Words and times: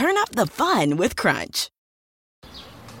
turn 0.00 0.16
up 0.16 0.30
the 0.30 0.46
fun 0.46 0.96
with 0.96 1.14
Crunch. 1.14 1.68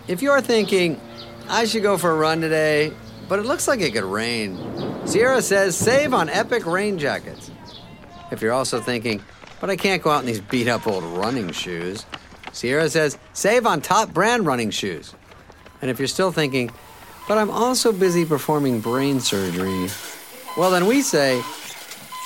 If 0.06 0.20
you're 0.20 0.42
thinking, 0.42 1.00
I 1.48 1.64
should 1.64 1.82
go 1.82 1.96
for 1.96 2.10
a 2.10 2.14
run 2.14 2.42
today, 2.42 2.92
but 3.26 3.38
it 3.38 3.46
looks 3.46 3.66
like 3.66 3.80
it 3.80 3.94
could 3.94 4.04
rain, 4.04 4.58
Sierra 5.06 5.40
says 5.40 5.74
save 5.74 6.12
on 6.12 6.28
epic 6.28 6.66
rain 6.66 6.98
jackets. 6.98 7.50
If 8.30 8.42
you're 8.42 8.52
also 8.52 8.82
thinking, 8.82 9.24
but 9.62 9.70
I 9.70 9.76
can't 9.76 10.02
go 10.02 10.10
out 10.10 10.20
in 10.20 10.26
these 10.26 10.42
beat 10.42 10.68
up 10.68 10.86
old 10.86 11.02
running 11.04 11.52
shoes, 11.52 12.04
Sierra 12.52 12.90
says 12.90 13.16
save 13.32 13.64
on 13.64 13.80
top 13.80 14.12
brand 14.12 14.44
running 14.44 14.70
shoes. 14.70 15.14
And 15.80 15.90
if 15.90 15.98
you're 15.98 16.06
still 16.06 16.32
thinking, 16.32 16.70
but 17.26 17.38
I'm 17.38 17.50
also 17.50 17.92
busy 17.92 18.26
performing 18.26 18.80
brain 18.80 19.20
surgery, 19.20 19.88
well, 20.54 20.70
then 20.70 20.84
we 20.84 21.00
say, 21.00 21.42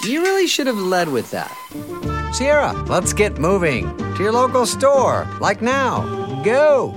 you 0.02 0.22
really 0.22 0.48
should 0.48 0.66
have 0.66 0.78
led 0.78 1.10
with 1.10 1.30
that. 1.30 2.13
Sierra, 2.34 2.72
let's 2.88 3.12
get 3.12 3.38
moving 3.38 3.96
to 3.96 4.16
your 4.24 4.32
local 4.32 4.66
store, 4.66 5.24
like 5.40 5.62
now. 5.62 6.02
Go! 6.42 6.90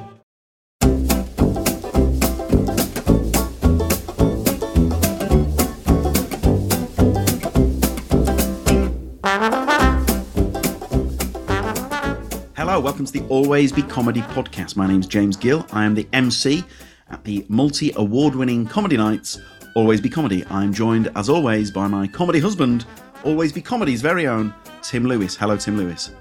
Hello, 12.56 12.80
welcome 12.80 13.06
to 13.06 13.14
the 13.14 13.24
Always 13.30 13.72
Be 13.72 13.84
Comedy 13.84 14.22
podcast. 14.22 14.76
My 14.76 14.88
name's 14.88 15.06
James 15.06 15.38
Gill. 15.38 15.68
I 15.72 15.86
am 15.86 15.94
the 15.94 16.08
MC 16.14 16.64
at 17.12 17.24
the 17.26 17.46
multi 17.48 17.92
award 17.96 18.34
winning 18.34 18.66
comedy 18.66 18.98
nights, 18.98 19.40
Always 19.76 20.02
Be 20.02 20.10
Comedy. 20.10 20.44
I'm 20.50 20.74
joined, 20.74 21.12
as 21.16 21.30
always, 21.30 21.70
by 21.70 21.86
my 21.86 22.08
comedy 22.08 22.40
husband, 22.40 22.88
Always 23.24 23.54
Be 23.54 23.62
Comedy's 23.62 24.02
very 24.02 24.26
own, 24.26 24.52
Tim 24.82 25.06
Lewis. 25.06 25.36
Hello, 25.36 25.58
Tim 25.58 25.78
Lewis. 25.78 26.12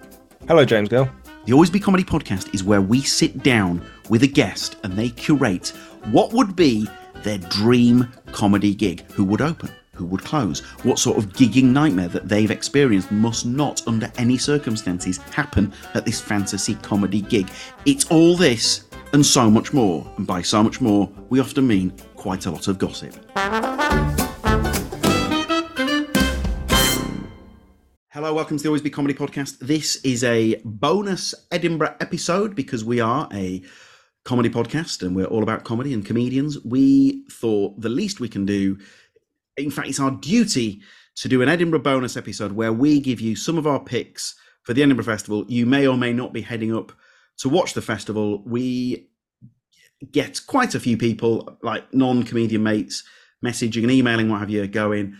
Hello, 0.48 0.64
James 0.64 0.88
Gill. 0.88 1.08
The 1.44 1.52
Always 1.52 1.70
Be 1.70 1.78
Comedy 1.78 2.04
podcast 2.04 2.52
is 2.54 2.64
where 2.64 2.80
we 2.80 3.02
sit 3.02 3.42
down 3.42 3.84
with 4.08 4.22
a 4.22 4.26
guest 4.26 4.76
and 4.82 4.94
they 4.94 5.10
curate 5.10 5.68
what 6.06 6.32
would 6.32 6.56
be 6.56 6.88
their 7.22 7.38
dream 7.38 8.12
comedy 8.32 8.74
gig. 8.74 9.08
Who 9.12 9.24
would 9.24 9.40
open? 9.40 9.70
Who 9.94 10.06
would 10.06 10.22
close? 10.22 10.60
What 10.82 10.98
sort 10.98 11.18
of 11.18 11.32
gigging 11.32 11.72
nightmare 11.72 12.08
that 12.08 12.28
they've 12.28 12.50
experienced 12.50 13.10
must 13.10 13.46
not, 13.46 13.86
under 13.86 14.10
any 14.18 14.38
circumstances, 14.38 15.18
happen 15.18 15.72
at 15.94 16.04
this 16.04 16.20
fantasy 16.20 16.74
comedy 16.76 17.22
gig. 17.22 17.48
It's 17.86 18.04
all 18.10 18.36
this 18.36 18.86
and 19.12 19.24
so 19.24 19.50
much 19.50 19.72
more. 19.72 20.06
And 20.16 20.26
by 20.26 20.42
so 20.42 20.62
much 20.62 20.80
more, 20.80 21.10
we 21.28 21.40
often 21.40 21.66
mean 21.66 21.92
quite 22.16 22.46
a 22.46 22.50
lot 22.50 22.68
of 22.68 22.78
gossip. 22.78 23.14
Hello, 28.16 28.32
welcome 28.32 28.56
to 28.56 28.62
the 28.62 28.68
Always 28.70 28.80
Be 28.80 28.88
Comedy 28.88 29.12
podcast. 29.12 29.58
This 29.58 29.96
is 29.96 30.24
a 30.24 30.58
bonus 30.64 31.34
Edinburgh 31.50 31.96
episode 32.00 32.54
because 32.54 32.82
we 32.82 32.98
are 32.98 33.28
a 33.30 33.62
comedy 34.24 34.48
podcast 34.48 35.02
and 35.02 35.14
we're 35.14 35.26
all 35.26 35.42
about 35.42 35.64
comedy 35.64 35.92
and 35.92 36.02
comedians. 36.02 36.58
We 36.64 37.26
thought 37.30 37.78
the 37.78 37.90
least 37.90 38.18
we 38.18 38.30
can 38.30 38.46
do, 38.46 38.78
in 39.58 39.70
fact, 39.70 39.88
it's 39.88 40.00
our 40.00 40.12
duty 40.12 40.80
to 41.16 41.28
do 41.28 41.42
an 41.42 41.50
Edinburgh 41.50 41.80
bonus 41.80 42.16
episode 42.16 42.52
where 42.52 42.72
we 42.72 43.00
give 43.00 43.20
you 43.20 43.36
some 43.36 43.58
of 43.58 43.66
our 43.66 43.80
picks 43.80 44.34
for 44.62 44.72
the 44.72 44.82
Edinburgh 44.82 45.04
Festival. 45.04 45.44
You 45.46 45.66
may 45.66 45.86
or 45.86 45.98
may 45.98 46.14
not 46.14 46.32
be 46.32 46.40
heading 46.40 46.74
up 46.74 46.92
to 47.40 47.50
watch 47.50 47.74
the 47.74 47.82
festival. 47.82 48.42
We 48.46 49.10
get 50.10 50.40
quite 50.46 50.74
a 50.74 50.80
few 50.80 50.96
people, 50.96 51.58
like 51.62 51.92
non 51.92 52.22
comedian 52.22 52.62
mates, 52.62 53.04
messaging 53.44 53.82
and 53.82 53.92
emailing, 53.92 54.30
what 54.30 54.40
have 54.40 54.48
you, 54.48 54.66
going, 54.66 55.18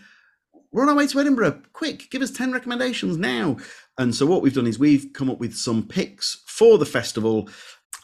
we're 0.77 0.83
on 0.83 0.91
our 0.91 0.95
way 0.95 1.07
to 1.07 1.19
Edinburgh. 1.19 1.63
Quick, 1.73 2.11
give 2.11 2.21
us 2.21 2.31
10 2.31 2.53
recommendations 2.53 3.17
now. 3.17 3.57
And 3.97 4.15
so 4.15 4.27
what 4.27 4.43
we've 4.43 4.53
done 4.53 4.67
is 4.67 4.79
we've 4.79 5.11
come 5.15 5.31
up 5.31 5.39
with 5.39 5.57
some 5.57 5.89
picks 5.89 6.43
for 6.47 6.77
the 6.77 6.85
festival. 6.85 7.49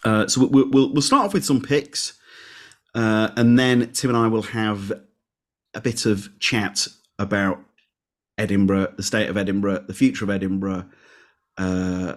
Uh, 0.04 0.26
so 0.26 0.46
we'll, 0.46 0.70
we'll, 0.70 0.90
we'll 0.94 1.02
start 1.02 1.26
off 1.26 1.34
with 1.34 1.44
some 1.44 1.60
picks. 1.60 2.14
Uh, 2.94 3.28
and 3.36 3.58
then 3.58 3.92
Tim 3.92 4.08
and 4.08 4.16
I 4.16 4.26
will 4.28 4.40
have 4.40 4.90
a 5.74 5.82
bit 5.82 6.06
of 6.06 6.30
chat 6.40 6.88
about 7.18 7.60
Edinburgh, 8.38 8.94
the 8.96 9.02
state 9.02 9.28
of 9.28 9.36
Edinburgh, 9.36 9.84
the 9.86 9.92
future 9.92 10.24
of 10.24 10.30
Edinburgh. 10.30 10.86
Uh, 11.58 12.14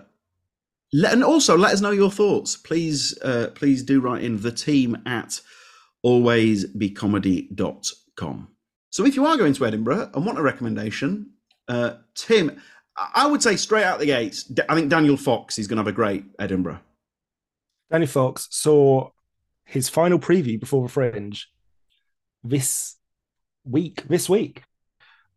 let, 0.93 1.11
and 1.11 1.21
also 1.21 1.57
let 1.57 1.73
us 1.73 1.81
know 1.81 1.91
your 1.91 2.11
thoughts. 2.11 2.55
Please, 2.55 3.19
uh, 3.23 3.49
please 3.55 3.83
do 3.83 3.99
write 3.99 4.23
in 4.23 4.41
the 4.41 4.53
team 4.53 4.95
at 5.05 5.41
alwaysbecomedy.com. 6.05 8.54
So 8.95 9.05
if 9.05 9.17
you 9.17 9.25
are 9.25 9.35
going 9.35 9.51
to 9.55 9.65
Edinburgh 9.65 10.11
and 10.13 10.25
want 10.25 10.39
a 10.39 10.41
recommendation, 10.41 11.31
uh, 11.67 11.95
Tim, 12.13 12.61
I 12.95 13.27
would 13.27 13.43
say 13.43 13.57
straight 13.57 13.83
out 13.83 13.99
the 13.99 14.05
gates, 14.05 14.49
I 14.69 14.73
think 14.73 14.89
Daniel 14.89 15.17
Fox 15.17 15.59
is 15.59 15.67
going 15.67 15.75
to 15.75 15.81
have 15.81 15.89
a 15.89 15.91
great 15.91 16.23
Edinburgh. 16.39 16.79
Danny 17.91 18.05
Fox 18.05 18.47
saw 18.51 19.09
his 19.65 19.89
final 19.89 20.17
preview 20.17 20.57
before 20.57 20.81
the 20.81 20.87
Fringe 20.87 21.49
this 22.41 22.95
week. 23.65 24.07
This 24.07 24.29
week, 24.29 24.63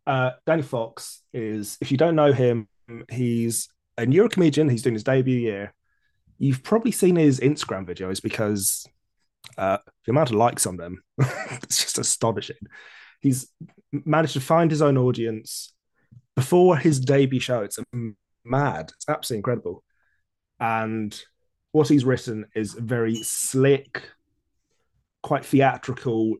uh, 0.07 0.31
Danny 0.47 0.61
Fox 0.61 1.21
is, 1.33 1.77
if 1.81 1.91
you 1.91 1.97
don't 1.97 2.15
know 2.15 2.31
him, 2.31 2.69
he's 3.11 3.67
a 3.97 4.05
neuro 4.05 4.29
comedian. 4.29 4.69
He's 4.69 4.83
doing 4.83 4.95
his 4.95 5.03
debut 5.03 5.37
year. 5.37 5.73
You've 6.37 6.63
probably 6.63 6.93
seen 6.93 7.17
his 7.17 7.41
Instagram 7.41 7.85
videos 7.85 8.23
because 8.23 8.87
uh, 9.57 9.79
the 10.05 10.11
amount 10.11 10.29
of 10.29 10.37
likes 10.37 10.65
on 10.65 10.77
them 10.77 11.03
it's 11.61 11.83
just 11.83 11.97
astonishing. 11.97 12.55
He's 13.21 13.51
managed 13.91 14.33
to 14.33 14.41
find 14.41 14.71
his 14.71 14.81
own 14.81 14.97
audience 14.97 15.73
before 16.35 16.77
his 16.77 16.99
debut 16.99 17.39
show. 17.39 17.61
It's 17.61 17.79
mad. 18.45 18.91
It's 18.95 19.09
absolutely 19.09 19.39
incredible. 19.39 19.83
And 20.59 21.19
what 21.71 21.87
he's 21.87 22.05
written 22.05 22.45
is 22.55 22.73
very 22.73 23.15
slick, 23.15 24.01
quite 25.21 25.45
theatrical, 25.45 26.37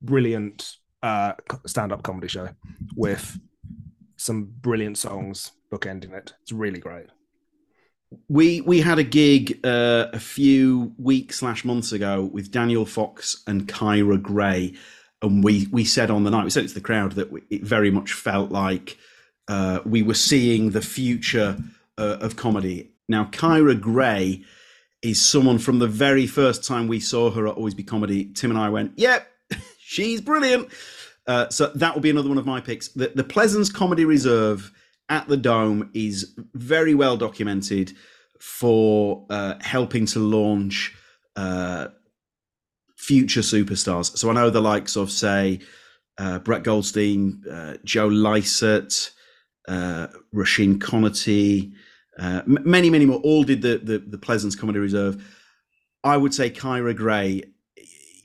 brilliant 0.00 0.76
uh, 1.02 1.32
stand-up 1.66 2.02
comedy 2.02 2.28
show 2.28 2.48
with 2.94 3.38
some 4.16 4.44
brilliant 4.60 4.98
songs 4.98 5.52
bookending 5.72 6.12
it. 6.12 6.32
It's 6.42 6.52
really 6.52 6.78
great. 6.78 7.06
We 8.28 8.60
we 8.60 8.80
had 8.80 8.98
a 9.00 9.04
gig 9.04 9.60
uh, 9.64 10.06
a 10.12 10.20
few 10.20 10.94
weeks 10.96 11.38
slash 11.38 11.64
months 11.64 11.92
ago 11.92 12.24
with 12.24 12.52
Daniel 12.52 12.86
Fox 12.86 13.42
and 13.48 13.66
Kyra 13.66 14.22
Gray, 14.22 14.74
and 15.22 15.42
we 15.42 15.66
we 15.70 15.84
said 15.84 16.10
on 16.10 16.24
the 16.24 16.30
night 16.30 16.44
we 16.44 16.50
said 16.50 16.64
it 16.64 16.68
to 16.68 16.74
the 16.74 16.80
crowd 16.80 17.12
that 17.12 17.30
it 17.50 17.62
very 17.62 17.90
much 17.90 18.12
felt 18.12 18.50
like 18.50 18.98
uh, 19.48 19.80
we 19.84 20.02
were 20.02 20.14
seeing 20.14 20.70
the 20.70 20.82
future 20.82 21.56
uh, 21.98 22.18
of 22.20 22.36
comedy. 22.36 22.90
Now 23.08 23.26
Kyra 23.26 23.80
Gray 23.80 24.44
is 25.02 25.22
someone 25.22 25.58
from 25.58 25.78
the 25.78 25.86
very 25.86 26.26
first 26.26 26.64
time 26.64 26.88
we 26.88 27.00
saw 27.00 27.30
her 27.30 27.46
at 27.46 27.54
Always 27.54 27.74
Be 27.74 27.84
Comedy. 27.84 28.26
Tim 28.26 28.50
and 28.50 28.58
I 28.58 28.68
went, 28.68 28.92
"Yep, 28.96 29.26
she's 29.78 30.20
brilliant." 30.20 30.68
Uh, 31.26 31.48
so 31.48 31.66
that 31.74 31.94
will 31.94 32.02
be 32.02 32.10
another 32.10 32.28
one 32.28 32.38
of 32.38 32.46
my 32.46 32.60
picks. 32.60 32.88
The, 32.88 33.08
the 33.14 33.24
Pleasance 33.24 33.70
Comedy 33.70 34.04
Reserve 34.04 34.72
at 35.08 35.26
the 35.28 35.36
Dome 35.36 35.90
is 35.92 36.34
very 36.54 36.94
well 36.94 37.16
documented 37.16 37.92
for 38.40 39.26
uh, 39.30 39.54
helping 39.60 40.06
to 40.06 40.18
launch 40.18 40.94
uh, 41.36 41.88
future 42.96 43.40
superstars. 43.40 44.16
So 44.16 44.30
I 44.30 44.32
know 44.32 44.50
the 44.50 44.60
likes 44.60 44.96
of, 44.96 45.10
say, 45.10 45.60
uh, 46.18 46.38
Brett 46.40 46.62
Goldstein, 46.62 47.42
uh, 47.50 47.74
Joe 47.84 48.08
Lycett, 48.08 49.10
uh, 49.68 50.08
Roisin 50.34 50.78
Conaty, 50.78 51.72
uh, 52.18 52.42
m- 52.46 52.58
many, 52.64 52.90
many 52.90 53.04
more, 53.04 53.20
all 53.20 53.44
did 53.44 53.62
the, 53.62 53.78
the, 53.78 53.98
the 53.98 54.18
Pleasance 54.18 54.56
Comedy 54.56 54.78
Reserve. 54.78 55.22
I 56.02 56.16
would 56.16 56.32
say 56.32 56.50
Kyra 56.50 56.96
Gray. 56.96 57.42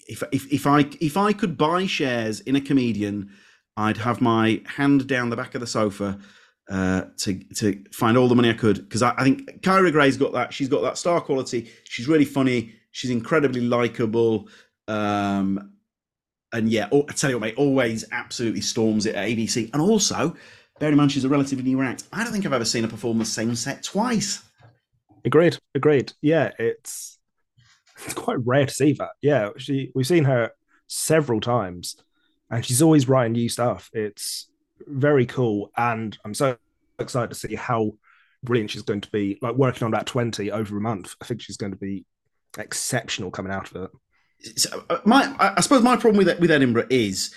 If, 0.08 0.24
if, 0.32 0.52
if 0.52 0.68
I 0.68 0.90
if 1.00 1.16
I 1.16 1.32
could 1.32 1.58
buy 1.58 1.86
shares 1.86 2.42
in 2.42 2.56
a 2.56 2.62
comedian, 2.62 3.32
I'd 3.78 3.98
have 3.98 4.20
my 4.22 4.62
hand 4.66 5.08
down 5.08 5.30
the 5.30 5.38
back 5.38 5.56
of 5.56 5.62
the 5.62 5.68
sofa 5.68 6.20
uh, 6.70 7.04
to 7.18 7.40
to 7.56 7.84
find 7.92 8.18
all 8.18 8.28
the 8.28 8.36
money 8.36 8.50
I 8.50 8.54
could 8.54 8.78
because 8.78 9.02
I, 9.02 9.14
I, 9.18 9.24
think 9.24 9.62
Kyra 9.62 9.92
Gray's 9.92 10.18
got 10.18 10.34
that. 10.34 10.54
She's 10.54 10.68
got 10.68 10.82
that 10.82 10.98
star 10.98 11.22
quality. 11.22 11.70
She's 11.86 12.08
really 12.08 12.26
funny. 12.26 12.74
She's 12.92 13.10
incredibly 13.10 13.62
likable. 13.62 14.50
Um, 14.88 15.74
and 16.54 16.70
yeah, 16.70 16.90
I 16.92 17.14
tell 17.14 17.30
you 17.30 17.38
what, 17.38 17.48
mate, 17.48 17.56
always 17.58 18.06
absolutely 18.12 18.62
storms 18.62 19.06
it 19.06 19.16
at 19.16 19.28
ABC. 19.28 19.70
And 19.74 19.82
also, 19.82 20.36
bear 20.80 20.90
in 20.90 20.98
mind 20.98 21.12
she's 21.12 21.24
a 21.24 21.30
relatively 21.30 21.64
new 21.64 21.82
act. 21.82 22.04
I 22.12 22.24
don't 22.24 22.34
think 22.34 22.46
I've 22.46 22.54
ever 22.54 22.66
seen 22.66 22.84
her 22.84 22.90
perform 22.90 23.20
the 23.20 23.26
same 23.26 23.56
set 23.56 23.84
twice. 23.84 24.44
Agreed. 25.24 25.58
Agreed. 25.76 26.14
Yeah, 26.22 26.52
it's 26.60 27.20
it's 28.04 28.14
quite 28.14 28.38
rare 28.46 28.66
to 28.66 28.74
see 28.74 28.94
that. 28.94 29.12
Yeah, 29.22 29.50
she 29.58 29.92
we've 29.96 30.08
seen 30.08 30.26
her 30.26 30.52
several 30.88 31.40
times, 31.40 31.96
and 32.50 32.66
she's 32.66 32.82
always 32.82 33.08
writing 33.08 33.34
new 33.34 33.50
stuff. 33.50 33.90
It's 33.94 34.50
very 34.88 35.26
cool, 35.26 35.72
and 35.78 36.18
I'm 36.26 36.34
so 36.34 36.58
excited 37.00 37.30
to 37.30 37.36
see 37.36 37.56
how 37.56 37.94
brilliant 38.44 38.72
she's 38.72 38.82
going 38.82 39.02
to 39.02 39.12
be. 39.12 39.38
Like 39.42 39.56
working 39.56 39.86
on 39.86 39.92
that 39.92 40.08
twenty 40.08 40.52
over 40.52 40.78
a 40.78 40.82
month, 40.82 41.16
I 41.22 41.26
think 41.26 41.42
she's 41.42 41.58
going 41.58 41.72
to 41.72 41.78
be 41.78 42.06
exceptional 42.58 43.32
coming 43.32 43.52
out 43.52 43.72
of 43.72 43.84
it. 43.84 44.60
So, 44.60 44.84
uh, 44.90 45.00
my, 45.06 45.36
I 45.40 45.62
suppose 45.62 45.84
my 45.84 45.96
problem 45.96 46.26
with 46.26 46.40
with 46.40 46.52
Edinburgh 46.52 46.88
is 46.90 47.34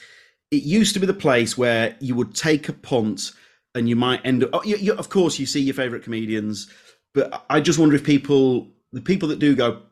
it 0.50 0.62
used 0.62 0.94
to 0.94 1.00
be 1.00 1.06
the 1.06 1.14
place 1.14 1.58
where 1.58 1.96
you 2.00 2.14
would 2.14 2.34
take 2.34 2.69
a 2.69 2.72
punt 2.72 3.32
and 3.75 3.88
you 3.88 3.96
might 3.96 4.25
end 4.25 4.44
up. 4.44 4.50
Oh, 4.52 4.62
you, 4.64 4.76
you, 4.76 4.94
of 4.94 5.08
course, 5.08 5.38
you 5.38 5.46
see 5.46 5.61
your 5.61 5.75
favourite 5.75 6.05
comedians, 6.05 6.70
but 7.12 7.44
I 7.50 7.61
just 7.61 7.78
wonder 7.78 7.96
if 7.96 8.05
people, 8.05 8.69
the 8.93 9.00
people 9.00 9.28
that 9.28 9.38
do 9.38 9.55
go, 9.55 9.82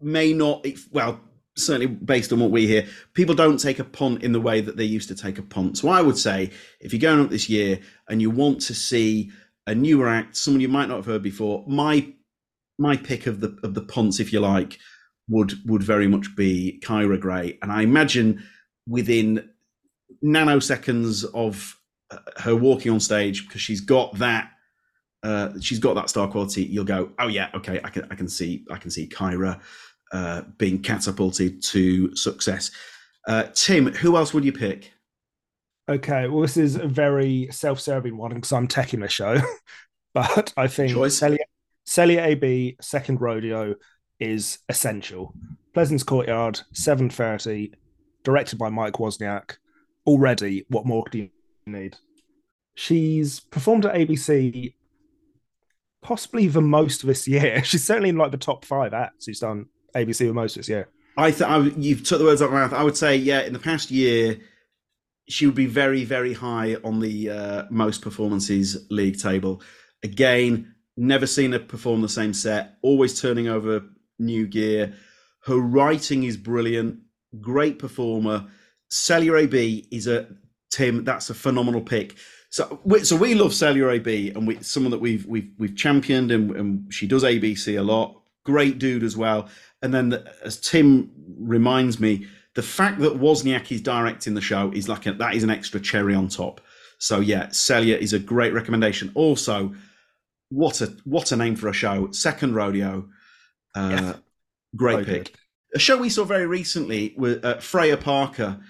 may 0.00 0.32
not. 0.32 0.64
Well, 0.92 1.20
certainly 1.56 1.86
based 1.86 2.32
on 2.32 2.40
what 2.40 2.50
we 2.50 2.66
hear, 2.66 2.86
people 3.14 3.34
don't 3.34 3.58
take 3.58 3.78
a 3.78 3.84
punt 3.84 4.22
in 4.22 4.32
the 4.32 4.40
way 4.40 4.60
that 4.60 4.76
they 4.76 4.84
used 4.84 5.08
to 5.08 5.14
take 5.14 5.38
a 5.38 5.42
punt. 5.42 5.78
So 5.78 5.88
I 5.88 6.02
would 6.02 6.18
say 6.18 6.50
if 6.80 6.92
you're 6.92 7.00
going 7.00 7.20
up 7.20 7.30
this 7.30 7.48
year 7.48 7.80
and 8.08 8.20
you 8.20 8.30
want 8.30 8.60
to 8.62 8.74
see 8.74 9.30
a 9.66 9.74
newer 9.74 10.08
act, 10.08 10.36
someone 10.36 10.60
you 10.60 10.68
might 10.68 10.88
not 10.88 10.96
have 10.96 11.06
heard 11.06 11.22
before, 11.22 11.64
my 11.66 12.12
my 12.78 12.96
pick 12.96 13.26
of 13.26 13.40
the 13.40 13.56
of 13.62 13.74
the 13.74 13.82
punts, 13.82 14.20
if 14.20 14.32
you 14.32 14.40
like, 14.40 14.78
would 15.28 15.54
would 15.66 15.82
very 15.82 16.06
much 16.06 16.34
be 16.36 16.80
Kyra 16.84 17.20
Gray, 17.20 17.58
and 17.62 17.72
I 17.72 17.82
imagine 17.82 18.42
within 18.86 19.50
nanoseconds 20.24 21.24
of 21.34 21.76
uh, 22.10 22.18
her 22.38 22.54
walking 22.54 22.92
on 22.92 23.00
stage 23.00 23.46
because 23.46 23.60
she's 23.60 23.80
got 23.80 24.16
that 24.18 24.50
uh, 25.26 25.52
she's 25.60 25.78
got 25.78 25.94
that 25.94 26.08
star 26.08 26.28
quality. 26.28 26.62
You'll 26.62 26.84
go, 26.84 27.10
oh 27.18 27.26
yeah, 27.26 27.48
okay, 27.54 27.80
I 27.82 27.90
can 27.90 28.06
I 28.10 28.14
can 28.14 28.28
see 28.28 28.64
I 28.70 28.76
can 28.76 28.90
see 28.90 29.08
Kyra 29.08 29.60
uh, 30.12 30.42
being 30.56 30.80
catapulted 30.82 31.62
to 31.64 32.14
success. 32.14 32.70
Uh, 33.26 33.44
Tim, 33.54 33.92
who 33.92 34.16
else 34.16 34.32
would 34.32 34.44
you 34.44 34.52
pick? 34.52 34.92
Okay, 35.88 36.28
well, 36.28 36.42
this 36.42 36.56
is 36.56 36.76
a 36.76 36.86
very 36.86 37.48
self-serving 37.50 38.16
one 38.16 38.34
because 38.34 38.52
I'm 38.52 38.68
teching 38.68 39.00
the 39.00 39.08
show, 39.08 39.38
but 40.14 40.52
I 40.56 40.68
think 40.68 40.92
Choice. 40.92 41.18
Celya, 41.18 41.38
Celya 41.86 42.24
AB 42.24 42.76
second 42.80 43.20
rodeo 43.20 43.74
is 44.18 44.58
essential. 44.68 45.34
Pleasance 45.72 46.02
Courtyard, 46.02 46.60
seven 46.72 47.08
thirty, 47.08 47.72
directed 48.24 48.58
by 48.58 48.68
Mike 48.68 48.94
Wozniak. 48.94 49.56
Already, 50.06 50.64
what 50.68 50.86
more 50.86 51.04
do 51.10 51.18
you 51.18 51.30
need? 51.66 51.96
She's 52.74 53.40
performed 53.40 53.86
at 53.86 53.94
ABC 53.94 54.74
possibly 56.02 56.46
the 56.46 56.62
most 56.62 57.04
this 57.04 57.26
year. 57.26 57.64
She's 57.64 57.84
certainly 57.84 58.10
in 58.10 58.16
like 58.16 58.30
the 58.30 58.36
top 58.36 58.64
five 58.64 58.94
acts 58.94 59.26
who's 59.26 59.40
done 59.40 59.66
ABC 59.94 60.18
the 60.18 60.32
most 60.32 60.56
this 60.56 60.68
year. 60.68 60.88
I 61.16 61.30
th- 61.30 61.42
I, 61.42 61.58
you've 61.58 62.04
took 62.04 62.18
the 62.18 62.24
words 62.24 62.42
out 62.42 62.46
of 62.46 62.52
my 62.52 62.60
mouth. 62.60 62.72
I 62.72 62.82
would 62.82 62.96
say, 62.96 63.16
yeah, 63.16 63.40
in 63.40 63.52
the 63.52 63.58
past 63.58 63.90
year, 63.90 64.38
she 65.28 65.46
would 65.46 65.54
be 65.54 65.66
very, 65.66 66.04
very 66.04 66.32
high 66.32 66.76
on 66.84 67.00
the 67.00 67.30
uh, 67.30 67.64
most 67.70 68.02
performances 68.02 68.86
league 68.90 69.18
table. 69.18 69.62
Again, 70.04 70.75
never 70.96 71.26
seen 71.26 71.52
her 71.52 71.58
perform 71.58 72.00
the 72.02 72.08
same 72.08 72.32
set, 72.32 72.76
always 72.82 73.20
turning 73.20 73.48
over 73.48 73.82
new 74.18 74.46
gear. 74.46 74.94
Her 75.44 75.58
writing 75.58 76.24
is 76.24 76.36
brilliant, 76.36 77.00
great 77.40 77.78
performer. 77.78 78.46
Celya 78.90 79.42
AB 79.42 79.86
is 79.90 80.06
a 80.06 80.26
Tim. 80.70 81.04
That's 81.04 81.30
a 81.30 81.34
phenomenal 81.34 81.80
pick. 81.80 82.16
So, 82.50 82.80
we, 82.84 83.04
so 83.04 83.16
we 83.16 83.34
love 83.34 83.52
Celya 83.52 83.88
AB, 83.90 84.30
and 84.30 84.46
we 84.46 84.62
someone 84.62 84.90
that 84.90 85.00
we've 85.00 85.26
we've 85.26 85.50
we've 85.58 85.76
championed, 85.76 86.30
and, 86.30 86.50
and 86.56 86.92
she 86.92 87.06
does 87.06 87.24
ABC 87.24 87.78
a 87.78 87.82
lot. 87.82 88.20
Great 88.44 88.78
dude 88.78 89.02
as 89.02 89.16
well. 89.16 89.48
And 89.82 89.92
then, 89.92 90.10
the, 90.10 90.32
as 90.44 90.60
Tim 90.60 91.10
reminds 91.38 92.00
me, 92.00 92.26
the 92.54 92.62
fact 92.62 93.00
that 93.00 93.20
Wozniak 93.20 93.70
is 93.70 93.82
directing 93.82 94.34
the 94.34 94.40
show 94.40 94.72
is 94.72 94.88
like 94.88 95.06
a, 95.06 95.12
that 95.14 95.34
is 95.34 95.42
an 95.42 95.50
extra 95.50 95.78
cherry 95.78 96.14
on 96.14 96.28
top. 96.28 96.60
So 96.98 97.20
yeah, 97.20 97.48
Celya 97.48 97.98
is 97.98 98.12
a 98.12 98.18
great 98.18 98.52
recommendation. 98.52 99.12
Also, 99.14 99.74
what 100.50 100.80
a 100.80 100.86
what 101.04 101.32
a 101.32 101.36
name 101.36 101.56
for 101.56 101.68
a 101.68 101.72
show! 101.72 102.10
Second 102.12 102.54
rodeo, 102.54 103.08
uh, 103.74 103.88
Yeah. 103.90 104.14
great 104.74 105.04
Very 105.06 105.18
pick. 105.18 105.24
good. 105.26 105.30
A 105.74 105.78
show 105.78 105.96
we 105.98 106.08
saw 106.08 106.24
very 106.24 106.46
recently 106.46 107.14
with 107.16 107.44
uh, 107.44 107.58
Freya 107.58 107.96
Parker. 107.96 108.60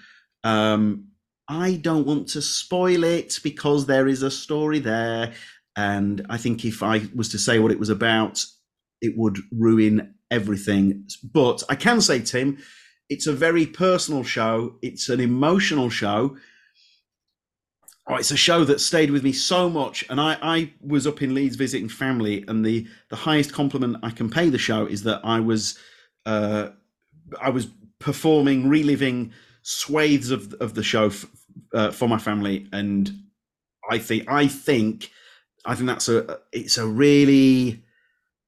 Um, 0.43 1.09
I 1.47 1.75
don't 1.75 2.05
want 2.05 2.27
to 2.29 2.41
spoil 2.41 3.03
it 3.03 3.39
because 3.43 3.85
there 3.85 4.07
is 4.07 4.21
a 4.23 4.31
story 4.31 4.79
there, 4.79 5.33
and 5.75 6.25
I 6.29 6.37
think 6.37 6.65
if 6.65 6.83
I 6.83 7.07
was 7.15 7.29
to 7.29 7.37
say 7.39 7.59
what 7.59 7.71
it 7.71 7.79
was 7.79 7.89
about, 7.89 8.43
it 9.01 9.13
would 9.17 9.37
ruin 9.51 10.15
everything. 10.29 11.07
But 11.23 11.63
I 11.69 11.75
can 11.75 12.01
say, 12.01 12.19
Tim, 12.19 12.57
it's 13.09 13.27
a 13.27 13.33
very 13.33 13.65
personal 13.65 14.23
show. 14.23 14.75
It's 14.81 15.07
an 15.07 15.21
emotional 15.21 15.89
show. 15.89 16.35
Oh, 18.09 18.15
it's 18.15 18.31
a 18.31 18.37
show 18.37 18.63
that 18.63 18.79
stayed 18.79 19.11
with 19.11 19.23
me 19.23 19.33
so 19.33 19.69
much, 19.69 20.05
and 20.09 20.21
I, 20.21 20.37
I 20.41 20.73
was 20.79 21.05
up 21.05 21.21
in 21.21 21.33
Leeds 21.33 21.57
visiting 21.57 21.89
family, 21.89 22.45
and 22.47 22.65
the 22.65 22.87
the 23.09 23.17
highest 23.17 23.51
compliment 23.51 23.97
I 24.01 24.11
can 24.11 24.29
pay 24.29 24.49
the 24.49 24.57
show 24.57 24.85
is 24.85 25.03
that 25.03 25.19
I 25.25 25.41
was 25.41 25.77
uh, 26.25 26.69
I 27.41 27.49
was 27.49 27.67
performing, 27.99 28.69
reliving 28.69 29.33
swathes 29.61 30.31
of 30.31 30.53
of 30.55 30.73
the 30.73 30.83
show 30.83 31.07
f- 31.07 31.25
uh, 31.73 31.91
for 31.91 32.07
my 32.07 32.17
family, 32.17 32.67
and 32.71 33.11
I 33.89 33.97
think 33.97 34.29
I 34.29 34.47
think 34.47 35.11
I 35.65 35.75
think 35.75 35.87
that's 35.87 36.07
a 36.07 36.39
it's 36.53 36.77
a 36.77 36.87
really 36.87 37.83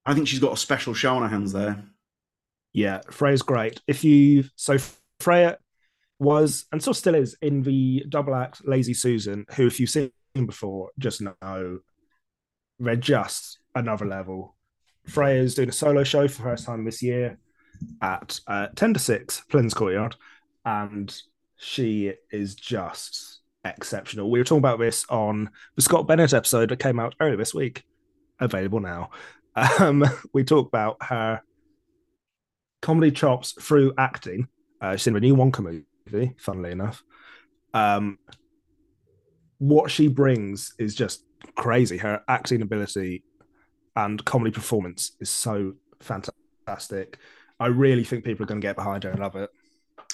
I 0.06 0.14
think 0.14 0.26
she's 0.26 0.38
got 0.38 0.54
a 0.54 0.56
special 0.56 0.94
show 0.94 1.16
on 1.16 1.22
her 1.22 1.28
hands 1.28 1.52
there. 1.52 1.84
Yeah, 2.72 3.00
Freya's 3.10 3.42
great. 3.42 3.80
If 3.86 4.04
you 4.04 4.44
so 4.56 4.78
Freya 5.18 5.58
was 6.20 6.66
and 6.70 6.80
still 6.80 6.94
still 6.94 7.14
is 7.14 7.36
in 7.42 7.62
the 7.62 8.04
double 8.08 8.34
act 8.34 8.62
Lazy 8.64 8.94
Susan, 8.94 9.46
who 9.56 9.66
if 9.66 9.80
you've 9.80 9.90
seen 9.90 10.12
before, 10.34 10.90
just 10.98 11.20
know 11.20 11.80
they're 12.78 12.96
just 12.96 13.58
another 13.74 14.06
level. 14.06 14.54
Freya's 15.06 15.54
doing 15.54 15.70
a 15.70 15.72
solo 15.72 16.04
show 16.04 16.28
for 16.28 16.42
the 16.42 16.48
first 16.48 16.66
time 16.66 16.84
this 16.84 17.02
year 17.02 17.38
at 18.02 18.38
uh, 18.46 18.68
10 18.76 18.94
to 18.94 19.00
6, 19.00 19.44
Pleasance 19.48 19.74
Courtyard, 19.74 20.16
and 20.64 21.14
she 21.56 22.12
is 22.30 22.54
just 22.54 23.40
exceptional. 23.64 24.30
We 24.30 24.38
were 24.38 24.44
talking 24.44 24.58
about 24.58 24.78
this 24.78 25.04
on 25.08 25.50
the 25.76 25.82
Scott 25.82 26.06
Bennett 26.06 26.34
episode 26.34 26.70
that 26.70 26.78
came 26.78 27.00
out 27.00 27.14
earlier 27.20 27.36
this 27.36 27.54
week, 27.54 27.82
available 28.38 28.80
now. 28.80 29.10
Um, 29.56 30.04
we 30.32 30.44
talked 30.44 30.68
about 30.68 30.98
her 31.02 31.42
comedy 32.82 33.10
chops 33.10 33.52
through 33.52 33.94
acting. 33.98 34.48
Uh, 34.80 34.96
she's 34.96 35.08
in 35.08 35.16
a 35.16 35.20
new 35.20 35.36
Wonka 35.36 35.60
movie, 35.60 35.84
funnily 36.38 36.70
enough. 36.72 37.02
Um, 37.74 38.18
what 39.58 39.90
she 39.90 40.08
brings 40.08 40.74
is 40.78 40.94
just 40.94 41.24
crazy. 41.54 41.98
Her 41.98 42.22
acting 42.28 42.62
ability 42.62 43.22
and 43.96 44.24
comedy 44.24 44.50
performance 44.50 45.12
is 45.20 45.30
so 45.30 45.74
fantastic. 46.00 47.18
I 47.58 47.66
really 47.66 48.04
think 48.04 48.24
people 48.24 48.44
are 48.44 48.46
going 48.46 48.60
to 48.60 48.66
get 48.66 48.76
behind 48.76 49.04
her 49.04 49.10
and 49.10 49.20
love 49.20 49.36
it. 49.36 49.50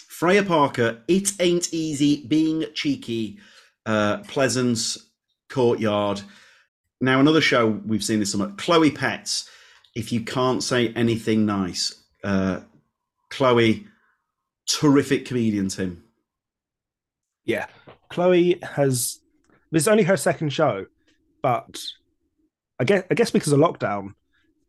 Freya 0.09 0.43
Parker, 0.43 1.03
it 1.09 1.33
ain't 1.41 1.73
easy 1.73 2.27
being 2.27 2.65
cheeky. 2.75 3.39
Uh, 3.85 4.19
Pleasance 4.27 5.11
Courtyard. 5.49 6.23
Now 7.01 7.21
another 7.21 7.41
show 7.41 7.69
we've 7.87 8.03
seen 8.03 8.19
this 8.19 8.33
summer, 8.33 8.53
Chloe 8.57 8.91
Petts. 8.91 9.49
If 9.95 10.13
you 10.13 10.23
can't 10.23 10.63
say 10.63 10.89
anything 10.95 11.47
nice, 11.47 11.95
uh, 12.25 12.61
Chloe, 13.31 13.87
terrific 14.69 15.27
comedian, 15.27 15.69
Tim. 15.69 16.05
Yeah, 17.45 17.67
Chloe 18.11 18.59
has. 18.63 19.21
This 19.71 19.83
is 19.83 19.89
only 19.89 20.05
her 20.05 20.17
second 20.17 20.51
show, 20.53 20.87
but 21.43 21.81
I 22.79 22.85
guess 22.85 23.05
I 23.11 23.15
guess 23.15 23.31
because 23.31 23.53
of 23.53 23.61
lockdown, 23.61 24.15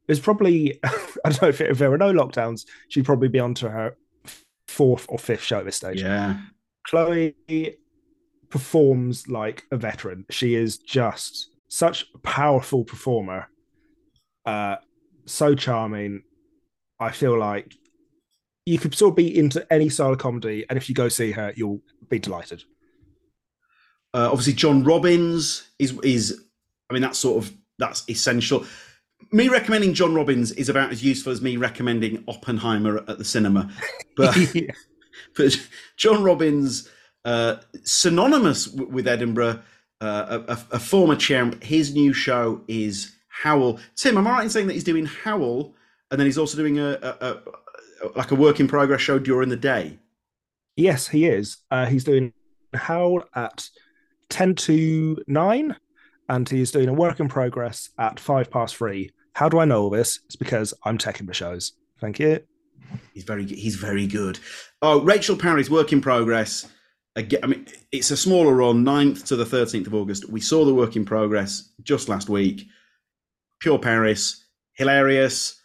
there's 0.06 0.20
probably 0.20 0.80
I 0.84 1.30
don't 1.30 1.42
know 1.42 1.50
if, 1.50 1.62
if 1.62 1.78
there 1.78 1.90
were 1.90 1.98
no 1.98 2.14
lockdowns, 2.14 2.66
she'd 2.90 3.06
probably 3.06 3.28
be 3.28 3.40
onto 3.40 3.68
her 3.68 3.96
fourth 4.68 5.06
or 5.10 5.18
fifth 5.18 5.44
show 5.44 5.60
at 5.60 5.66
this 5.66 5.78
stage. 5.78 6.02
Yeah, 6.02 6.40
Chloe 6.88 7.36
performs 8.50 9.28
like 9.28 9.64
a 9.72 9.78
veteran. 9.78 10.26
She 10.30 10.56
is 10.56 10.78
just 10.78 11.50
such 11.68 12.08
a 12.16 12.20
powerful 12.20 12.84
performer. 12.84 13.50
Uh, 14.46 14.78
so 15.26 15.56
charming. 15.56 16.24
I 17.00 17.12
feel 17.12 17.38
like 17.38 17.76
you 18.68 18.78
could 18.78 18.94
sort 18.96 19.12
of 19.12 19.16
be 19.16 19.38
into 19.38 19.66
any 19.72 19.90
style 19.90 20.12
of 20.14 20.18
comedy, 20.20 20.66
and 20.70 20.78
if 20.78 20.90
you 20.90 20.96
go 20.96 21.08
see 21.10 21.32
her, 21.32 21.54
you'll 21.56 21.82
be 22.10 22.20
delighted. 22.20 22.64
uh, 24.14 24.30
obviously 24.32 24.54
John 24.54 24.84
Robbins 24.84 25.68
is 25.80 25.98
is. 26.02 26.42
I 26.90 26.94
mean, 26.94 27.02
that's 27.02 27.20
sort 27.20 27.44
of 27.44 27.54
that's 27.80 28.04
essential. 28.10 28.66
Me 29.32 29.50
recommending 29.50 29.94
John 29.94 30.14
Robbins 30.16 30.52
is 30.54 30.70
about 30.70 30.92
as 30.92 31.04
useful 31.04 31.32
as 31.32 31.42
me 31.42 31.58
recommending 31.58 32.24
Oppenheimer 32.28 33.04
at 33.08 33.18
the 33.18 33.26
cinema. 33.26 33.70
But 34.16 34.38
but 35.36 35.60
John 35.98 36.24
Robbins, 36.24 36.90
uh, 37.26 37.58
synonymous 37.84 38.66
w- 38.66 38.92
with 38.92 39.08
Edinburgh, 39.08 39.62
uh, 40.02 40.40
a, 40.48 40.58
a- 40.76 40.80
former 40.80 41.16
champ. 41.16 41.62
His 41.64 41.94
new 41.94 42.14
show 42.14 42.62
is 42.68 43.16
Howl. 43.28 43.80
Tim, 43.96 44.18
am 44.18 44.28
I 44.28 44.32
right 44.32 44.44
in 44.44 44.50
saying 44.50 44.68
that 44.68 44.74
he's 44.74 44.84
doing 44.84 45.06
Howl, 45.06 45.74
and 46.10 46.20
then 46.20 46.26
he's 46.26 46.38
also 46.38 46.58
doing 46.58 46.80
a, 46.80 46.98
a 47.02 47.42
like 48.16 48.32
a 48.32 48.36
work 48.36 48.60
in 48.60 48.68
progress 48.68 49.02
show 49.02 49.20
during 49.20 49.50
the 49.50 49.58
day? 49.58 50.00
Yes, 50.76 51.08
he 51.08 51.26
is. 51.26 51.58
Uh, 51.72 51.86
he's 51.86 52.04
doing 52.04 52.34
Howl 52.74 53.24
at 53.36 53.70
ten 54.30 54.56
to 54.56 55.18
nine, 55.28 55.76
and 56.30 56.48
he's 56.48 56.72
doing 56.72 56.90
a 56.90 56.94
work 56.94 57.20
in 57.20 57.28
progress 57.28 57.90
at 57.98 58.20
five 58.20 58.52
past 58.52 58.76
three. 58.76 59.12
How 59.34 59.50
do 59.50 59.60
I 59.60 59.66
know 59.66 59.84
all 59.84 59.90
this? 59.90 60.20
It's 60.26 60.36
because 60.36 60.74
I'm 60.84 60.98
taking 60.98 61.28
the 61.28 61.34
shows. 61.34 61.74
Thank 62.00 62.20
you. 62.20 62.40
He's 63.14 63.24
very 63.24 63.46
he's 63.46 63.76
very 63.76 64.08
good. 64.08 64.40
Oh, 64.82 65.02
Rachel 65.02 65.36
Parris 65.36 65.70
work 65.70 65.92
in 65.92 66.02
progress. 66.02 66.68
Again, 67.16 67.40
I 67.44 67.48
mean, 67.48 67.68
it's 67.92 68.12
a 68.12 68.18
smaller 68.18 68.54
run, 68.54 68.86
9th 68.86 69.26
to 69.28 69.36
the 69.36 69.44
13th 69.44 69.88
of 69.88 69.96
August. 69.96 70.30
We 70.30 70.40
saw 70.40 70.66
the 70.66 70.74
work 70.74 70.96
in 70.96 71.04
progress 71.04 71.72
just 71.82 72.10
last 72.10 72.30
week. 72.30 72.68
Pure 73.60 73.80
Parris, 73.80 74.46
hilarious, 74.74 75.60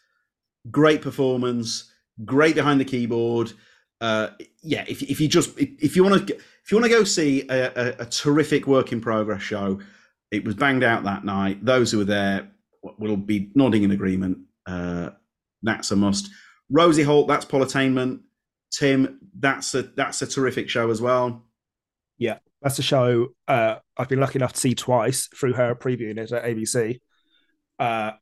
great 0.71 1.03
performance, 1.03 1.92
great 2.25 2.55
behind 2.55 2.81
the 2.81 2.85
keyboard. 2.85 3.53
Uh, 4.01 4.31
yeah, 4.63 4.85
if, 4.89 5.03
if 5.03 5.21
you 5.21 5.29
just 5.29 5.57
if, 5.59 5.95
you 5.97 6.03
want 6.05 6.27
to 6.27 6.35
if 6.35 6.71
you 6.71 6.77
want 6.77 6.91
to 6.91 6.97
go 6.97 7.05
see 7.05 7.47
a, 7.49 7.67
a, 7.67 7.95
a 8.01 8.07
terrific 8.07 8.67
work 8.67 8.93
in 8.93 9.01
progress 9.01 9.43
show, 9.43 9.79
it 10.31 10.45
was 10.45 10.55
banged 10.55 10.83
out 10.83 11.05
that 11.05 11.25
night. 11.25 11.65
Those 11.65 11.93
who 11.93 11.99
were 11.99 12.05
there 12.05 12.51
will 12.99 13.17
be 13.17 13.51
nodding 13.55 13.85
in 13.85 13.93
agreement. 13.93 14.39
Uh, 14.67 15.11
that's 15.63 15.91
a 15.91 15.97
must. 15.97 16.31
Rosie 16.69 17.03
Holt, 17.03 17.29
that's 17.29 17.45
Politainment. 17.45 18.21
Tim, 18.73 19.21
that's 19.39 19.75
a 19.75 19.83
that's 19.83 20.23
a 20.23 20.27
terrific 20.27 20.69
show 20.69 20.91
as 20.91 21.01
well. 21.01 21.45
Yeah, 22.19 22.39
that's 22.63 22.79
a 22.79 22.83
show 22.83 23.29
uh, 23.47 23.77
I've 23.97 24.09
been 24.09 24.21
lucky 24.21 24.39
enough 24.39 24.55
to 24.55 24.61
see 24.61 24.75
twice 24.75 25.29
through 25.29 25.53
her 25.55 25.75
previewing 25.75 26.19
it 26.19 26.33
at 26.33 26.45
ABC. 26.45 27.01
Uh, 27.79 28.13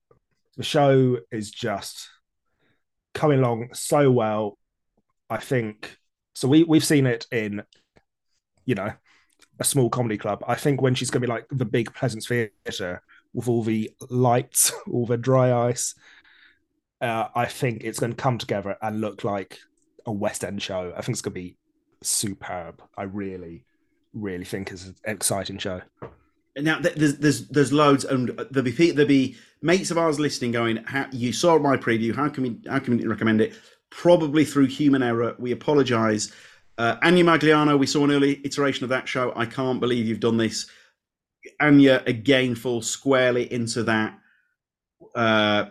the 0.57 0.63
show 0.63 1.19
is 1.31 1.51
just 1.51 2.09
coming 3.15 3.39
along 3.39 3.71
so 3.75 4.11
well. 4.11 4.59
I 5.29 5.39
think 5.39 5.97
so. 6.35 6.49
We 6.49 6.65
we've 6.65 6.85
seen 6.85 7.07
it 7.07 7.27
in, 7.31 7.63
you 8.65 8.75
know, 8.75 8.93
a 9.59 9.65
small 9.65 9.91
comedy 9.91 10.19
club. 10.19 10.43
I 10.47 10.55
think 10.55 10.81
when 10.81 10.95
she's 10.95 11.11
going 11.11 11.23
to 11.23 11.27
be 11.27 11.33
like 11.33 11.47
the 11.51 11.65
big 11.65 11.95
Pleasance 11.95 12.27
Theatre 12.27 13.03
with 13.33 13.49
all 13.49 13.63
the 13.63 13.91
lights, 14.09 14.73
all 14.91 15.07
the 15.07 15.17
dry 15.17 15.69
ice, 15.69 15.95
uh, 17.01 17.29
I 17.35 17.47
think 17.47 17.83
it's 17.85 18.01
going 18.01 18.13
to 18.13 18.17
come 18.17 18.39
together 18.39 18.77
and 18.83 19.01
look 19.01 19.25
like 19.25 19.59
a 20.07 20.13
West 20.13 20.45
End 20.45 20.61
show. 20.61 20.93
I 20.97 21.03
think 21.03 21.15
it's 21.15 21.23
going 21.23 21.35
to 21.35 21.41
be 21.41 21.57
superb. 22.03 22.83
I 22.97 23.05
really, 23.05 23.65
really 24.13 24.45
think 24.45 24.71
it's 24.71 24.87
an 24.87 24.97
exciting 25.05 25.59
show. 25.59 25.83
Now 26.57 26.81
there's 26.81 27.17
there's 27.17 27.49
there's 27.49 27.73
loads, 27.73 28.05
and 28.05 28.29
there'll 28.51 28.71
be 28.71 28.91
there'll 28.91 29.09
be 29.09 29.37
mates 29.63 29.91
of 29.91 29.99
ours 29.99 30.19
listening, 30.19 30.53
going, 30.53 30.79
how, 30.85 31.07
"You 31.13 31.33
saw 31.33 31.59
my 31.59 31.77
preview. 31.77 32.15
How 32.15 32.29
can 32.29 32.43
we 32.43 32.61
how 32.69 32.79
can 32.79 32.97
we 32.97 33.07
recommend 33.07 33.41
it?" 33.41 33.55
Probably 33.91 34.45
through 34.45 34.67
human 34.67 35.03
error. 35.03 35.35
We 35.39 35.53
apologise. 35.53 36.33
Uh, 36.79 36.97
Ania 37.01 37.25
Magliano, 37.25 37.79
we 37.79 37.87
saw 37.87 38.05
an 38.05 38.11
early 38.11 38.41
iteration 38.45 38.85
of 38.85 38.91
that 38.91 39.07
show. 39.07 39.33
I 39.37 39.47
can't 39.47 39.81
believe 39.81 40.07
you've 40.07 40.21
done 40.21 40.39
this. 40.39 40.67
Ania 41.61 42.07
again 42.07 42.55
falls 42.55 42.89
squarely 42.89 43.53
into 43.53 43.83
that 43.85 44.19
uh, 45.15 45.67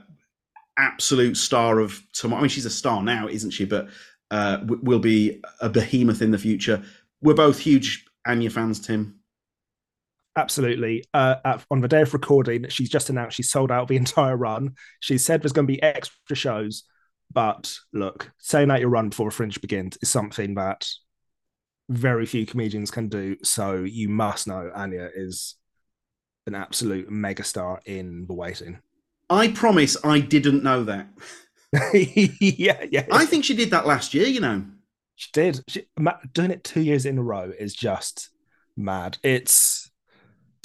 absolute 0.77 1.38
star 1.38 1.79
of 1.79 2.01
tomorrow. 2.13 2.39
I 2.39 2.43
mean, 2.43 2.50
she's 2.50 2.65
a 2.65 2.69
star 2.69 3.01
now, 3.03 3.27
isn't 3.27 3.51
she? 3.51 3.65
But 3.65 3.89
uh, 4.31 4.59
will 4.63 5.00
be 5.00 5.41
a 5.62 5.69
behemoth 5.69 6.21
in 6.21 6.31
the 6.31 6.38
future. 6.38 6.83
We're 7.21 7.33
both 7.33 7.59
huge 7.59 8.05
Ania 8.27 8.51
fans, 8.51 8.79
Tim. 8.79 9.18
Absolutely. 10.36 11.03
Uh, 11.13 11.36
at, 11.43 11.65
on 11.71 11.81
the 11.81 11.88
day 11.88 12.01
of 12.01 12.13
recording, 12.13 12.67
she's 12.69 12.89
just 12.89 13.09
announced 13.09 13.38
she's 13.38 13.51
sold 13.51 13.71
out 13.71 13.88
the 13.88 13.98
entire 13.98 14.38
run. 14.38 14.75
She 15.00 15.17
said 15.17 15.41
there's 15.41 15.53
going 15.53 15.67
to 15.67 15.74
be 15.74 15.81
extra 15.81 16.36
shows, 16.36 16.83
but 17.31 17.74
look, 17.93 18.31
saying 18.38 18.71
out 18.71 18.79
your 18.79 18.89
run 18.89 19.09
before 19.09 19.29
a 19.29 19.31
fringe 19.31 19.59
begins 19.62 19.98
is 20.01 20.09
something 20.09 20.55
that 20.55 20.88
very 21.89 22.25
few 22.25 22.45
comedians 22.45 22.91
can 22.91 23.07
do. 23.07 23.38
So 23.43 23.83
you 23.83 24.09
must 24.09 24.48
know 24.48 24.71
Ania 24.75 25.09
is 25.13 25.55
an 26.45 26.55
absolute 26.55 27.09
megastar 27.09 27.79
in 27.86 28.25
the 28.27 28.33
waiting. 28.33 28.79
I 29.29 29.50
promise 29.50 29.98
I 30.03 30.19
didn't 30.19 30.63
know 30.63 30.83
that. 30.86 31.07
yeah, 31.93 32.83
yeah. 32.89 33.05
I 33.12 33.25
think 33.25 33.45
she 33.45 33.55
did 33.55 33.69
that 33.71 33.86
last 33.86 34.15
year, 34.15 34.25
you 34.25 34.39
know. 34.39 34.65
She 35.15 35.29
did. 35.33 35.62
She, 35.67 35.83
doing 36.33 36.51
it 36.51 36.63
two 36.63 36.81
years 36.81 37.05
in 37.05 37.17
a 37.17 37.24
row 37.24 37.51
is 37.57 37.75
just 37.75 38.29
mad. 38.75 39.17
It's 39.21 39.68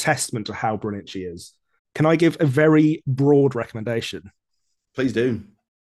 testament 0.05 0.47
to 0.47 0.53
how 0.53 0.77
brilliant 0.77 1.09
she 1.09 1.21
is. 1.21 1.55
Can 1.95 2.05
I 2.05 2.17
give 2.17 2.37
a 2.41 2.47
very 2.47 3.03
broad 3.07 3.55
recommendation? 3.55 4.31
Please 4.95 5.13
do. 5.13 5.43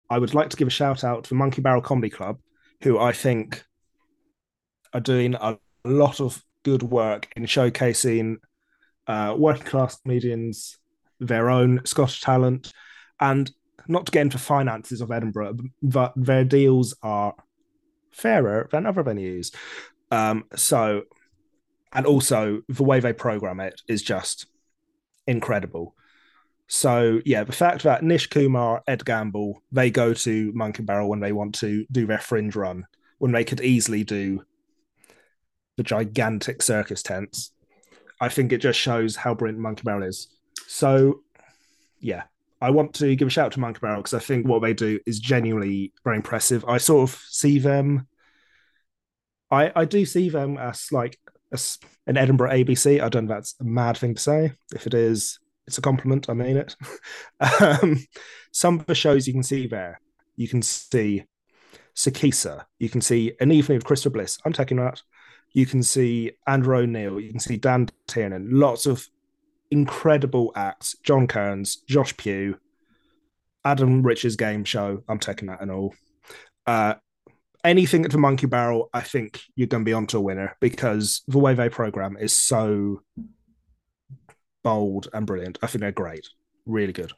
I 0.09 0.17
would 0.17 0.33
like 0.33 0.49
to 0.49 0.57
give 0.57 0.67
a 0.67 0.71
shout 0.71 1.03
out 1.03 1.25
to 1.25 1.35
Monkey 1.35 1.61
Barrel 1.61 1.81
Comedy 1.81 2.09
Club, 2.09 2.39
who 2.81 2.97
I 2.97 3.11
think 3.11 3.63
are 4.93 4.99
doing 4.99 5.35
a 5.35 5.57
lot 5.85 6.19
of 6.19 6.43
good 6.63 6.81
work 6.81 7.27
in 7.35 7.43
showcasing 7.43 8.37
uh, 9.07 9.35
working 9.37 9.65
class 9.65 9.99
comedians, 10.01 10.77
their 11.19 11.49
own 11.49 11.81
Scottish 11.85 12.21
talent, 12.21 12.73
and 13.19 13.51
not 13.87 14.05
to 14.05 14.11
get 14.11 14.21
into 14.21 14.37
finances 14.37 15.01
of 15.01 15.11
Edinburgh, 15.11 15.57
but 15.81 16.13
their 16.15 16.43
deals 16.43 16.95
are 17.03 17.35
fairer 18.11 18.67
than 18.71 18.85
other 18.85 19.03
venues. 19.03 19.53
Um, 20.11 20.45
so, 20.55 21.03
and 21.93 22.05
also 22.05 22.61
the 22.69 22.83
way 22.83 22.99
they 22.99 23.13
program 23.13 23.59
it 23.59 23.81
is 23.87 24.01
just 24.01 24.45
incredible. 25.27 25.95
So, 26.67 27.19
yeah, 27.25 27.43
the 27.43 27.51
fact 27.51 27.83
that 27.83 28.03
Nish 28.03 28.27
Kumar, 28.27 28.83
Ed 28.87 29.03
Gamble, 29.03 29.63
they 29.71 29.89
go 29.89 30.13
to 30.13 30.51
Monkey 30.53 30.83
Barrel 30.83 31.09
when 31.09 31.19
they 31.19 31.31
want 31.31 31.55
to 31.55 31.85
do 31.91 32.05
their 32.05 32.19
fringe 32.19 32.55
run, 32.55 32.85
when 33.17 33.31
they 33.31 33.43
could 33.43 33.61
easily 33.61 34.03
do 34.03 34.43
the 35.77 35.83
gigantic 35.83 36.61
circus 36.61 37.01
tents, 37.01 37.51
I 38.21 38.29
think 38.29 38.51
it 38.51 38.59
just 38.59 38.79
shows 38.79 39.15
how 39.15 39.33
brilliant 39.33 39.61
Monkey 39.61 39.81
Barrel 39.83 40.03
is. 40.03 40.27
So, 40.67 41.21
yeah, 41.99 42.23
I 42.61 42.69
want 42.69 42.93
to 42.95 43.15
give 43.15 43.27
a 43.27 43.31
shout 43.31 43.47
out 43.47 43.51
to 43.53 43.59
Monkey 43.59 43.79
Barrel 43.79 44.01
because 44.01 44.13
I 44.13 44.19
think 44.19 44.45
what 44.45 44.61
they 44.61 44.73
do 44.73 44.99
is 45.07 45.19
genuinely 45.19 45.93
very 46.03 46.17
impressive. 46.17 46.65
I 46.67 46.77
sort 46.77 47.09
of 47.09 47.15
see 47.29 47.59
them. 47.59 48.07
I 49.49 49.71
I 49.75 49.85
do 49.85 50.05
see 50.05 50.29
them 50.29 50.57
as 50.57 50.91
like 50.91 51.17
an 51.51 52.17
Edinburgh 52.17 52.51
ABC. 52.51 53.01
I 53.01 53.09
don't 53.09 53.25
know 53.25 53.35
that's 53.35 53.55
a 53.59 53.63
mad 53.63 53.97
thing 53.97 54.15
to 54.15 54.21
say. 54.21 54.53
If 54.73 54.87
it 54.87 54.93
is, 54.93 55.39
it's 55.67 55.77
a 55.77 55.81
compliment. 55.81 56.29
I 56.29 56.33
mean 56.33 56.57
it. 56.57 56.75
um, 57.61 57.97
some 58.51 58.79
of 58.79 58.85
the 58.85 58.95
shows 58.95 59.27
you 59.27 59.33
can 59.33 59.43
see 59.43 59.67
there, 59.67 59.99
you 60.35 60.47
can 60.47 60.61
see 60.61 61.25
Sikisa. 61.95 62.65
You 62.79 62.89
can 62.89 63.01
see 63.01 63.33
an 63.39 63.51
evening 63.51 63.77
of 63.77 63.85
Crystal 63.85 64.11
Bliss. 64.11 64.37
I'm 64.45 64.53
taking 64.53 64.77
that. 64.77 65.01
You 65.51 65.65
can 65.65 65.83
see 65.83 66.31
Andrew 66.47 66.77
O'Neill. 66.77 67.19
You 67.19 67.29
can 67.31 67.39
see 67.39 67.57
Dan 67.57 67.89
Tiernan. 68.07 68.47
Lots 68.51 68.85
of 68.85 69.07
incredible 69.71 70.51
acts. 70.55 70.95
John 71.03 71.27
Kearns, 71.27 71.77
Josh 71.87 72.15
Pugh, 72.17 72.57
Adam 73.65 74.03
Riches 74.03 74.35
game 74.35 74.63
show. 74.63 75.03
I'm 75.07 75.19
taking 75.19 75.47
that 75.47 75.61
and 75.61 75.71
all. 75.71 75.93
Uh, 76.65 76.95
anything 77.63 78.05
at 78.05 78.11
the 78.11 78.17
Monkey 78.17 78.47
Barrel, 78.47 78.89
I 78.93 79.01
think 79.01 79.41
you're 79.55 79.67
going 79.67 79.83
to 79.83 79.89
be 79.89 79.93
onto 79.93 80.17
a 80.17 80.21
winner 80.21 80.55
because 80.59 81.21
the 81.27 81.39
way 81.39 81.53
they 81.53 81.69
program 81.69 82.17
is 82.17 82.37
so 82.37 83.01
bold 84.63 85.07
and 85.13 85.25
brilliant. 85.25 85.59
I 85.61 85.67
think 85.67 85.81
they're 85.81 85.91
great, 85.91 86.27
really 86.65 86.93
good. 86.93 87.11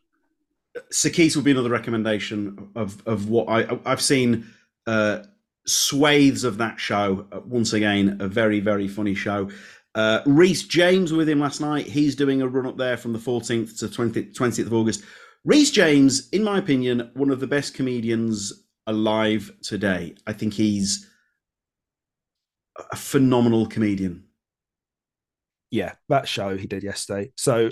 Sakis 0.92 1.36
will 1.36 1.44
be 1.44 1.52
another 1.52 1.70
recommendation 1.70 2.70
of 2.76 3.06
of 3.06 3.30
what 3.30 3.50
I 3.50 3.80
I've 3.86 4.02
seen 4.02 4.48
uh, 4.88 5.20
swathes 5.66 6.44
of 6.44 6.58
that 6.60 6.80
show. 6.80 7.28
Uh, 7.32 7.42
once 7.46 7.74
again, 7.74 8.18
a 8.22 8.28
very 8.28 8.60
very 8.60 8.88
funny 8.88 9.16
show. 9.16 9.50
Uh, 9.94 10.22
Rhys 10.26 10.64
James 10.64 11.12
with 11.12 11.28
him 11.28 11.42
last 11.42 11.60
night. 11.60 11.86
He's 11.86 12.16
doing 12.16 12.42
a 12.42 12.48
run 12.48 12.66
up 12.66 12.78
there 12.78 12.96
from 12.96 13.12
the 13.12 13.20
14th 13.20 13.78
to 13.80 13.88
20th, 13.88 14.34
20th 14.34 14.66
of 14.68 14.74
August. 14.74 15.04
Rhys 15.44 15.70
James, 15.70 16.30
in 16.30 16.44
my 16.46 16.60
opinion, 16.60 17.12
one 17.16 17.30
of 17.30 17.42
the 17.42 17.48
best 17.48 17.74
comedians 17.74 18.54
alive 18.88 19.52
today. 19.62 20.16
I 20.28 20.34
think 20.34 20.54
he's 20.54 21.10
a 22.92 22.96
phenomenal 22.96 23.68
comedian. 23.68 24.26
Yeah, 25.70 25.94
that 26.10 26.28
show 26.28 26.58
he 26.58 26.68
did 26.68 26.84
yesterday. 26.84 27.32
So 27.36 27.70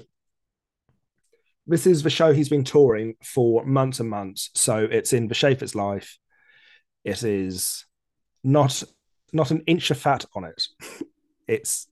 this 1.68 1.86
is 1.86 2.02
the 2.02 2.10
show 2.10 2.34
he's 2.34 2.50
been 2.50 2.64
touring 2.64 3.16
for 3.24 3.66
months 3.66 4.00
and 4.00 4.10
months. 4.10 4.50
So 4.56 4.88
it's 4.90 5.14
in 5.14 5.28
the 5.28 5.36
shape 5.36 5.58
of 5.58 5.64
it's 5.64 5.76
life. 5.76 6.18
It 7.04 7.24
is 7.24 7.86
not 8.44 8.84
not 9.32 9.52
an 9.52 9.62
inch 9.68 9.92
of 9.92 9.98
fat 9.98 10.26
on 10.34 10.46
it. 10.46 10.64
It's 11.48 11.88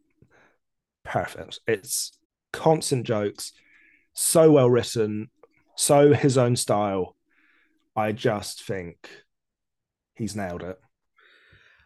perfect. 1.03 1.59
It's 1.67 2.17
constant 2.53 3.05
jokes, 3.05 3.51
so 4.13 4.51
well 4.51 4.69
written, 4.69 5.29
so 5.75 6.13
his 6.13 6.37
own 6.37 6.55
style. 6.55 7.16
I 7.97 8.13
just 8.13 8.63
think 8.63 9.09
he's 10.15 10.35
nailed 10.35 10.63
it. 10.63 10.79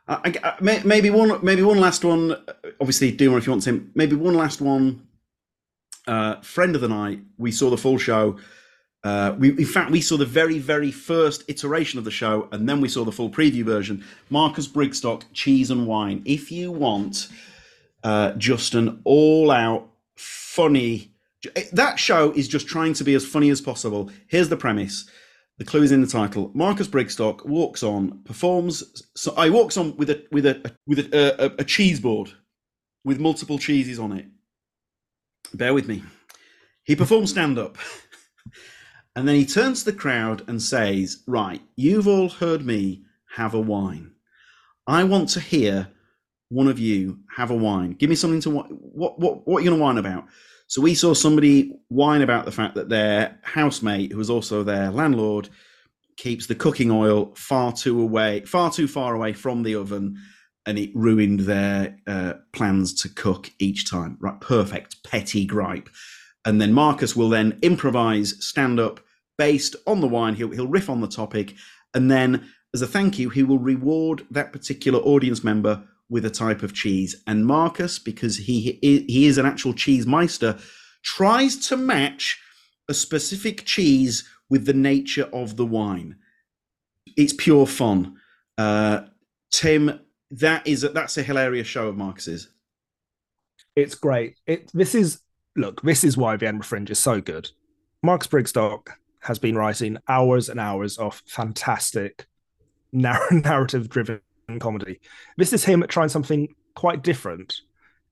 Uh, 0.07 0.19
I, 0.25 0.33
I, 0.43 0.81
maybe 0.83 1.09
one, 1.09 1.39
maybe 1.43 1.63
one 1.63 1.79
last 1.79 2.03
one. 2.03 2.35
Obviously, 2.81 3.11
do 3.11 3.31
one 3.31 3.39
if 3.39 3.47
you 3.47 3.53
want 3.53 3.63
to. 3.63 3.89
Maybe 3.95 4.15
one 4.15 4.35
last 4.35 4.59
one. 4.61 5.07
uh, 6.07 6.41
friend 6.41 6.75
of 6.75 6.81
the 6.81 6.87
night. 6.87 7.21
We 7.37 7.51
saw 7.51 7.69
the 7.69 7.77
full 7.77 7.97
show. 7.97 8.37
Uh, 9.03 9.35
we, 9.37 9.49
in 9.49 9.65
fact, 9.65 9.89
we 9.91 10.01
saw 10.01 10.17
the 10.17 10.25
very, 10.25 10.59
very 10.59 10.91
first 10.91 11.43
iteration 11.47 11.97
of 11.97 12.05
the 12.05 12.11
show, 12.11 12.47
and 12.51 12.69
then 12.69 12.81
we 12.81 12.87
saw 12.89 13.03
the 13.03 13.11
full 13.11 13.29
preview 13.29 13.63
version. 13.63 14.03
Marcus 14.29 14.67
Brigstocke, 14.67 15.23
Cheese 15.33 15.71
and 15.71 15.87
Wine. 15.87 16.21
If 16.25 16.51
you 16.51 16.71
want 16.71 17.27
uh, 18.03 18.33
just 18.33 18.75
an 18.75 19.01
all-out 19.03 19.87
funny, 20.15 21.13
that 21.73 21.97
show 21.97 22.31
is 22.33 22.47
just 22.47 22.67
trying 22.67 22.93
to 22.93 23.03
be 23.03 23.15
as 23.15 23.25
funny 23.25 23.49
as 23.49 23.61
possible. 23.61 24.11
Here's 24.27 24.49
the 24.49 24.57
premise: 24.57 25.09
the 25.61 25.65
clue 25.65 25.83
is 25.83 25.91
in 25.91 26.01
the 26.01 26.07
title. 26.07 26.49
Marcus 26.55 26.87
Brigstocke 26.87 27.45
walks 27.45 27.83
on, 27.83 28.23
performs. 28.23 29.03
So 29.15 29.31
uh, 29.33 29.41
I 29.41 29.51
walks 29.51 29.77
on 29.77 29.95
with 29.95 30.09
a 30.09 30.25
with 30.31 30.47
a 30.47 30.73
with 30.87 31.13
a, 31.13 31.43
uh, 31.43 31.49
a, 31.49 31.61
a 31.61 31.63
cheese 31.63 31.99
board 31.99 32.31
with 33.05 33.19
multiple 33.19 33.59
cheeses 33.59 33.99
on 33.99 34.11
it. 34.11 34.25
Bear 35.53 35.75
with 35.75 35.87
me. 35.87 36.01
He 36.83 36.95
performs 36.95 37.29
stand 37.29 37.59
up. 37.59 37.77
And 39.13 39.27
then 39.27 39.35
he 39.35 39.45
turns 39.45 39.83
to 39.83 39.91
the 39.91 39.97
crowd 39.97 40.47
and 40.47 40.61
says, 40.61 41.21
Right, 41.27 41.61
you've 41.75 42.07
all 42.07 42.29
heard 42.29 42.65
me 42.65 43.03
have 43.35 43.53
a 43.53 43.59
wine. 43.59 44.13
I 44.87 45.03
want 45.03 45.27
to 45.31 45.41
hear 45.41 45.89
one 46.47 46.69
of 46.69 46.79
you 46.79 47.19
have 47.35 47.51
a 47.51 47.55
wine. 47.55 47.91
Give 47.91 48.09
me 48.09 48.15
something 48.15 48.39
to 48.39 48.49
what 48.49 48.67
what 48.71 49.19
what, 49.19 49.45
what 49.45 49.57
are 49.57 49.63
you 49.65 49.69
to 49.71 49.75
whine 49.75 49.97
about? 49.97 50.27
So 50.71 50.81
we 50.81 50.95
saw 50.95 51.13
somebody 51.13 51.73
whine 51.89 52.21
about 52.21 52.45
the 52.45 52.51
fact 52.51 52.75
that 52.75 52.87
their 52.87 53.37
housemate, 53.43 54.11
who 54.11 54.17
was 54.17 54.29
also 54.29 54.63
their 54.63 54.89
landlord, 54.89 55.49
keeps 56.15 56.47
the 56.47 56.55
cooking 56.55 56.89
oil 56.89 57.33
far 57.35 57.73
too 57.73 58.01
away, 58.01 58.41
far 58.45 58.71
too 58.71 58.87
far 58.87 59.13
away 59.13 59.33
from 59.33 59.63
the 59.63 59.75
oven, 59.75 60.17
and 60.65 60.79
it 60.79 60.91
ruined 60.95 61.41
their 61.41 61.97
uh, 62.07 62.35
plans 62.53 62.93
to 63.01 63.09
cook 63.09 63.51
each 63.59 63.89
time. 63.89 64.17
Right, 64.21 64.39
perfect 64.39 65.03
petty 65.03 65.45
gripe 65.45 65.89
and 66.45 66.59
then 66.59 66.73
Marcus 66.73 67.15
will 67.15 67.29
then 67.29 67.57
improvise 67.61 68.43
stand 68.45 68.79
up 68.79 68.99
based 69.37 69.75
on 69.87 70.01
the 70.01 70.07
wine. 70.07 70.35
He'll 70.35 70.51
he'll 70.51 70.67
riff 70.67 70.89
on 70.89 71.01
the 71.01 71.07
topic, 71.07 71.55
and 71.93 72.09
then 72.09 72.49
as 72.73 72.81
a 72.81 72.87
thank 72.87 73.19
you, 73.19 73.29
he 73.29 73.43
will 73.43 73.59
reward 73.59 74.25
that 74.31 74.53
particular 74.53 74.99
audience 74.99 75.43
member 75.43 75.83
with 76.11 76.25
a 76.25 76.29
type 76.29 76.61
of 76.61 76.73
cheese. 76.73 77.23
And 77.25 77.45
Marcus, 77.45 77.97
because 77.97 78.37
he 78.37 78.77
he 78.81 79.25
is 79.25 79.39
an 79.39 79.45
actual 79.47 79.73
cheese 79.73 80.05
meister, 80.05 80.59
tries 81.03 81.55
to 81.69 81.77
match 81.77 82.37
a 82.89 82.93
specific 82.93 83.65
cheese 83.65 84.29
with 84.49 84.65
the 84.65 84.73
nature 84.73 85.29
of 85.33 85.55
the 85.55 85.65
wine. 85.65 86.17
It's 87.17 87.33
pure 87.33 87.65
fun. 87.65 88.17
Uh, 88.57 89.05
Tim, 89.51 90.01
that 90.31 90.67
is 90.67 90.83
a, 90.83 90.89
that's 90.89 91.17
a 91.17 91.23
hilarious 91.23 91.67
show 91.67 91.87
of 91.87 91.97
Marcus's. 91.97 92.49
It's 93.75 93.95
great. 93.95 94.35
It 94.45 94.69
this 94.73 94.93
is 94.93 95.21
look, 95.55 95.81
this 95.81 96.03
is 96.03 96.17
why 96.17 96.35
the 96.35 96.45
Edinburgh 96.45 96.65
Fringe 96.65 96.91
is 96.91 96.99
so 96.99 97.21
good. 97.21 97.49
Marcus 98.03 98.27
Brigstocke 98.27 98.87
has 99.21 99.39
been 99.39 99.55
writing 99.55 99.97
hours 100.09 100.49
and 100.49 100.59
hours 100.59 100.97
of 100.97 101.23
fantastic 101.25 102.25
narrative 102.91 103.87
driven 103.87 104.19
comedy. 104.59 104.99
This 105.37 105.53
is 105.53 105.63
him 105.63 105.85
trying 105.87 106.09
something 106.09 106.53
quite 106.75 107.03
different. 107.03 107.61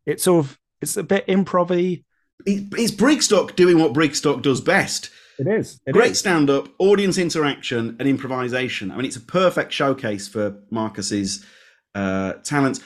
It's 0.05 0.23
sort 0.23 0.45
of 0.45 0.59
it's 0.81 0.97
a 0.97 1.03
bit 1.03 1.27
improv 1.27 2.03
It's 2.45 2.91
Brigstocke 2.91 3.55
doing 3.55 3.79
what 3.79 3.93
Brigstocke 3.93 4.41
does 4.41 4.61
best. 4.61 5.09
It 5.39 5.47
is. 5.47 5.79
It 5.85 5.93
Great 5.93 6.11
is. 6.11 6.19
stand 6.19 6.49
up, 6.49 6.67
audience 6.79 7.17
interaction, 7.17 7.95
and 7.99 8.07
improvisation. 8.07 8.91
I 8.91 8.97
mean, 8.97 9.05
it's 9.05 9.15
a 9.15 9.21
perfect 9.21 9.71
showcase 9.71 10.27
for 10.27 10.61
Marcus's 10.69 11.45
uh, 11.95 12.33
talents. 12.43 12.81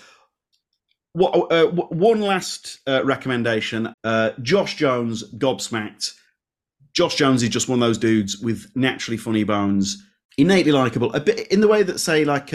What, 1.13 1.51
uh, 1.51 1.67
one 1.67 2.22
last 2.22 2.79
uh, 2.88 3.03
recommendation 3.05 3.93
uh, 4.03 4.31
Josh 4.41 4.75
Jones, 4.75 5.24
gobsmacked. 5.33 6.13
Josh 6.93 7.15
Jones 7.15 7.41
is 7.41 7.50
just 7.50 7.67
one 7.67 7.81
of 7.81 7.88
those 7.88 7.98
dudes 7.98 8.38
with 8.38 8.72
naturally 8.75 9.17
funny 9.17 9.43
bones, 9.43 10.03
innately 10.38 10.72
likable, 10.72 11.12
a 11.13 11.19
bit 11.19 11.48
in 11.51 11.60
the 11.60 11.67
way 11.67 11.81
that, 11.81 12.00
say, 12.00 12.24
like 12.24 12.53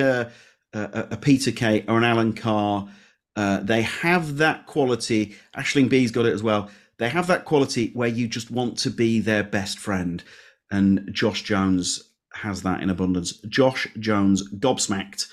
a, 0.73 1.09
a, 1.13 1.17
Peter 1.17 1.51
Kay 1.51 1.85
or 1.89 1.99
an 1.99 2.05
Alan 2.05 2.33
Carr, 2.33 2.89
uh, 3.37 3.61
they 3.61 3.83
have 3.83 4.39
that 4.39 4.67
quality. 4.67 5.37
Aisling 5.57 5.89
Bea's 5.89 6.11
got 6.11 6.27
it 6.27 6.35
as 6.35 6.43
well. 6.43 6.71
They 6.99 7.09
have 7.09 7.29
that 7.29 7.45
quality 7.45 7.91
where 7.95 8.09
you 8.09 8.27
just 8.27 8.51
want 8.51 8.79
to 8.79 8.91
be 8.91 9.21
their 9.21 9.45
best 9.45 9.79
friend. 9.79 10.23
And 10.71 11.09
Josh 11.13 11.43
Jones 11.43 12.03
has 12.35 12.63
that 12.63 12.83
in 12.83 12.91
abundance. 12.91 13.33
Josh 13.49 13.87
Jones, 13.99 14.49
gobsmacked 14.59 15.27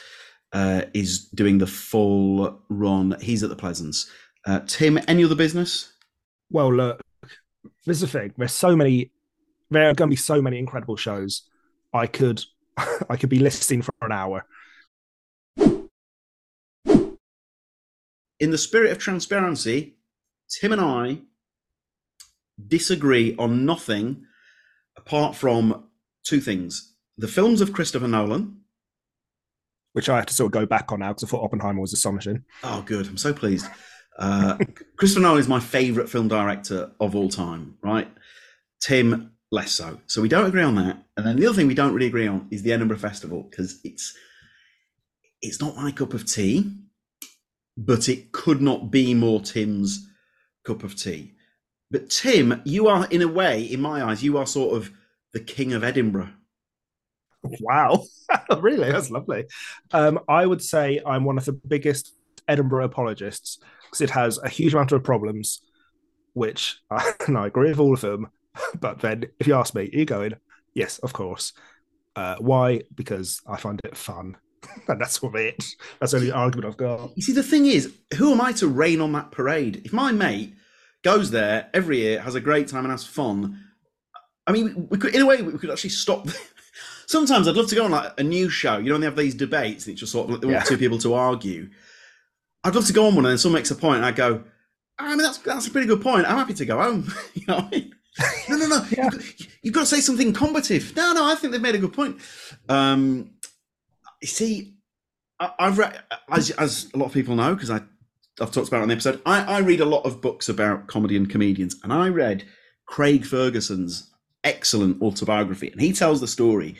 uh, 0.53 0.83
is 0.93 1.25
doing 1.29 1.57
the 1.57 1.67
full 1.67 2.61
run. 2.69 3.15
He's 3.19 3.43
at 3.43 3.49
the 3.49 3.55
Pleasance. 3.55 4.09
Uh, 4.45 4.61
Tim, 4.67 4.99
any 5.07 5.23
other 5.23 5.35
business? 5.35 5.91
Well, 6.51 6.73
look, 6.73 7.01
this 7.85 7.97
is 7.97 8.01
the 8.01 8.07
thing. 8.07 8.33
There's 8.37 8.53
so 8.53 8.75
many. 8.75 9.11
There 9.71 9.89
are 9.89 9.93
going 9.93 10.09
to 10.09 10.13
be 10.13 10.15
so 10.15 10.41
many 10.41 10.59
incredible 10.59 10.95
shows. 10.95 11.43
I 11.93 12.05
could, 12.07 12.43
I 13.09 13.17
could 13.17 13.29
be 13.29 13.39
listening 13.39 13.81
for 13.81 13.93
an 14.01 14.11
hour. 14.11 14.45
In 18.39 18.51
the 18.51 18.57
spirit 18.57 18.91
of 18.91 18.97
transparency, 18.97 19.95
Tim 20.49 20.71
and 20.71 20.81
I 20.81 21.19
disagree 22.67 23.35
on 23.37 23.65
nothing 23.65 24.25
apart 24.97 25.35
from 25.35 25.85
two 26.23 26.41
things: 26.41 26.95
the 27.17 27.27
films 27.27 27.61
of 27.61 27.73
Christopher 27.73 28.07
Nolan 28.07 28.61
which 29.95 30.09
I 30.09 30.17
have 30.17 30.25
to 30.25 30.33
sort 30.33 30.47
of 30.47 30.51
go 30.51 30.65
back 30.65 30.91
on 30.91 30.99
now 30.99 31.13
because 31.13 31.23
I 31.23 31.27
thought 31.27 31.45
Oppenheimer 31.45 31.79
was 31.79 31.93
astonishing. 31.93 32.43
Oh, 32.65 32.83
good. 32.85 33.07
I'm 33.07 33.15
so 33.15 33.31
pleased. 33.31 33.65
Uh, 34.19 34.57
Christopher 34.97 35.21
Nolan 35.21 35.39
is 35.39 35.47
my 35.47 35.61
favorite 35.61 36.09
film 36.09 36.27
director 36.27 36.91
of 36.99 37.15
all 37.15 37.29
time, 37.29 37.77
right? 37.81 38.09
Tim, 38.81 39.31
less 39.53 39.71
so. 39.71 40.01
So 40.05 40.21
we 40.21 40.27
don't 40.27 40.47
agree 40.47 40.63
on 40.63 40.75
that. 40.75 41.01
And 41.15 41.25
then 41.25 41.37
the 41.37 41.47
other 41.47 41.55
thing 41.55 41.67
we 41.67 41.75
don't 41.75 41.93
really 41.93 42.07
agree 42.07 42.27
on 42.27 42.45
is 42.51 42.61
the 42.61 42.73
Edinburgh 42.73 42.97
Festival 42.97 43.47
because 43.49 43.79
it's 43.85 44.13
it's 45.41 45.61
not 45.61 45.77
my 45.77 45.91
cup 45.93 46.13
of 46.13 46.29
tea, 46.29 46.73
but 47.77 48.09
it 48.09 48.31
could 48.31 48.61
not 48.61 48.91
be 48.91 49.13
more 49.13 49.41
Tim's 49.41 50.07
cup 50.63 50.83
of 50.83 50.95
tea. 50.95 51.33
But 51.91 52.09
Tim, 52.09 52.61
you 52.65 52.87
are 52.87 53.07
in 53.07 53.21
a 53.21 53.27
way, 53.27 53.63
in 53.63 53.81
my 53.81 54.03
eyes, 54.03 54.23
you 54.23 54.37
are 54.37 54.45
sort 54.47 54.75
of 54.75 54.91
the 55.33 55.39
king 55.39 55.73
of 55.73 55.83
Edinburgh. 55.83 56.29
Wow, 57.59 58.03
really? 58.59 58.91
That's 58.91 59.11
lovely. 59.11 59.45
Um, 59.91 60.19
I 60.27 60.45
would 60.45 60.63
say 60.63 61.01
I'm 61.05 61.23
one 61.23 61.37
of 61.37 61.45
the 61.45 61.53
biggest 61.53 62.13
Edinburgh 62.47 62.85
apologists 62.85 63.59
because 63.83 64.01
it 64.01 64.09
has 64.09 64.37
a 64.39 64.49
huge 64.49 64.73
amount 64.73 64.91
of 64.91 65.03
problems, 65.03 65.61
which 66.33 66.79
I, 66.91 67.11
and 67.27 67.37
I 67.37 67.47
agree 67.47 67.69
with 67.69 67.79
all 67.79 67.93
of 67.93 68.01
them. 68.01 68.29
But 68.79 68.99
then, 68.99 69.25
if 69.37 69.47
you 69.47 69.53
ask 69.53 69.75
me, 69.75 69.81
are 69.81 69.97
you 69.97 70.05
going? 70.05 70.35
Yes, 70.73 70.97
of 70.99 71.11
course. 71.11 71.51
Uh, 72.15 72.37
why? 72.39 72.83
Because 72.95 73.41
I 73.45 73.57
find 73.57 73.81
it 73.83 73.97
fun. 73.97 74.37
and 74.87 75.01
that's 75.01 75.21
what 75.21 75.35
it. 75.35 75.63
That's 75.99 76.11
the 76.11 76.17
only 76.17 76.31
argument 76.31 76.67
I've 76.67 76.77
got. 76.77 77.11
You 77.15 77.23
see, 77.23 77.33
the 77.33 77.43
thing 77.43 77.65
is, 77.65 77.93
who 78.17 78.31
am 78.31 78.41
I 78.41 78.51
to 78.53 78.67
rain 78.67 79.01
on 79.01 79.11
that 79.13 79.31
parade? 79.31 79.81
If 79.85 79.93
my 79.93 80.11
mate 80.11 80.55
goes 81.03 81.31
there 81.31 81.69
every 81.73 81.99
year, 81.99 82.21
has 82.21 82.35
a 82.35 82.41
great 82.41 82.67
time, 82.67 82.85
and 82.85 82.91
has 82.91 83.05
fun, 83.05 83.63
I 84.47 84.51
mean, 84.51 84.87
we 84.89 84.97
could, 84.97 85.15
in 85.15 85.21
a 85.21 85.25
way, 85.25 85.41
we 85.41 85.57
could 85.57 85.71
actually 85.71 85.89
stop 85.91 86.27
sometimes 87.07 87.47
I'd 87.47 87.55
love 87.55 87.69
to 87.69 87.75
go 87.75 87.85
on 87.85 87.91
like 87.91 88.13
a 88.19 88.23
news 88.23 88.53
show. 88.53 88.77
You 88.77 88.85
know, 88.85 88.93
when 88.93 89.01
they 89.01 89.07
have 89.07 89.15
these 89.15 89.35
debates, 89.35 89.85
and 89.85 89.93
it's 89.93 89.99
just 89.99 90.11
sort 90.11 90.29
of 90.29 90.49
yeah. 90.49 90.61
two 90.61 90.77
people 90.77 90.97
to 90.99 91.13
argue. 91.13 91.69
I'd 92.63 92.75
love 92.75 92.87
to 92.87 92.93
go 92.93 93.07
on 93.07 93.15
one, 93.15 93.25
and 93.25 93.31
then 93.31 93.37
someone 93.37 93.59
makes 93.59 93.71
a 93.71 93.75
point, 93.75 93.97
and 93.97 94.05
I 94.05 94.11
go, 94.11 94.43
I 94.97 95.09
mean, 95.09 95.17
that's 95.19 95.37
that's 95.39 95.67
a 95.67 95.71
pretty 95.71 95.87
good 95.87 96.01
point. 96.01 96.25
I'm 96.27 96.37
happy 96.37 96.53
to 96.55 96.65
go 96.65 96.81
home. 96.81 97.11
you 97.33 97.43
know, 97.47 97.57
I 97.57 97.69
mean? 97.69 97.95
no, 98.49 98.57
no, 98.57 98.67
no. 98.67 98.85
yeah. 98.91 99.09
you've, 99.11 99.57
you've, 99.61 99.73
got 99.73 99.81
to 99.81 99.85
say 99.85 99.99
something 99.99 100.31
combative. 100.31 100.95
No, 100.95 101.11
no, 101.11 101.25
I 101.25 101.35
think 101.35 101.51
they've 101.51 101.61
made 101.61 101.75
a 101.75 101.79
good 101.79 101.93
point. 101.93 102.17
Um, 102.69 103.31
you 104.21 104.27
see, 104.27 104.75
I, 105.39 105.51
have 105.59 105.77
read, 105.77 106.01
as 106.29 106.51
as 106.51 106.89
a 106.93 106.97
lot 106.97 107.07
of 107.07 107.13
people 107.13 107.35
know, 107.35 107.53
because 107.53 107.69
I 107.69 107.81
I've 108.39 108.51
talked 108.51 108.67
about 108.67 108.81
on 108.81 108.89
the 108.89 108.93
episode. 108.93 109.21
I, 109.25 109.43
I 109.43 109.59
read 109.59 109.81
a 109.81 109.85
lot 109.85 110.05
of 110.05 110.21
books 110.21 110.49
about 110.49 110.87
comedy 110.87 111.15
and 111.15 111.29
comedians, 111.29 111.75
and 111.83 111.93
I 111.93 112.09
read 112.09 112.43
Craig 112.85 113.25
Ferguson's 113.25 114.11
excellent 114.43 115.01
autobiography, 115.01 115.69
and 115.69 115.81
he 115.81 115.93
tells 115.93 116.21
the 116.21 116.27
story 116.27 116.75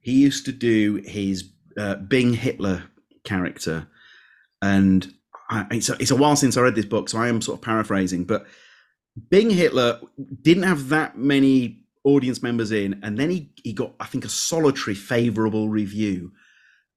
he 0.00 0.12
used 0.12 0.44
to 0.46 0.52
do 0.52 1.02
his 1.04 1.50
uh, 1.76 1.96
Bing 1.96 2.34
Hitler 2.34 2.84
character, 3.24 3.86
and 4.60 5.12
I, 5.50 5.66
it's, 5.70 5.88
a, 5.88 5.94
it's 6.00 6.10
a 6.10 6.16
while 6.16 6.36
since 6.36 6.56
I 6.56 6.62
read 6.62 6.74
this 6.74 6.84
book, 6.84 7.08
so 7.08 7.18
I 7.18 7.28
am 7.28 7.40
sort 7.40 7.58
of 7.58 7.64
paraphrasing. 7.64 8.24
But 8.24 8.46
Bing 9.28 9.50
Hitler 9.50 10.00
didn't 10.40 10.62
have 10.64 10.88
that 10.88 11.16
many 11.16 11.84
audience 12.04 12.42
members 12.42 12.72
in, 12.72 13.00
and 13.02 13.18
then 13.18 13.30
he 13.30 13.52
he 13.62 13.72
got 13.72 13.92
I 14.00 14.06
think 14.06 14.24
a 14.24 14.28
solitary 14.28 14.94
favourable 14.94 15.68
review, 15.68 16.32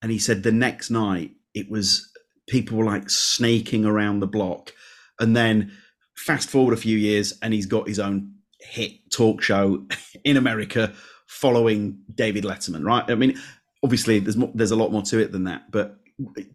and 0.01 0.11
he 0.11 0.19
said 0.19 0.43
the 0.43 0.51
next 0.51 0.89
night 0.89 1.31
it 1.53 1.69
was 1.69 2.11
people 2.47 2.77
were 2.77 2.85
like 2.85 3.09
snaking 3.09 3.85
around 3.85 4.19
the 4.19 4.27
block, 4.27 4.73
and 5.19 5.35
then 5.35 5.71
fast 6.17 6.49
forward 6.49 6.73
a 6.73 6.77
few 6.77 6.97
years, 6.97 7.33
and 7.41 7.53
he's 7.53 7.65
got 7.65 7.87
his 7.87 7.99
own 7.99 8.33
hit 8.59 9.11
talk 9.11 9.41
show 9.41 9.85
in 10.23 10.37
America 10.37 10.93
following 11.27 11.99
David 12.13 12.43
Letterman, 12.43 12.85
right? 12.85 13.09
I 13.09 13.15
mean, 13.15 13.37
obviously 13.83 14.19
there's 14.19 14.37
more, 14.37 14.51
there's 14.53 14.71
a 14.71 14.75
lot 14.75 14.91
more 14.91 15.01
to 15.03 15.19
it 15.19 15.31
than 15.31 15.43
that, 15.45 15.71
but 15.71 15.97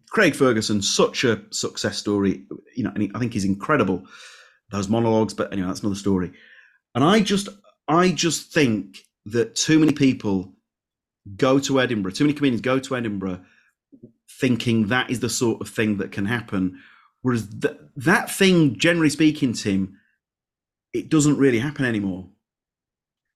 Craig 0.09 0.35
Ferguson, 0.35 0.81
such 0.81 1.23
a 1.23 1.41
success 1.51 1.97
story, 1.97 2.45
you 2.75 2.83
know, 2.83 2.91
and 2.91 3.03
he, 3.03 3.11
I 3.13 3.19
think 3.19 3.33
he's 3.33 3.45
incredible. 3.45 4.03
those 4.71 4.89
monologues. 4.89 5.33
But 5.33 5.51
anyway, 5.51 5.67
that's 5.67 5.81
another 5.81 5.95
story. 5.95 6.31
And 6.95 7.03
I 7.03 7.19
just, 7.19 7.49
I 7.87 8.11
just 8.11 8.51
think 8.53 8.99
that 9.25 9.55
too 9.55 9.79
many 9.79 9.93
people 9.93 10.53
go 11.37 11.59
to 11.59 11.79
Edinburgh, 11.79 12.13
too 12.13 12.23
many 12.23 12.33
comedians 12.33 12.61
go 12.61 12.79
to 12.79 12.95
Edinburgh 12.95 13.41
thinking 14.29 14.87
that 14.87 15.09
is 15.09 15.19
the 15.19 15.29
sort 15.29 15.61
of 15.61 15.69
thing 15.69 15.97
that 15.97 16.11
can 16.11 16.25
happen. 16.25 16.79
Whereas 17.21 17.47
th- 17.47 17.77
that 17.97 18.31
thing, 18.31 18.77
generally 18.77 19.09
speaking, 19.09 19.53
Tim, 19.53 19.99
it 20.93 21.09
doesn't 21.09 21.37
really 21.37 21.59
happen 21.59 21.85
anymore. 21.85 22.27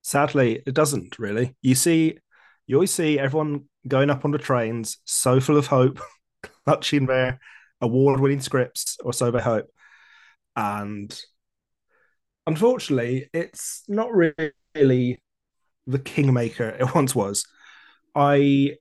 Sadly, 0.02 0.62
it 0.66 0.74
doesn't 0.74 1.18
really. 1.18 1.54
You 1.62 1.74
see, 1.74 2.18
you 2.66 2.76
always 2.76 2.92
see 2.92 3.18
everyone 3.18 3.64
going 3.86 4.10
up 4.10 4.24
on 4.24 4.30
the 4.30 4.38
trains, 4.38 4.98
so 5.04 5.40
full 5.40 5.56
of 5.56 5.68
hope, 5.68 6.00
clutching 6.64 7.06
their 7.06 7.40
award 7.80 8.20
winning 8.20 8.40
scripts, 8.40 8.98
or 9.04 9.12
so 9.12 9.30
they 9.30 9.40
hope. 9.40 9.68
And 10.56 11.18
unfortunately, 12.46 13.28
it's 13.32 13.82
not 13.88 14.12
really 14.12 15.20
the 15.86 15.98
kingmaker 15.98 16.68
it 16.80 16.94
once 16.94 17.14
was. 17.14 17.46
I, 18.16 18.76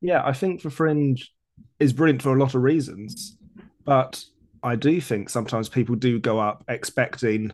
yeah, 0.00 0.22
I 0.24 0.32
think 0.32 0.62
the 0.62 0.70
Fringe 0.70 1.32
is 1.80 1.92
brilliant 1.92 2.22
for 2.22 2.34
a 2.34 2.38
lot 2.38 2.54
of 2.54 2.62
reasons, 2.62 3.36
but 3.84 4.24
I 4.62 4.76
do 4.76 5.00
think 5.00 5.28
sometimes 5.28 5.68
people 5.68 5.96
do 5.96 6.20
go 6.20 6.38
up 6.38 6.64
expecting, 6.68 7.52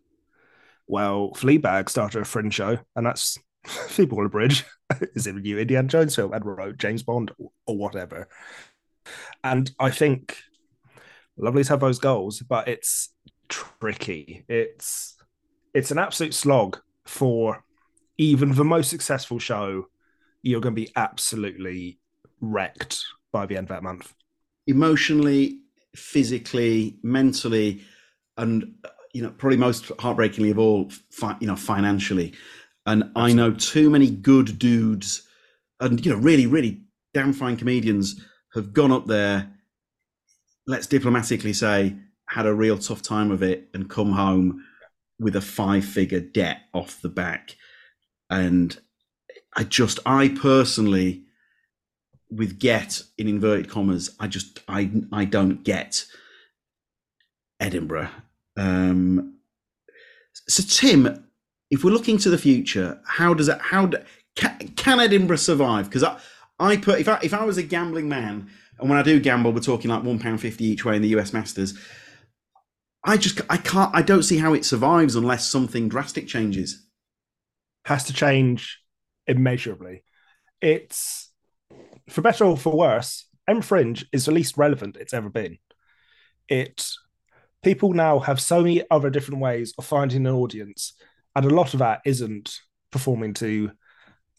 well, 0.87 1.33
Fleabag 1.35 1.89
started 1.89 2.23
a 2.23 2.25
Fringe 2.25 2.53
show, 2.53 2.79
and 2.95 3.07
that's 3.07 3.39
Phoebe 3.65 4.29
Bridge 4.29 4.65
is 5.15 5.27
a 5.27 5.33
new 5.33 5.59
Indiana 5.59 5.89
Jones 5.89 6.15
film 6.15 6.33
and 6.33 6.45
wrote 6.45 6.77
James 6.77 7.03
Bond 7.03 7.33
or 7.67 7.77
whatever. 7.77 8.29
And 9.43 9.71
I 9.81 9.91
think 9.91 10.37
lovely 11.37 11.65
to 11.65 11.71
have 11.71 11.81
those 11.81 11.99
goals, 11.99 12.41
but 12.41 12.69
it's 12.69 13.11
tricky. 13.49 14.45
It's 14.49 15.17
it's 15.75 15.91
an 15.91 15.99
absolute 15.99 16.35
slog 16.35 16.79
for 17.07 17.65
even 18.19 18.55
the 18.55 18.65
most 18.65 18.91
successful 18.91 19.39
show. 19.39 19.89
You're 20.43 20.61
going 20.61 20.75
to 20.75 20.81
be 20.81 20.93
absolutely 20.97 21.99
wrecked 22.41 23.05
by 23.33 23.47
the 23.47 23.57
end 23.57 23.67
of 23.67 23.77
that 23.77 23.83
month. 23.83 24.13
Emotionally, 24.67 25.61
physically, 25.95 26.99
mentally, 27.03 27.83
and 28.37 28.75
you 29.13 29.23
know, 29.23 29.31
probably 29.31 29.59
most 29.59 29.91
heartbreakingly 29.99 30.51
of 30.51 30.59
all, 30.59 30.91
fi- 31.11 31.37
you 31.41 31.47
know, 31.47 31.57
financially. 31.57 32.33
And. 32.87 33.13
I 33.15 33.33
know 33.33 33.53
too 33.53 33.91
many 33.91 34.11
good 34.11 34.59
dudes, 34.59 35.23
and 35.79 36.05
you 36.05 36.11
know, 36.11 36.19
really, 36.19 36.47
really 36.47 36.81
damn 37.15 37.33
fine 37.33 37.57
comedians 37.57 38.21
have 38.55 38.73
gone 38.73 38.91
up 38.91 39.07
there. 39.07 39.53
Let's 40.67 40.89
diplomatically 40.89 41.53
say, 41.53 41.95
had 42.27 42.47
a 42.47 42.53
real 42.53 42.79
tough 42.79 43.01
time 43.01 43.31
of 43.31 43.41
it, 43.43 43.69
and 43.73 43.89
come 43.89 44.11
home 44.11 44.65
with 45.21 45.37
a 45.37 45.41
five-figure 45.41 46.21
debt 46.21 46.63
off 46.75 47.01
the 47.03 47.09
back. 47.09 47.57
And 48.33 48.79
I 49.55 49.65
just, 49.65 49.99
I 50.07 50.29
personally, 50.29 51.25
with 52.31 52.59
get 52.59 53.03
in 53.19 53.29
inverted 53.29 53.69
commas, 53.69 54.17
I 54.19 54.27
just, 54.27 54.61
I, 54.67 54.91
I 55.13 55.27
don't 55.27 55.63
get 55.63 56.07
Edinburgh. 57.61 58.09
Um, 58.57 59.39
so 60.49 60.63
Tim, 60.63 61.27
if 61.71 61.85
we're 61.85 61.91
looking 61.91 62.17
to 62.19 62.31
the 62.31 62.39
future, 62.39 63.01
how 63.07 63.35
does 63.35 63.49
it? 63.49 63.59
How 63.61 63.87
do, 63.87 63.99
can, 64.35 64.57
can 64.77 64.99
Edinburgh 64.99 65.37
survive? 65.37 65.91
Because 65.91 66.03
I, 66.03 66.19
I 66.59 66.79
put 66.79 67.01
if 67.01 67.09
I 67.09 67.19
if 67.23 67.35
I 67.35 67.45
was 67.45 67.59
a 67.59 67.63
gambling 67.63 68.09
man, 68.09 68.49
and 68.79 68.89
when 68.89 68.99
I 68.99 69.03
do 69.03 69.21
gamble, 69.21 69.53
we're 69.53 69.61
talking 69.61 69.91
like 69.91 70.03
one 70.03 70.19
pound 70.19 70.41
fifty 70.41 70.65
each 70.65 70.85
way 70.85 70.97
in 70.97 71.03
the 71.03 71.09
US 71.09 71.33
Masters. 71.33 71.79
I 73.05 73.17
just 73.17 73.41
I 73.51 73.59
can't 73.59 73.95
I 73.95 74.03
don't 74.03 74.23
see 74.23 74.39
how 74.39 74.55
it 74.55 74.65
survives 74.65 75.17
unless 75.17 75.47
something 75.47 75.89
drastic 75.89 76.27
changes. 76.27 76.87
Has 77.85 78.05
to 78.05 78.13
change 78.13 78.81
immeasurably. 79.27 80.05
It's 80.61 81.31
for 82.09 82.23
better 82.23 82.45
or 82.45 82.57
for 82.57 82.77
worse. 82.77 83.27
M 83.49 83.61
Fringe 83.61 84.07
is 84.13 84.27
the 84.27 84.33
least 84.33 84.57
relevant 84.57 84.97
it's 84.97 85.15
ever 85.15 85.29
been. 85.29 85.59
It 86.49 86.89
people 87.63 87.93
now 87.93 88.19
have 88.19 88.41
so 88.41 88.61
many 88.61 88.83
other 88.91 89.11
different 89.11 89.41
ways 89.41 89.73
of 89.79 89.85
finding 89.85 90.27
an 90.27 90.33
audience 90.33 90.95
and 91.35 91.45
a 91.45 91.55
lot 91.55 91.75
of 91.75 91.79
that 91.79 92.01
isn't 92.05 92.59
performing 92.91 93.35
to 93.35 93.71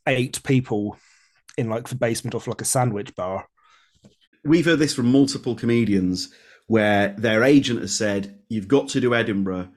eight 0.08 0.42
people 0.44 0.98
in 1.58 1.70
like 1.70 1.88
the 1.88 1.96
basement 1.96 2.36
of 2.36 2.48
like 2.48 2.62
a 2.62 2.66
sandwich 2.66 3.16
bar. 3.16 3.48
We've 4.44 4.66
heard 4.66 4.80
this 4.80 4.94
from 4.94 5.12
multiple 5.12 5.56
comedians 5.56 6.34
where 6.68 7.16
their 7.18 7.44
agent 7.44 7.82
has 7.82 7.96
said, 7.96 8.40
You've 8.50 8.68
got 8.68 8.90
to 8.90 9.02
do 9.02 9.16
Edinburgh, 9.16 9.70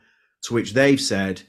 to 0.42 0.54
which 0.54 0.72
they've 0.72 1.00
said, 1.00 1.42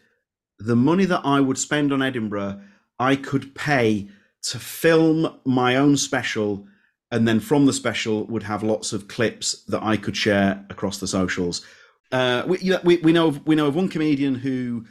The 0.59 0.75
money 0.75 1.05
that 1.05 1.21
I 1.23 1.39
would 1.39 1.57
spend 1.57 1.93
on 1.93 2.01
Edinburgh, 2.01 2.59
I 2.99 3.15
could 3.15 3.53
pay 3.55 4.09
to 4.43 4.59
film 4.59 5.39
my 5.45 5.75
own 5.75 5.97
special. 5.97 6.65
And 7.11 7.27
then 7.27 7.39
from 7.39 7.65
the 7.65 7.73
special, 7.73 8.25
would 8.25 8.43
have 8.43 8.63
lots 8.63 8.93
of 8.93 9.07
clips 9.07 9.63
that 9.65 9.83
I 9.83 9.97
could 9.97 10.17
share 10.17 10.65
across 10.69 10.97
the 10.99 11.07
socials. 11.07 11.65
Uh, 12.11 12.43
we, 12.47 12.75
we, 12.83 12.97
we 12.97 13.11
know 13.11 13.29
we 13.45 13.55
know 13.55 13.67
of 13.67 13.75
one 13.75 13.89
comedian 13.89 14.35
who 14.35 14.85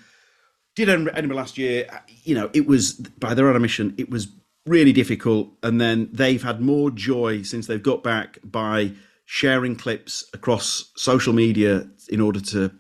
did 0.75 0.89
Edinburgh 0.89 1.37
last 1.37 1.59
year. 1.59 1.89
You 2.23 2.35
know, 2.35 2.51
it 2.53 2.67
was 2.67 2.93
by 2.93 3.35
their 3.35 3.49
own 3.49 3.57
admission, 3.57 3.95
it 3.99 4.11
was 4.11 4.29
really 4.67 4.93
difficult. 4.93 5.51
And 5.63 5.81
then 5.81 6.09
they've 6.13 6.43
had 6.43 6.61
more 6.61 6.91
joy 6.91 7.43
since 7.43 7.67
they've 7.67 7.83
got 7.83 8.03
back 8.03 8.39
by 8.45 8.93
sharing 9.25 9.77
clips 9.77 10.25
across 10.35 10.93
social 10.97 11.33
media 11.33 11.89
in 12.09 12.21
order 12.21 12.41
to 12.41 12.71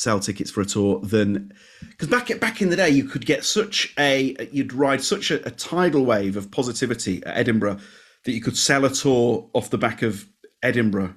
sell 0.00 0.18
tickets 0.18 0.50
for 0.50 0.62
a 0.62 0.64
tour 0.64 0.98
than 1.00 1.52
because 1.90 2.08
back 2.08 2.40
back 2.40 2.62
in 2.62 2.70
the 2.70 2.76
day 2.76 2.88
you 2.88 3.04
could 3.04 3.26
get 3.26 3.44
such 3.44 3.92
a 3.98 4.34
you'd 4.50 4.72
ride 4.72 5.02
such 5.02 5.30
a, 5.30 5.46
a 5.46 5.50
tidal 5.50 6.06
wave 6.06 6.36
of 6.36 6.50
positivity 6.50 7.22
at 7.24 7.36
Edinburgh 7.36 7.78
that 8.24 8.32
you 8.32 8.40
could 8.40 8.56
sell 8.56 8.86
a 8.86 8.90
tour 8.90 9.50
off 9.52 9.68
the 9.68 9.78
back 9.78 10.00
of 10.02 10.26
Edinburgh. 10.62 11.14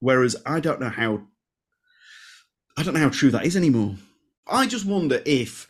Whereas 0.00 0.36
I 0.44 0.60
don't 0.60 0.80
know 0.80 0.90
how 0.90 1.22
I 2.76 2.82
don't 2.82 2.92
know 2.92 3.00
how 3.00 3.08
true 3.08 3.30
that 3.30 3.46
is 3.46 3.56
anymore. 3.56 3.96
I 4.46 4.66
just 4.66 4.84
wonder 4.84 5.22
if 5.24 5.66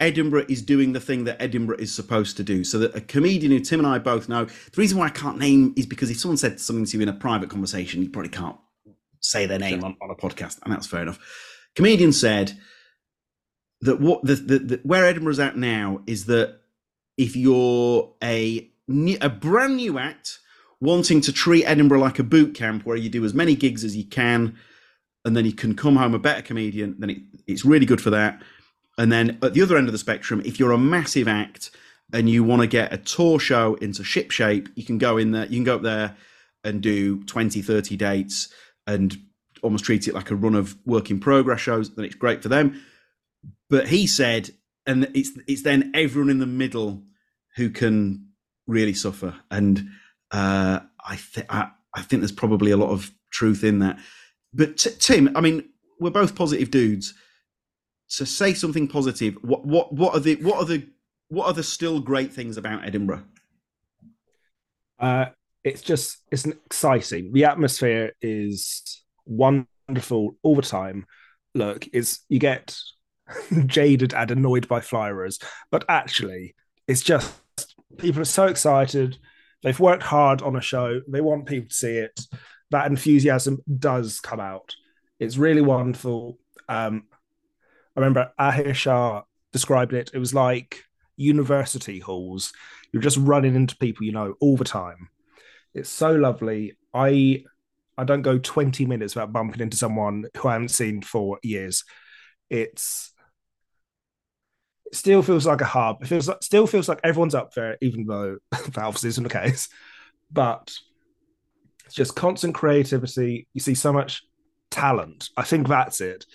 Edinburgh 0.00 0.46
is 0.48 0.62
doing 0.62 0.92
the 0.92 1.00
thing 1.00 1.24
that 1.24 1.40
Edinburgh 1.40 1.78
is 1.78 1.94
supposed 1.94 2.36
to 2.38 2.42
do. 2.42 2.64
So 2.64 2.78
that 2.78 2.96
a 2.96 3.00
comedian 3.00 3.52
who 3.52 3.60
Tim 3.60 3.78
and 3.78 3.86
I 3.86 3.98
both 3.98 4.28
know, 4.28 4.44
the 4.46 4.76
reason 4.76 4.98
why 4.98 5.06
I 5.06 5.10
can't 5.10 5.38
name 5.38 5.74
is 5.76 5.86
because 5.86 6.10
if 6.10 6.18
someone 6.18 6.36
said 6.36 6.58
something 6.58 6.86
to 6.86 6.96
you 6.96 7.02
in 7.04 7.08
a 7.08 7.12
private 7.12 7.50
conversation, 7.50 8.02
you 8.02 8.10
probably 8.10 8.30
can't 8.30 8.56
say 9.20 9.46
their 9.46 9.58
name 9.58 9.84
on, 9.84 9.96
on 10.02 10.10
a 10.10 10.14
podcast, 10.14 10.58
and 10.62 10.72
that's 10.72 10.86
fair 10.86 11.02
enough. 11.02 11.18
Comedian 11.74 12.12
said 12.12 12.52
that 13.80 14.00
what 14.00 14.24
the, 14.24 14.34
the, 14.34 14.58
the 14.58 14.80
where 14.82 15.04
Edinburgh's 15.04 15.38
at 15.38 15.56
now 15.56 16.00
is 16.06 16.26
that 16.26 16.60
if 17.16 17.36
you're 17.36 18.12
a 18.22 18.70
a 19.20 19.28
brand 19.28 19.76
new 19.76 19.98
act 19.98 20.38
wanting 20.80 21.20
to 21.22 21.32
treat 21.32 21.64
Edinburgh 21.64 22.00
like 22.00 22.18
a 22.18 22.24
boot 22.24 22.54
camp 22.54 22.84
where 22.84 22.96
you 22.96 23.08
do 23.08 23.24
as 23.24 23.34
many 23.34 23.54
gigs 23.54 23.84
as 23.84 23.96
you 23.96 24.04
can 24.04 24.56
and 25.24 25.36
then 25.36 25.46
you 25.46 25.52
can 25.52 25.74
come 25.74 25.96
home 25.96 26.14
a 26.14 26.18
better 26.18 26.42
comedian, 26.42 26.96
then 26.98 27.10
it, 27.10 27.18
it's 27.46 27.64
really 27.64 27.86
good 27.86 28.00
for 28.00 28.10
that. 28.10 28.42
And 28.98 29.10
then 29.10 29.38
at 29.42 29.54
the 29.54 29.62
other 29.62 29.76
end 29.76 29.88
of 29.88 29.92
the 29.92 29.98
spectrum, 29.98 30.42
if 30.44 30.60
you're 30.60 30.72
a 30.72 30.78
massive 30.78 31.26
act 31.26 31.70
and 32.12 32.28
you 32.28 32.44
want 32.44 32.60
to 32.60 32.68
get 32.68 32.92
a 32.92 32.98
tour 32.98 33.38
show 33.38 33.74
into 33.76 34.04
ship 34.04 34.30
shape, 34.30 34.68
you 34.74 34.84
can 34.84 34.98
go 34.98 35.16
in 35.16 35.32
there, 35.32 35.46
you 35.46 35.56
can 35.56 35.64
go 35.64 35.76
up 35.76 35.82
there 35.82 36.16
and 36.62 36.82
do 36.82 37.24
20, 37.24 37.62
30 37.62 37.96
dates 37.96 38.48
and 38.86 39.18
almost 39.64 39.84
treat 39.84 40.06
it 40.06 40.14
like 40.14 40.30
a 40.30 40.36
run 40.36 40.54
of 40.54 40.76
work 40.84 41.10
in 41.10 41.18
progress 41.18 41.60
shows, 41.60 41.94
then 41.94 42.04
it's 42.04 42.14
great 42.14 42.42
for 42.42 42.48
them. 42.48 42.80
But 43.68 43.88
he 43.88 44.06
said, 44.06 44.50
and 44.86 45.10
it's 45.14 45.30
it's 45.46 45.62
then 45.62 45.90
everyone 45.94 46.30
in 46.30 46.38
the 46.38 46.46
middle 46.46 47.02
who 47.56 47.70
can 47.70 48.28
really 48.66 48.94
suffer. 48.94 49.34
And 49.50 49.88
uh, 50.30 50.80
I 51.04 51.16
think 51.16 51.46
I 51.50 51.70
think 52.02 52.20
there's 52.20 52.32
probably 52.32 52.70
a 52.70 52.76
lot 52.76 52.90
of 52.90 53.10
truth 53.30 53.64
in 53.64 53.80
that. 53.80 53.98
But 54.52 54.76
t- 54.76 54.90
Tim, 54.98 55.34
I 55.36 55.40
mean, 55.40 55.68
we're 55.98 56.10
both 56.10 56.34
positive 56.34 56.70
dudes. 56.70 57.14
So 58.06 58.24
say 58.24 58.54
something 58.54 58.86
positive. 58.86 59.36
What 59.42 59.64
what 59.64 59.92
what 59.92 60.14
are 60.14 60.20
the 60.20 60.36
what 60.36 60.58
are 60.58 60.66
the 60.66 60.86
what 61.28 61.46
are 61.46 61.52
the 61.52 61.62
still 61.62 62.00
great 62.00 62.32
things 62.32 62.56
about 62.56 62.84
Edinburgh? 62.84 63.24
Uh, 64.98 65.26
it's 65.64 65.82
just 65.82 66.18
it's 66.30 66.46
exciting. 66.46 67.32
The 67.32 67.46
atmosphere 67.46 68.12
is 68.20 69.02
wonderful 69.26 70.36
all 70.42 70.56
the 70.56 70.62
time. 70.62 71.06
Look, 71.54 71.86
is 71.92 72.20
you 72.28 72.38
get 72.38 72.76
jaded 73.66 74.14
and 74.14 74.30
annoyed 74.30 74.68
by 74.68 74.80
flyers, 74.80 75.38
but 75.70 75.84
actually, 75.88 76.54
it's 76.86 77.02
just 77.02 77.32
people 77.98 78.22
are 78.22 78.26
so 78.26 78.46
excited. 78.46 79.18
They've 79.62 79.78
worked 79.80 80.02
hard 80.02 80.42
on 80.42 80.56
a 80.56 80.60
show. 80.60 81.00
They 81.08 81.20
want 81.20 81.46
people 81.46 81.68
to 81.68 81.74
see 81.74 81.96
it 81.96 82.20
that 82.74 82.86
enthusiasm 82.86 83.58
does 83.78 84.20
come 84.20 84.40
out. 84.40 84.74
It's 85.20 85.36
really 85.36 85.60
wonderful. 85.60 86.38
Um, 86.68 87.04
I 87.96 88.00
remember 88.00 88.32
Ahir 88.36 88.74
Shah 88.74 89.22
described 89.52 89.92
it. 89.92 90.10
It 90.12 90.18
was 90.18 90.34
like 90.34 90.82
university 91.16 92.00
halls. 92.00 92.52
You're 92.92 93.00
just 93.02 93.18
running 93.18 93.54
into 93.54 93.76
people 93.76 94.04
you 94.04 94.12
know 94.12 94.34
all 94.40 94.56
the 94.56 94.64
time. 94.64 95.08
It's 95.72 95.88
so 95.88 96.12
lovely. 96.16 96.76
I 96.92 97.44
I 97.96 98.04
don't 98.04 98.22
go 98.22 98.38
20 98.38 98.86
minutes 98.86 99.14
without 99.14 99.32
bumping 99.32 99.60
into 99.60 99.76
someone 99.76 100.24
who 100.36 100.48
I 100.48 100.52
haven't 100.54 100.68
seen 100.68 101.02
for 101.02 101.38
years. 101.42 101.84
It's 102.50 103.12
it 104.86 104.96
still 104.96 105.22
feels 105.22 105.46
like 105.46 105.60
a 105.60 105.66
hub. 105.66 106.02
It 106.02 106.08
feels 106.08 106.28
like, 106.28 106.42
still 106.42 106.66
feels 106.66 106.88
like 106.88 107.00
everyone's 107.02 107.34
up 107.34 107.52
there, 107.54 107.76
even 107.80 108.06
though 108.06 108.38
obviously 108.76 109.08
isn't 109.08 109.24
the 109.24 109.30
case. 109.30 109.68
But 110.30 110.74
it's 111.84 111.94
just 111.94 112.16
constant 112.16 112.54
creativity. 112.54 113.46
You 113.54 113.60
see 113.60 113.74
so 113.74 113.92
much 113.92 114.22
talent. 114.70 115.30
I 115.36 115.42
think 115.42 115.68
that's 115.68 116.00
it. 116.00 116.26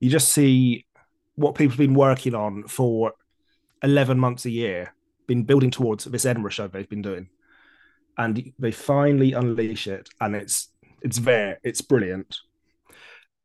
You 0.00 0.10
just 0.10 0.32
see 0.32 0.86
what 1.34 1.54
people 1.54 1.72
have 1.72 1.78
been 1.78 1.94
working 1.94 2.34
on 2.34 2.64
for 2.68 3.12
11 3.82 4.18
months 4.18 4.44
a 4.44 4.50
year, 4.50 4.94
been 5.26 5.44
building 5.44 5.70
towards 5.70 6.04
this 6.04 6.24
Edinburgh 6.24 6.50
show 6.50 6.68
they've 6.68 6.88
been 6.88 7.02
doing. 7.02 7.28
And 8.18 8.52
they 8.58 8.70
finally 8.70 9.32
unleash 9.34 9.86
it, 9.86 10.08
and 10.20 10.34
it's 10.34 10.68
it's 11.02 11.18
there, 11.18 11.58
it's 11.62 11.80
brilliant. 11.80 12.38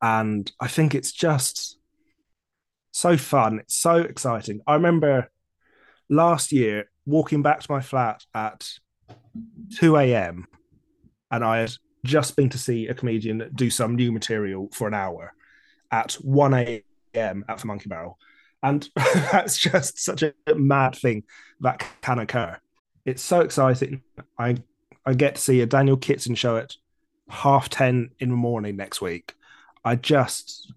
And 0.02 0.52
I 0.60 0.68
think 0.68 0.96
it's 0.96 1.12
just 1.12 1.78
so 2.92 3.18
fun, 3.18 3.60
it's 3.60 3.76
so 3.76 3.98
exciting. 3.98 4.62
I 4.66 4.76
remember 4.76 5.30
last 6.10 6.52
year 6.52 6.90
walking 7.06 7.42
back 7.42 7.62
to 7.62 7.72
my 7.72 7.82
flat 7.82 8.24
at 8.34 8.70
2 9.78 9.98
a.m. 9.98 10.48
and 11.30 11.44
I 11.44 11.60
had 11.60 11.72
just 12.04 12.36
been 12.36 12.50
to 12.50 12.58
see 12.58 12.88
a 12.88 12.94
comedian 12.94 13.50
do 13.54 13.70
some 13.70 13.96
new 13.96 14.12
material 14.12 14.70
for 14.74 14.88
an 14.88 14.94
hour 14.94 15.34
at 15.92 16.14
1 16.14 16.54
a.m. 16.54 17.46
at 17.48 17.58
the 17.60 17.68
Monkey 17.68 17.90
Barrel. 17.90 18.18
And 18.64 18.88
that's 18.96 19.58
just 19.58 20.00
such 20.00 20.24
a 20.24 20.34
mad 20.56 20.96
thing 20.96 21.24
that 21.62 21.86
can 22.02 22.20
occur. 22.20 22.58
It's 23.06 23.24
so 23.24 23.42
exciting. 23.42 24.02
I 24.38 24.58
I 25.04 25.16
get 25.16 25.36
to 25.36 25.42
see 25.42 25.62
a 25.62 25.66
Daniel 25.66 25.98
Kitson 25.98 26.36
show 26.36 26.58
at 26.58 26.76
half 27.32 27.70
10 27.70 28.12
in 28.20 28.30
the 28.30 28.36
morning 28.36 28.76
next 28.76 29.02
week. 29.02 29.34
I 29.84 29.96
just 29.96 30.72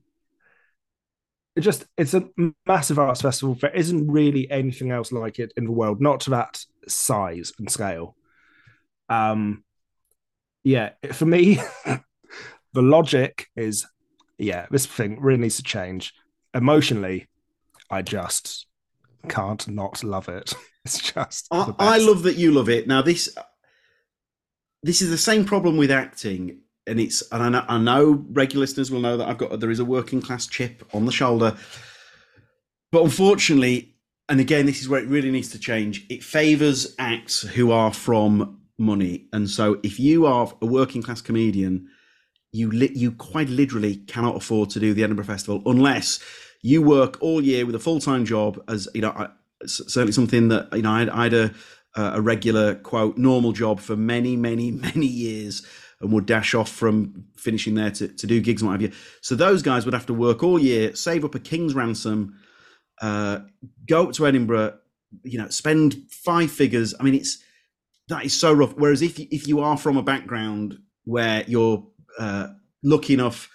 it 1.57 1.61
just 1.61 1.85
it's 1.97 2.15
a 2.15 2.29
massive 2.67 2.99
arts 2.99 3.23
festival. 3.23 3.55
There 3.55 3.71
isn't 3.71 4.11
really 4.11 4.51
anything 4.51 4.91
else 4.91 5.13
like 5.13 5.39
it 5.39 5.53
in 5.57 5.65
the 5.65 5.73
world, 5.73 6.01
not 6.01 6.21
to 6.21 6.31
that 6.31 6.65
size 6.89 7.53
and 7.59 7.71
scale. 7.71 8.17
Um 9.09 9.65
yeah, 10.63 10.91
for 11.13 11.27
me, 11.27 11.59
the 12.73 12.83
logic 12.83 13.49
is 13.57 13.87
yeah, 14.39 14.67
this 14.71 14.87
thing 14.87 15.21
really 15.21 15.39
needs 15.39 15.57
to 15.57 15.63
change. 15.63 16.15
Emotionally, 16.55 17.29
I 17.91 18.03
just 18.03 18.67
can't 19.29 19.67
not 19.69 20.03
love 20.05 20.29
it. 20.29 20.55
It's 20.87 20.99
just 20.99 21.47
I, 21.51 21.73
I 21.79 21.97
love 21.97 22.25
that 22.25 22.37
you 22.37 22.51
love 22.51 22.69
it. 22.69 22.87
Now 22.87 23.01
this 23.01 23.35
this 24.85 25.01
is 25.01 25.09
the 25.09 25.19
same 25.19 25.47
problem 25.47 25.79
with 25.79 25.91
acting, 25.91 26.61
and 26.87 27.01
it's 27.01 27.23
and 27.33 27.43
I 27.43 27.49
know, 27.49 27.65
I 27.67 27.79
know 27.79 28.25
regular 28.31 28.61
listeners 28.61 28.91
will 28.91 29.01
know 29.01 29.17
that 29.17 29.27
I've 29.27 29.39
got 29.39 29.59
there 29.59 29.71
is 29.71 29.81
a 29.81 29.85
working 29.85 30.21
class 30.21 30.47
chip 30.47 30.85
on 30.93 31.07
the 31.07 31.13
shoulder, 31.13 31.57
but 32.93 33.03
unfortunately, 33.03 33.95
and 34.29 34.41
again, 34.41 34.67
this 34.67 34.83
is 34.83 34.89
where 34.89 35.01
it 35.01 35.09
really 35.09 35.31
needs 35.31 35.49
to 35.53 35.59
change. 35.59 36.05
It 36.11 36.23
favours 36.23 36.95
acts 36.99 37.41
who 37.41 37.73
are 37.73 37.95
from 37.95 38.61
money, 38.79 39.27
and 39.33 39.49
so 39.49 39.81
if 39.83 39.99
you 39.99 40.27
are 40.27 40.53
a 40.61 40.67
working 40.67 41.03
class 41.03 41.23
comedian, 41.23 41.89
you 42.53 42.71
li- 42.71 42.93
you 42.95 43.13
quite 43.13 43.49
literally 43.49 43.97
cannot 43.97 44.37
afford 44.37 44.69
to 44.71 44.81
do 44.81 44.93
the 44.93 45.03
Edinburgh 45.03 45.25
Festival 45.25 45.63
unless 45.65 46.21
you 46.61 46.83
work 46.83 47.17
all 47.23 47.41
year 47.41 47.65
with 47.65 47.75
a 47.75 47.81
full 47.81 48.01
time 48.01 48.27
job 48.27 48.63
as 48.69 48.87
you 48.95 49.01
know. 49.01 49.13
I, 49.17 49.29
certainly 49.67 50.13
something 50.13 50.49
that 50.49 50.69
you 50.75 50.83
know 50.83 50.91
I 50.91 50.99
had, 50.99 51.09
I 51.09 51.23
had 51.23 51.33
a 51.33 51.45
uh, 51.45 51.49
a 51.97 52.21
regular 52.21 52.75
quote 52.77 53.17
normal 53.17 53.53
job 53.53 53.81
for 53.81 53.97
many 53.97 54.37
many 54.37 54.71
many 54.89 55.07
years 55.07 55.67
and 56.01 56.13
would 56.13 56.27
dash 56.27 56.55
off 56.55 56.69
from 56.69 57.25
finishing 57.37 57.75
there 57.75 57.91
to, 57.91 58.09
to 58.09 58.27
do 58.27 58.41
gigs 58.41 58.63
and 58.63 58.71
what 58.71 58.81
have 58.81 58.91
you. 58.91 58.97
So 59.23 59.35
those 59.35 59.63
guys 59.63 59.85
would 59.85 59.95
have 59.95 60.07
to 60.07 60.15
work 60.15 60.43
all 60.43 60.59
year 60.59 60.95
save 60.95 61.25
up 61.25 61.35
a 61.35 61.41
king's 61.41 61.75
ransom 61.75 62.39
uh, 63.01 63.41
go 63.89 64.09
up 64.09 64.13
to 64.15 64.27
edinburgh 64.27 64.79
you 65.23 65.39
know 65.39 65.49
spend 65.49 65.97
five 66.11 66.51
figures. 66.51 66.95
I 66.99 67.03
mean 67.03 67.15
it's 67.15 67.39
that 68.09 68.25
is 68.25 68.39
so 68.39 68.53
rough. 68.53 68.75
Whereas 68.75 69.03
if 69.03 69.19
you, 69.19 69.27
if 69.31 69.47
you 69.47 69.61
are 69.61 69.77
from 69.77 69.97
a 69.97 70.03
background 70.03 70.79
where 71.05 71.45
you're 71.47 71.87
uh, 72.19 72.49
lucky 72.83 73.15
enough 73.15 73.51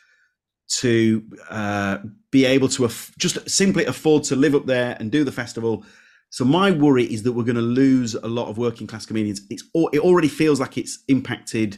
to 0.80 1.24
uh, 1.50 2.00
be 2.32 2.46
able 2.46 2.68
to 2.70 2.90
just 3.18 3.50
simply 3.50 3.86
afford 3.86 4.24
to 4.24 4.36
live 4.36 4.56
up 4.56 4.66
there 4.66 4.96
and 5.00 5.12
do 5.12 5.24
the 5.24 5.32
festival 5.32 5.84
so 6.30 6.46
my 6.46 6.72
worry 6.72 7.06
is 7.06 7.24
that 7.24 7.32
we're 7.32 7.44
going 7.44 7.56
to 7.56 7.62
lose 7.62 8.14
a 8.16 8.28
lot 8.28 8.50
of 8.50 8.58
working 8.58 8.88
class 8.88 9.06
comedians. 9.06 9.42
It's 9.50 9.64
it 9.74 10.00
already 10.00 10.28
feels 10.28 10.60
like 10.60 10.78
it's 10.78 11.00
impacted 11.08 11.78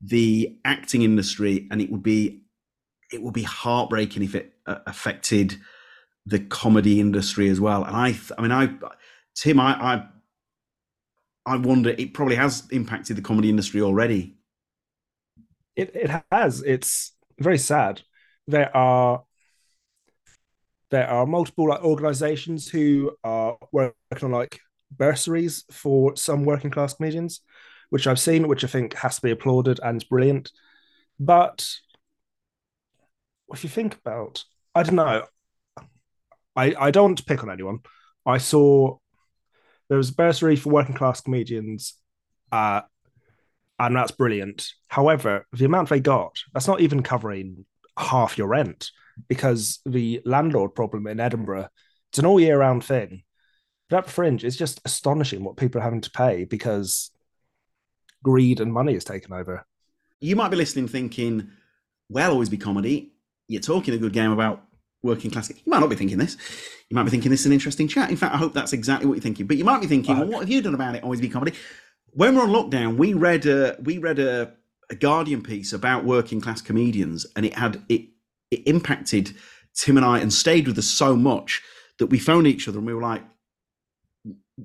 the 0.00 0.58
acting 0.64 1.02
industry, 1.02 1.68
and 1.70 1.80
it 1.80 1.90
would 1.90 2.02
be 2.02 2.42
it 3.12 3.22
would 3.22 3.34
be 3.34 3.42
heartbreaking 3.42 4.22
if 4.22 4.34
it 4.34 4.54
uh, 4.66 4.78
affected 4.86 5.56
the 6.26 6.38
comedy 6.38 7.00
industry 7.00 7.48
as 7.48 7.60
well. 7.60 7.84
And 7.84 7.94
I, 7.94 8.18
I 8.38 8.42
mean, 8.42 8.52
I, 8.52 8.72
Tim, 9.34 9.60
I, 9.60 9.72
I, 9.72 10.04
I 11.44 11.56
wonder 11.56 11.90
it 11.90 12.14
probably 12.14 12.36
has 12.36 12.64
impacted 12.70 13.16
the 13.16 13.22
comedy 13.22 13.50
industry 13.50 13.82
already. 13.82 14.36
It 15.76 15.94
it 15.94 16.22
has. 16.30 16.62
It's 16.62 17.12
very 17.38 17.58
sad. 17.58 18.02
There 18.46 18.74
are 18.76 19.24
there 20.92 21.08
are 21.08 21.26
multiple 21.26 21.70
like 21.70 21.82
organizations 21.82 22.68
who 22.68 23.16
are 23.24 23.56
working 23.72 23.96
on 24.22 24.30
like 24.30 24.60
bursaries 24.90 25.64
for 25.72 26.14
some 26.16 26.44
working 26.44 26.70
class 26.70 26.92
comedians, 26.92 27.40
which 27.88 28.06
I've 28.06 28.20
seen, 28.20 28.46
which 28.46 28.62
I 28.62 28.66
think 28.66 28.92
has 28.94 29.16
to 29.16 29.22
be 29.22 29.30
applauded 29.30 29.80
and 29.82 30.06
brilliant. 30.10 30.52
But 31.18 31.66
if 33.54 33.64
you 33.64 33.70
think 33.70 33.94
about, 33.94 34.44
I 34.74 34.82
don't 34.82 34.96
know, 34.96 35.24
I, 36.54 36.74
I 36.78 36.90
don't 36.90 37.04
want 37.04 37.18
to 37.18 37.24
pick 37.24 37.42
on 37.42 37.50
anyone. 37.50 37.78
I 38.26 38.36
saw 38.36 38.98
there 39.88 39.96
was 39.96 40.10
a 40.10 40.14
bursary 40.14 40.56
for 40.56 40.68
working 40.68 40.94
class 40.94 41.22
comedians, 41.22 41.94
uh, 42.52 42.82
and 43.78 43.96
that's 43.96 44.10
brilliant. 44.10 44.68
However, 44.88 45.46
the 45.54 45.64
amount 45.64 45.88
they 45.88 46.00
got, 46.00 46.36
that's 46.52 46.68
not 46.68 46.82
even 46.82 47.02
covering 47.02 47.64
half 47.96 48.36
your 48.36 48.48
rent 48.48 48.90
because 49.28 49.80
the 49.86 50.20
landlord 50.24 50.74
problem 50.74 51.06
in 51.06 51.20
Edinburgh, 51.20 51.68
it's 52.10 52.18
an 52.18 52.26
all 52.26 52.40
year 52.40 52.58
round 52.58 52.84
thing. 52.84 53.22
But 53.88 54.04
at 54.04 54.10
Fringe, 54.10 54.44
it's 54.44 54.56
just 54.56 54.80
astonishing 54.84 55.44
what 55.44 55.56
people 55.56 55.80
are 55.80 55.84
having 55.84 56.00
to 56.00 56.10
pay 56.10 56.44
because 56.44 57.10
greed 58.22 58.60
and 58.60 58.72
money 58.72 58.94
is 58.94 59.04
taken 59.04 59.32
over. 59.32 59.66
You 60.20 60.36
might 60.36 60.50
be 60.50 60.56
listening 60.56 60.88
thinking, 60.88 61.50
well, 62.08 62.32
always 62.32 62.48
be 62.48 62.56
comedy. 62.56 63.12
You're 63.48 63.60
talking 63.60 63.92
a 63.94 63.98
good 63.98 64.12
game 64.12 64.30
about 64.30 64.64
working 65.02 65.30
class. 65.30 65.50
You 65.50 65.56
might 65.66 65.80
not 65.80 65.90
be 65.90 65.96
thinking 65.96 66.18
this. 66.18 66.36
You 66.88 66.94
might 66.94 67.04
be 67.04 67.10
thinking 67.10 67.30
this 67.30 67.40
is 67.40 67.46
an 67.46 67.52
interesting 67.52 67.88
chat. 67.88 68.10
In 68.10 68.16
fact, 68.16 68.34
I 68.34 68.38
hope 68.38 68.54
that's 68.54 68.72
exactly 68.72 69.06
what 69.06 69.14
you're 69.14 69.22
thinking. 69.22 69.46
But 69.46 69.56
you 69.56 69.64
might 69.64 69.80
be 69.80 69.86
thinking, 69.86 70.18
well, 70.18 70.28
what 70.28 70.40
have 70.40 70.50
you 70.50 70.62
done 70.62 70.74
about 70.74 70.94
it? 70.94 71.02
Always 71.02 71.20
be 71.20 71.28
comedy. 71.28 71.56
When 72.12 72.36
we're 72.36 72.42
on 72.42 72.50
lockdown, 72.50 72.96
we 72.96 73.14
read 73.14 73.46
a 73.46 73.76
we 73.82 73.98
read 73.98 74.18
a, 74.18 74.52
a 74.90 74.94
Guardian 74.94 75.42
piece 75.42 75.72
about 75.72 76.04
working 76.04 76.40
class 76.40 76.60
comedians, 76.60 77.26
and 77.34 77.46
it 77.46 77.54
had 77.54 77.82
it 77.88 78.08
it 78.52 78.62
impacted 78.66 79.34
Tim 79.74 79.96
and 79.96 80.06
I 80.06 80.18
and 80.18 80.32
stayed 80.32 80.66
with 80.68 80.78
us 80.78 80.86
so 80.86 81.16
much 81.16 81.62
that 81.98 82.06
we 82.06 82.18
phoned 82.18 82.46
each 82.46 82.68
other 82.68 82.78
and 82.78 82.86
we 82.86 82.94
were 82.94 83.02
like, 83.02 83.22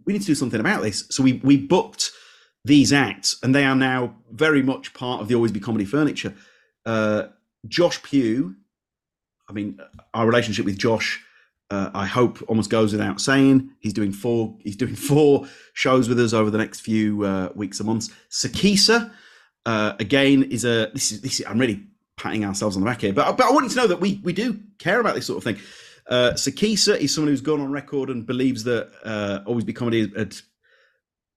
we 0.05 0.13
need 0.13 0.21
to 0.21 0.27
do 0.27 0.35
something 0.35 0.59
about 0.59 0.83
this. 0.83 1.05
So 1.09 1.23
we 1.23 1.33
we 1.33 1.57
booked 1.57 2.11
these 2.65 2.91
acts, 2.91 3.37
and 3.41 3.55
they 3.55 3.63
are 3.63 3.75
now 3.75 4.15
very 4.31 4.61
much 4.61 4.93
part 4.93 5.21
of 5.21 5.27
the 5.27 5.35
Always 5.35 5.51
Be 5.51 5.59
Comedy 5.59 5.85
furniture. 5.85 6.33
Uh, 6.85 7.27
Josh 7.67 8.01
Pugh, 8.03 8.55
I 9.49 9.53
mean, 9.53 9.79
our 10.13 10.25
relationship 10.25 10.65
with 10.65 10.77
Josh, 10.77 11.23
uh, 11.69 11.89
I 11.93 12.05
hope 12.05 12.41
almost 12.47 12.69
goes 12.69 12.91
without 12.91 13.21
saying. 13.21 13.71
He's 13.79 13.93
doing 13.93 14.11
four. 14.11 14.57
He's 14.63 14.75
doing 14.75 14.95
four 15.11 15.47
shows 15.73 16.09
with 16.09 16.19
us 16.19 16.33
over 16.33 16.49
the 16.49 16.57
next 16.57 16.81
few 16.81 17.23
uh, 17.23 17.49
weeks 17.55 17.79
and 17.79 17.87
months. 17.87 18.09
Sikisa, 18.29 19.11
uh, 19.65 19.93
again, 19.99 20.43
is 20.43 20.65
a 20.65 20.91
this 20.93 21.11
is 21.11 21.21
this. 21.21 21.39
Is, 21.39 21.45
I'm 21.47 21.59
really 21.59 21.87
patting 22.17 22.43
ourselves 22.43 22.75
on 22.75 22.81
the 22.81 22.89
back 22.89 23.01
here. 23.01 23.13
But, 23.13 23.37
but 23.37 23.45
I 23.45 23.51
want 23.51 23.65
you 23.65 23.69
to 23.69 23.75
know 23.75 23.87
that 23.87 24.01
we, 24.01 24.19
we 24.23 24.33
do 24.33 24.59
care 24.79 24.99
about 24.99 25.15
this 25.15 25.27
sort 25.27 25.37
of 25.37 25.43
thing. 25.43 25.63
Uh, 26.07 26.31
Sikisa 26.33 26.97
is 26.97 27.13
someone 27.13 27.29
who's 27.29 27.41
gone 27.41 27.61
on 27.61 27.71
record 27.71 28.09
and 28.09 28.25
believes 28.25 28.63
that 28.63 28.89
uh, 29.03 29.39
Always 29.45 29.63
Be 29.63 29.73
Comedy 29.73 30.11
had 30.17 30.35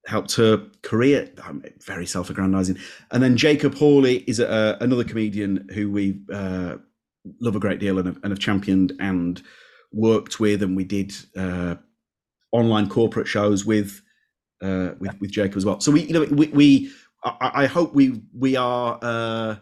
helped 0.06 0.34
her 0.36 0.66
career. 0.82 1.30
I'm 1.44 1.62
very 1.84 2.06
self 2.06 2.30
aggrandizing. 2.30 2.78
And 3.10 3.22
then 3.22 3.36
Jacob 3.36 3.74
Hawley 3.74 4.18
is 4.26 4.40
a, 4.40 4.78
another 4.80 5.04
comedian 5.04 5.68
who 5.74 5.90
we 5.90 6.20
uh, 6.32 6.76
love 7.40 7.56
a 7.56 7.60
great 7.60 7.80
deal 7.80 7.98
and 7.98 8.06
have, 8.06 8.16
and 8.22 8.32
have, 8.32 8.38
championed 8.38 8.92
and 9.00 9.42
worked 9.92 10.40
with. 10.40 10.62
And 10.62 10.76
we 10.76 10.84
did 10.84 11.12
uh, 11.36 11.76
online 12.52 12.88
corporate 12.88 13.28
shows 13.28 13.64
with. 13.64 14.02
Uh, 14.62 14.92
with 14.98 15.18
with 15.22 15.30
Jacob 15.30 15.56
as 15.56 15.64
well, 15.64 15.80
so 15.80 15.90
we 15.90 16.02
you 16.02 16.12
know 16.12 16.20
we, 16.20 16.48
we 16.48 16.92
I, 17.24 17.62
I 17.62 17.66
hope 17.66 17.94
we 17.94 18.20
we 18.34 18.56
are 18.56 18.98
uh, 19.00 19.56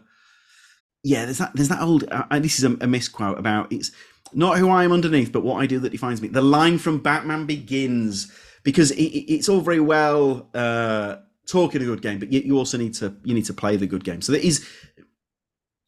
yeah, 1.03 1.25
there's 1.25 1.37
that 1.37 1.51
there's 1.53 1.69
that 1.69 1.81
old. 1.81 2.05
Uh, 2.11 2.39
this 2.39 2.59
is 2.59 2.65
a, 2.65 2.77
a 2.81 2.87
misquote 2.87 3.39
about 3.39 3.71
it's 3.71 3.91
not 4.33 4.57
who 4.57 4.69
I 4.69 4.83
am 4.83 4.91
underneath, 4.91 5.31
but 5.31 5.43
what 5.43 5.61
I 5.61 5.65
do 5.65 5.79
that 5.79 5.91
defines 5.91 6.21
me. 6.21 6.27
The 6.27 6.41
line 6.41 6.77
from 6.77 6.99
Batman 6.99 7.45
Begins, 7.45 8.31
because 8.63 8.91
it, 8.91 9.03
it's 9.03 9.49
all 9.49 9.61
very 9.61 9.79
well 9.79 10.49
uh, 10.53 11.17
talking 11.47 11.81
a 11.81 11.85
good 11.85 12.01
game, 12.01 12.19
but 12.19 12.31
you, 12.31 12.41
you 12.41 12.57
also 12.57 12.77
need 12.77 12.93
to 12.95 13.15
you 13.23 13.33
need 13.33 13.45
to 13.45 13.53
play 13.53 13.75
the 13.75 13.87
good 13.87 14.03
game. 14.03 14.21
So 14.21 14.31
there 14.31 14.41
is 14.41 14.67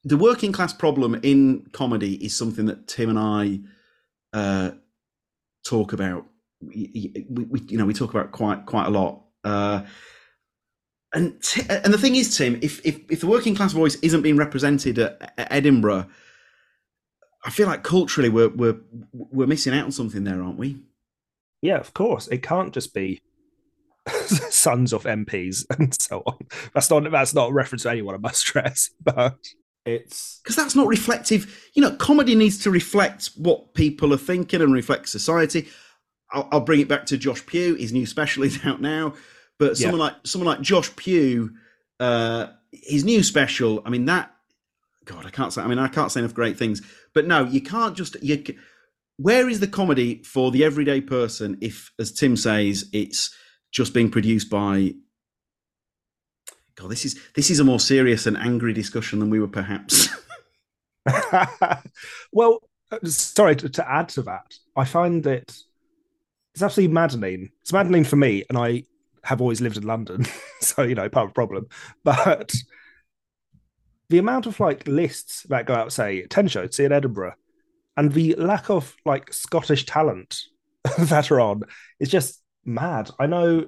the 0.03 0.17
working 0.17 0.51
class 0.51 0.73
problem 0.73 1.19
in 1.21 1.67
comedy 1.73 2.15
is 2.25 2.35
something 2.35 2.65
that 2.65 2.87
Tim 2.87 3.09
and 3.09 3.19
I 3.19 3.59
uh, 4.33 4.71
talk 5.65 5.93
about. 5.93 6.25
We, 6.61 7.25
we, 7.29 7.43
we, 7.45 7.59
you 7.61 7.77
know, 7.77 7.85
we 7.85 7.93
talk 7.93 8.11
about 8.11 8.31
quite 8.31 8.65
quite 8.65 8.87
a 8.87 8.91
lot. 8.91 9.23
Uh, 9.43 9.83
and 11.13 11.41
t- 11.41 11.63
and 11.69 11.93
the 11.93 11.97
thing 11.97 12.15
is, 12.15 12.37
Tim, 12.37 12.59
if, 12.61 12.85
if 12.85 12.99
if 13.09 13.21
the 13.21 13.27
working 13.27 13.55
class 13.55 13.73
voice 13.73 13.95
isn't 13.95 14.21
being 14.21 14.37
represented 14.37 14.97
at, 14.99 15.33
at 15.37 15.51
Edinburgh, 15.51 16.07
I 17.43 17.49
feel 17.49 17.67
like 17.67 17.83
culturally 17.83 18.29
we're 18.29 18.49
we're 18.49 18.77
we're 19.13 19.47
missing 19.47 19.73
out 19.73 19.85
on 19.85 19.91
something 19.91 20.23
there, 20.23 20.41
aren't 20.41 20.57
we? 20.57 20.81
Yeah, 21.61 21.77
of 21.77 21.93
course. 21.93 22.27
It 22.27 22.41
can't 22.43 22.73
just 22.73 22.93
be 22.93 23.21
sons 24.25 24.93
of 24.93 25.03
MPs 25.03 25.65
and 25.77 25.93
so 25.99 26.23
on. 26.25 26.37
That's 26.73 26.89
not 26.89 27.09
that's 27.11 27.33
not 27.33 27.49
a 27.49 27.53
reference 27.53 27.83
to 27.83 27.91
anyone. 27.91 28.15
I 28.15 28.19
must 28.19 28.39
stress, 28.39 28.89
but 29.03 29.37
it's 29.85 30.39
because 30.43 30.55
that's 30.55 30.75
not 30.75 30.87
reflective. 30.87 31.69
You 31.73 31.81
know, 31.81 31.95
comedy 31.95 32.35
needs 32.35 32.57
to 32.63 32.71
reflect 32.71 33.31
what 33.35 33.73
people 33.73 34.13
are 34.13 34.17
thinking 34.17 34.61
and 34.61 34.73
reflect 34.73 35.09
society. 35.09 35.67
I'll, 36.31 36.47
I'll 36.51 36.61
bring 36.61 36.79
it 36.79 36.87
back 36.87 37.05
to 37.07 37.17
Josh 37.17 37.45
Pugh. 37.45 37.75
His 37.75 37.91
new 37.91 38.05
special 38.05 38.43
is 38.43 38.59
out 38.65 38.81
now, 38.81 39.13
but 39.61 39.77
someone 39.77 39.99
yeah. 39.99 40.05
like 40.05 40.15
someone 40.23 40.47
like 40.47 40.61
Josh 40.61 40.93
Pugh, 40.95 41.51
uh, 41.99 42.47
his 42.71 43.03
new 43.03 43.21
special. 43.21 43.83
I 43.85 43.91
mean 43.91 44.05
that. 44.05 44.33
God, 45.05 45.23
I 45.27 45.29
can't 45.29 45.53
say. 45.53 45.61
I 45.61 45.67
mean, 45.67 45.77
I 45.77 45.87
can't 45.87 46.11
say 46.11 46.19
enough 46.19 46.33
great 46.33 46.57
things. 46.57 46.81
But 47.13 47.27
no, 47.27 47.45
you 47.45 47.61
can't 47.61 47.95
just. 47.95 48.15
You, 48.23 48.43
where 49.17 49.47
is 49.47 49.59
the 49.59 49.67
comedy 49.67 50.23
for 50.23 50.49
the 50.49 50.63
everyday 50.63 50.99
person 50.99 51.59
if, 51.61 51.91
as 51.99 52.11
Tim 52.11 52.35
says, 52.35 52.89
it's 52.91 53.35
just 53.71 53.93
being 53.93 54.09
produced 54.09 54.49
by 54.49 54.95
God, 56.75 56.89
this 56.89 57.05
is 57.05 57.19
this 57.35 57.51
is 57.51 57.59
a 57.59 57.63
more 57.63 57.79
serious 57.79 58.25
and 58.25 58.37
angry 58.37 58.73
discussion 58.73 59.19
than 59.19 59.29
we 59.29 59.39
were 59.39 59.47
perhaps. 59.47 60.09
well, 62.31 62.61
uh, 62.91 62.97
sorry 63.03 63.55
to, 63.57 63.69
to, 63.69 63.91
add 63.91 64.09
to 64.09 64.23
that, 64.23 64.55
I 64.75 64.85
find 64.85 65.23
that 65.25 65.55
it's 66.55 66.63
absolutely 66.63 66.95
maddening. 66.95 67.51
It's 67.61 67.71
maddening 67.71 68.05
for 68.05 68.15
me, 68.15 68.43
and 68.49 68.57
I 68.57 68.85
have 69.23 69.41
always 69.41 69.61
lived 69.61 69.77
in 69.77 69.83
London, 69.83 70.25
so 70.61 70.83
you 70.83 70.95
know, 70.95 71.09
part 71.09 71.25
of 71.25 71.29
the 71.31 71.35
problem. 71.35 71.67
But 72.03 72.53
the 74.09 74.17
amount 74.17 74.45
of 74.45 74.59
like 74.59 74.87
lists 74.87 75.43
that 75.49 75.65
go 75.65 75.73
out, 75.73 75.93
say, 75.93 76.25
ten 76.27 76.47
shows, 76.47 76.75
see 76.75 76.85
in 76.85 76.91
Edinburgh, 76.91 77.33
and 77.97 78.11
the 78.11 78.35
lack 78.35 78.69
of 78.69 78.95
like 79.05 79.31
Scottish 79.33 79.85
talent 79.85 80.41
that 80.97 81.31
are 81.31 81.39
on 81.39 81.63
is 81.99 82.09
just 82.09 82.41
mad. 82.65 83.09
I 83.19 83.27
know 83.27 83.65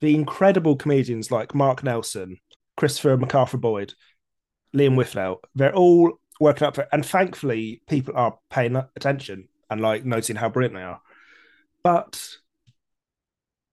the 0.00 0.14
incredible 0.14 0.76
comedians 0.76 1.30
like 1.30 1.54
Mark 1.54 1.82
Nelson, 1.82 2.38
Christopher 2.76 3.16
MacArthur 3.16 3.58
Boyd, 3.58 3.94
Liam 4.74 4.94
Withnail, 4.96 5.38
they're 5.54 5.74
all 5.74 6.18
working 6.40 6.66
up 6.66 6.76
for 6.76 6.86
and 6.92 7.04
thankfully 7.04 7.82
people 7.88 8.14
are 8.16 8.38
paying 8.48 8.76
attention 8.94 9.48
and 9.70 9.80
like 9.80 10.04
noticing 10.04 10.36
how 10.36 10.48
brilliant 10.48 10.74
they 10.74 10.82
are. 10.82 11.00
But 11.82 12.22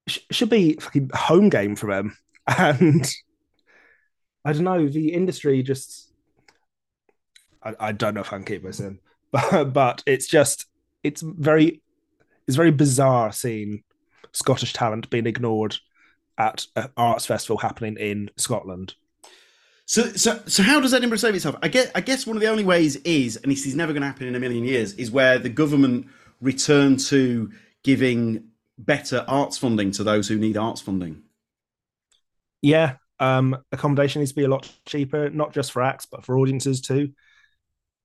should 0.07 0.49
be 0.49 0.73
fucking 0.73 1.09
home 1.13 1.49
game 1.49 1.75
for 1.75 1.93
them. 1.93 2.17
And 2.47 3.11
I 4.45 4.53
don't 4.53 4.65
know, 4.65 4.87
the 4.87 5.11
industry 5.13 5.63
just 5.63 6.13
I, 7.63 7.73
I 7.79 7.91
don't 7.91 8.13
know 8.13 8.21
if 8.21 8.31
I 8.31 8.37
can 8.37 8.45
keep 8.45 8.63
this 8.63 8.79
in, 8.79 8.99
but 9.31 9.73
but 9.73 10.03
it's 10.05 10.27
just 10.27 10.67
it's 11.03 11.21
very 11.21 11.81
it's 12.47 12.55
very 12.55 12.71
bizarre 12.71 13.31
seeing 13.31 13.83
Scottish 14.31 14.73
talent 14.73 15.09
being 15.09 15.25
ignored 15.25 15.77
at 16.37 16.67
an 16.75 16.89
arts 16.95 17.25
festival 17.25 17.57
happening 17.57 17.97
in 17.97 18.29
Scotland. 18.37 18.93
So, 19.87 20.03
so, 20.13 20.41
so, 20.47 20.63
how 20.63 20.79
does 20.79 20.93
Edinburgh 20.93 21.19
save 21.19 21.35
itself? 21.35 21.55
I 21.61 21.67
guess, 21.67 21.91
I 21.93 22.01
guess 22.01 22.25
one 22.25 22.35
of 22.35 22.41
the 22.41 22.49
only 22.49 22.63
ways 22.63 22.95
is, 22.97 23.37
and 23.37 23.51
this 23.51 23.67
is 23.67 23.75
never 23.75 23.93
going 23.93 24.01
to 24.01 24.07
happen 24.07 24.27
in 24.27 24.35
a 24.35 24.39
million 24.39 24.63
years, 24.63 24.93
is 24.93 25.11
where 25.11 25.37
the 25.37 25.49
government 25.49 26.07
return 26.41 26.97
to 26.97 27.51
giving 27.83 28.43
better 28.77 29.25
arts 29.27 29.57
funding 29.57 29.91
to 29.91 30.03
those 30.03 30.27
who 30.27 30.38
need 30.38 30.57
arts 30.57 30.81
funding. 30.81 31.23
Yeah, 32.61 32.95
um, 33.19 33.57
accommodation 33.71 34.21
needs 34.21 34.31
to 34.31 34.35
be 34.35 34.43
a 34.43 34.49
lot 34.49 34.71
cheaper, 34.85 35.29
not 35.29 35.53
just 35.53 35.71
for 35.71 35.81
acts, 35.81 36.05
but 36.05 36.25
for 36.25 36.38
audiences 36.38 36.81
too. 36.81 37.11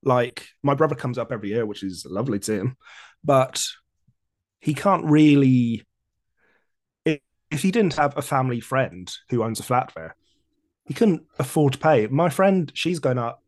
Like 0.03 0.47
my 0.63 0.75
brother 0.75 0.95
comes 0.95 1.19
up 1.19 1.33
every 1.33 1.51
year, 1.51 1.67
which 1.67 1.83
is 1.83 2.07
lovely 2.09 2.39
to 2.41 2.53
him, 2.53 2.77
but 3.23 3.65
he 4.61 4.75
can't 4.75 5.05
really 5.07 5.85
if 7.51 7.63
he 7.63 7.71
didn't 7.71 7.95
have 7.95 8.17
a 8.17 8.23
family 8.23 8.61
friend 8.61 9.13
who 9.29 9.43
owns 9.43 9.61
a 9.61 9.65
flat 9.65 9.93
there, 9.95 10.15
he 10.87 10.95
couldn't 10.95 11.23
afford 11.39 11.75
to 11.75 11.79
pay. 11.79 12.07
My 12.07 12.29
friend, 12.29 12.71
she's 12.75 12.99
going 12.99 13.19
up. 13.19 13.43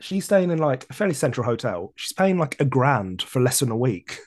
She's 0.00 0.24
staying 0.24 0.50
in 0.50 0.58
like 0.58 0.86
a 0.90 0.92
fairly 0.92 1.14
central 1.14 1.46
hotel. 1.46 1.92
She's 1.96 2.12
paying 2.12 2.38
like 2.38 2.60
a 2.60 2.64
grand 2.64 3.22
for 3.22 3.40
less 3.40 3.60
than 3.60 3.70
a 3.70 3.76
week. 3.76 4.18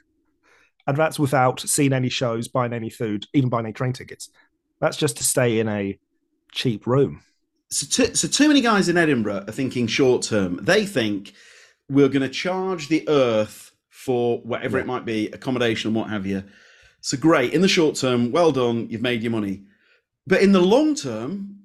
And 0.87 0.97
that's 0.97 1.17
without 1.17 1.59
seeing 1.59 1.93
any 1.93 2.09
shows, 2.09 2.47
buying 2.47 2.73
any 2.73 2.89
food, 2.89 3.25
even 3.33 3.49
buying 3.49 3.65
any 3.65 3.73
train 3.73 3.93
tickets. 3.93 4.29
That's 4.79 4.97
just 4.97 5.17
to 5.17 5.23
stay 5.23 5.59
in 5.59 5.67
a 5.67 5.97
cheap 6.51 6.85
room. 6.85 7.21
So, 7.69 8.05
too, 8.05 8.15
so 8.15 8.27
too 8.27 8.47
many 8.47 8.61
guys 8.61 8.87
in 8.87 8.97
Edinburgh 8.97 9.45
are 9.47 9.51
thinking 9.51 9.87
short 9.87 10.21
term. 10.21 10.59
They 10.61 10.85
think 10.85 11.33
we're 11.89 12.09
going 12.09 12.21
to 12.21 12.29
charge 12.29 12.87
the 12.87 13.07
earth 13.09 13.71
for 13.89 14.39
whatever 14.41 14.77
yeah. 14.77 14.83
it 14.83 14.87
might 14.87 15.05
be, 15.05 15.27
accommodation 15.29 15.89
and 15.89 15.95
what 15.95 16.09
have 16.09 16.25
you 16.25 16.43
so 17.05 17.17
great 17.17 17.53
in 17.53 17.61
the 17.61 17.67
short 17.67 17.95
term. 17.95 18.31
Well 18.31 18.51
done. 18.51 18.87
You've 18.89 19.03
made 19.03 19.21
your 19.21 19.31
money. 19.31 19.61
But 20.25 20.41
in 20.41 20.53
the 20.53 20.59
long 20.59 20.95
term, 20.95 21.59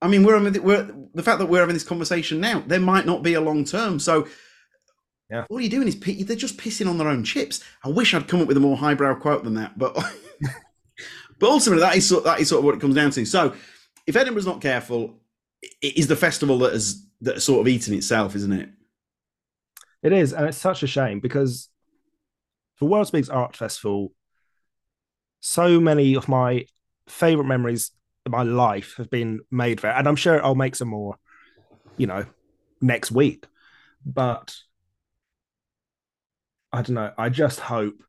I 0.00 0.06
mean, 0.06 0.22
we're, 0.22 0.40
we're 0.60 0.88
the 1.14 1.22
fact 1.24 1.40
that 1.40 1.46
we're 1.46 1.58
having 1.58 1.74
this 1.74 1.82
conversation 1.82 2.38
now. 2.38 2.62
There 2.64 2.78
might 2.78 3.04
not 3.04 3.24
be 3.24 3.34
a 3.34 3.40
long 3.40 3.64
term. 3.64 3.98
So 3.98 4.28
yeah. 5.30 5.44
All 5.48 5.60
you're 5.60 5.70
doing 5.70 5.88
is 5.88 5.98
they're 6.26 6.36
just 6.36 6.58
pissing 6.58 6.88
on 6.88 6.98
their 6.98 7.08
own 7.08 7.24
chips. 7.24 7.62
I 7.82 7.88
wish 7.88 8.14
I'd 8.14 8.28
come 8.28 8.40
up 8.40 8.48
with 8.48 8.56
a 8.56 8.60
more 8.60 8.76
highbrow 8.76 9.14
quote 9.16 9.44
than 9.44 9.54
that, 9.54 9.78
but 9.78 9.94
but 11.38 11.50
ultimately 11.50 11.80
that 11.80 11.96
is 11.96 12.08
that 12.08 12.40
is 12.40 12.48
sort 12.48 12.60
of 12.60 12.64
what 12.64 12.74
it 12.74 12.80
comes 12.80 12.94
down 12.94 13.10
to. 13.12 13.24
So 13.24 13.54
if 14.06 14.16
Edinburgh's 14.16 14.46
not 14.46 14.60
careful, 14.60 15.18
it 15.62 15.96
is 15.96 16.06
the 16.06 16.16
festival 16.16 16.58
that 16.58 16.72
has 16.72 17.06
that 17.22 17.34
has 17.34 17.44
sort 17.44 17.60
of 17.60 17.68
eaten 17.68 17.94
itself, 17.94 18.36
isn't 18.36 18.52
it? 18.52 18.68
It 20.02 20.12
is, 20.12 20.34
and 20.34 20.46
it's 20.46 20.58
such 20.58 20.82
a 20.82 20.86
shame 20.86 21.20
because 21.20 21.70
the 22.78 22.84
World's 22.84 23.10
Biggest 23.10 23.30
Art 23.30 23.56
Festival 23.56 24.12
so 25.44 25.78
many 25.78 26.14
of 26.14 26.26
my 26.26 26.64
favorite 27.06 27.44
memories 27.44 27.90
of 28.24 28.32
my 28.32 28.42
life 28.42 28.94
have 28.96 29.10
been 29.10 29.40
made 29.50 29.80
there. 29.80 29.92
And 29.92 30.08
I'm 30.08 30.16
sure 30.16 30.42
I'll 30.42 30.54
make 30.54 30.74
some 30.74 30.88
more, 30.88 31.16
you 31.98 32.06
know, 32.06 32.24
next 32.80 33.12
week. 33.12 33.46
But 34.06 34.54
I 36.74 36.82
don't 36.82 36.94
know. 36.94 37.12
I 37.16 37.28
just 37.28 37.60
hope 37.60 38.02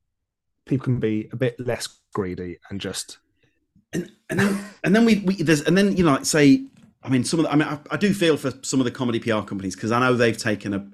people 0.65 0.85
can 0.85 0.99
be 0.99 1.29
a 1.31 1.35
bit 1.35 1.59
less 1.59 1.87
greedy 2.13 2.57
and 2.69 2.81
just 2.81 3.19
and 3.93 4.11
and 4.29 4.39
then 4.39 4.65
and 4.83 4.95
then 4.95 5.05
we, 5.05 5.19
we 5.19 5.41
there's 5.41 5.61
and 5.61 5.77
then 5.77 5.95
you 5.95 6.03
know 6.03 6.13
like 6.13 6.25
say 6.25 6.65
I 7.03 7.09
mean 7.09 7.23
some 7.23 7.39
of 7.39 7.45
the, 7.45 7.51
I 7.51 7.55
mean 7.55 7.67
I, 7.67 7.79
I 7.91 7.97
do 7.97 8.13
feel 8.13 8.35
for 8.35 8.51
some 8.63 8.79
of 8.79 8.85
the 8.85 8.91
comedy 8.91 9.19
PR 9.19 9.41
companies 9.41 9.75
because 9.75 9.91
I 9.91 9.99
know 9.99 10.15
they've 10.15 10.37
taken 10.37 10.73
a 10.73 10.87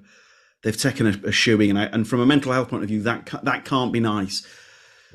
they've 0.62 0.76
taken 0.76 1.06
a, 1.06 1.10
a 1.10 1.32
shoeing 1.32 1.70
and 1.70 1.78
I, 1.78 1.84
and 1.84 2.06
from 2.06 2.20
a 2.20 2.26
mental 2.26 2.52
health 2.52 2.68
point 2.68 2.82
of 2.82 2.88
view 2.88 3.02
that 3.02 3.30
that 3.42 3.64
can't 3.64 3.92
be 3.92 4.00
nice 4.00 4.46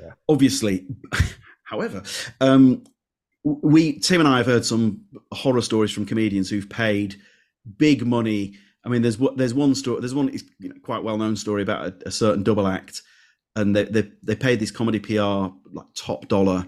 yeah. 0.02 0.12
Obviously, 0.30 0.86
however, 1.64 2.04
um, 2.42 2.84
we 3.44 4.00
Tim 4.00 4.22
and 4.22 4.28
I 4.28 4.38
have 4.38 4.46
heard 4.46 4.66
some 4.66 5.02
horror 5.32 5.62
stories 5.62 5.92
from 5.92 6.06
comedians 6.06 6.50
who've 6.50 6.70
paid 6.70 7.16
big 7.78 8.06
money. 8.06 8.58
I 8.88 8.90
mean, 8.90 9.02
there's 9.02 9.18
there's 9.36 9.54
one 9.54 9.76
story, 9.76 10.00
there's 10.00 10.16
one 10.16 10.32
you 10.60 10.70
know, 10.70 10.76
quite 10.82 11.04
well 11.04 11.18
known 11.18 11.36
story 11.36 11.62
about 11.62 11.88
a, 11.88 12.08
a, 12.08 12.12
certain 12.12 12.42
double 12.42 12.66
act, 12.66 13.02
and 13.54 13.76
they, 13.76 13.84
they 13.84 14.10
they 14.24 14.34
paid 14.34 14.62
this 14.62 14.72
comedy 14.72 14.98
PR 14.98 15.54
like 15.74 15.88
top 15.94 16.30
dollar. 16.30 16.66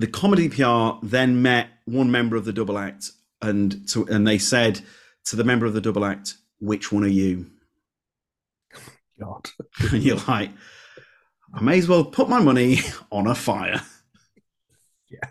The 0.00 0.08
comedy 0.08 0.48
PR 0.48 0.98
then 1.06 1.42
met 1.42 1.68
one 1.84 2.10
member 2.10 2.34
of 2.34 2.44
the 2.44 2.52
double 2.52 2.76
act, 2.76 3.12
and 3.40 3.88
to, 3.90 4.04
and 4.06 4.26
they 4.26 4.36
said 4.36 4.80
to 5.26 5.36
the 5.36 5.44
member 5.44 5.64
of 5.64 5.74
the 5.74 5.80
double 5.80 6.04
act, 6.04 6.34
"Which 6.58 6.90
one 6.90 7.04
are 7.04 7.06
you?" 7.06 7.46
God, 9.20 9.48
and 9.92 10.02
you're 10.02 10.18
like, 10.26 10.50
I 11.54 11.62
may 11.62 11.78
as 11.78 11.86
well 11.86 12.04
put 12.04 12.28
my 12.28 12.40
money 12.40 12.78
on 13.12 13.28
a 13.28 13.34
fire. 13.36 13.80
Yeah. 15.08 15.28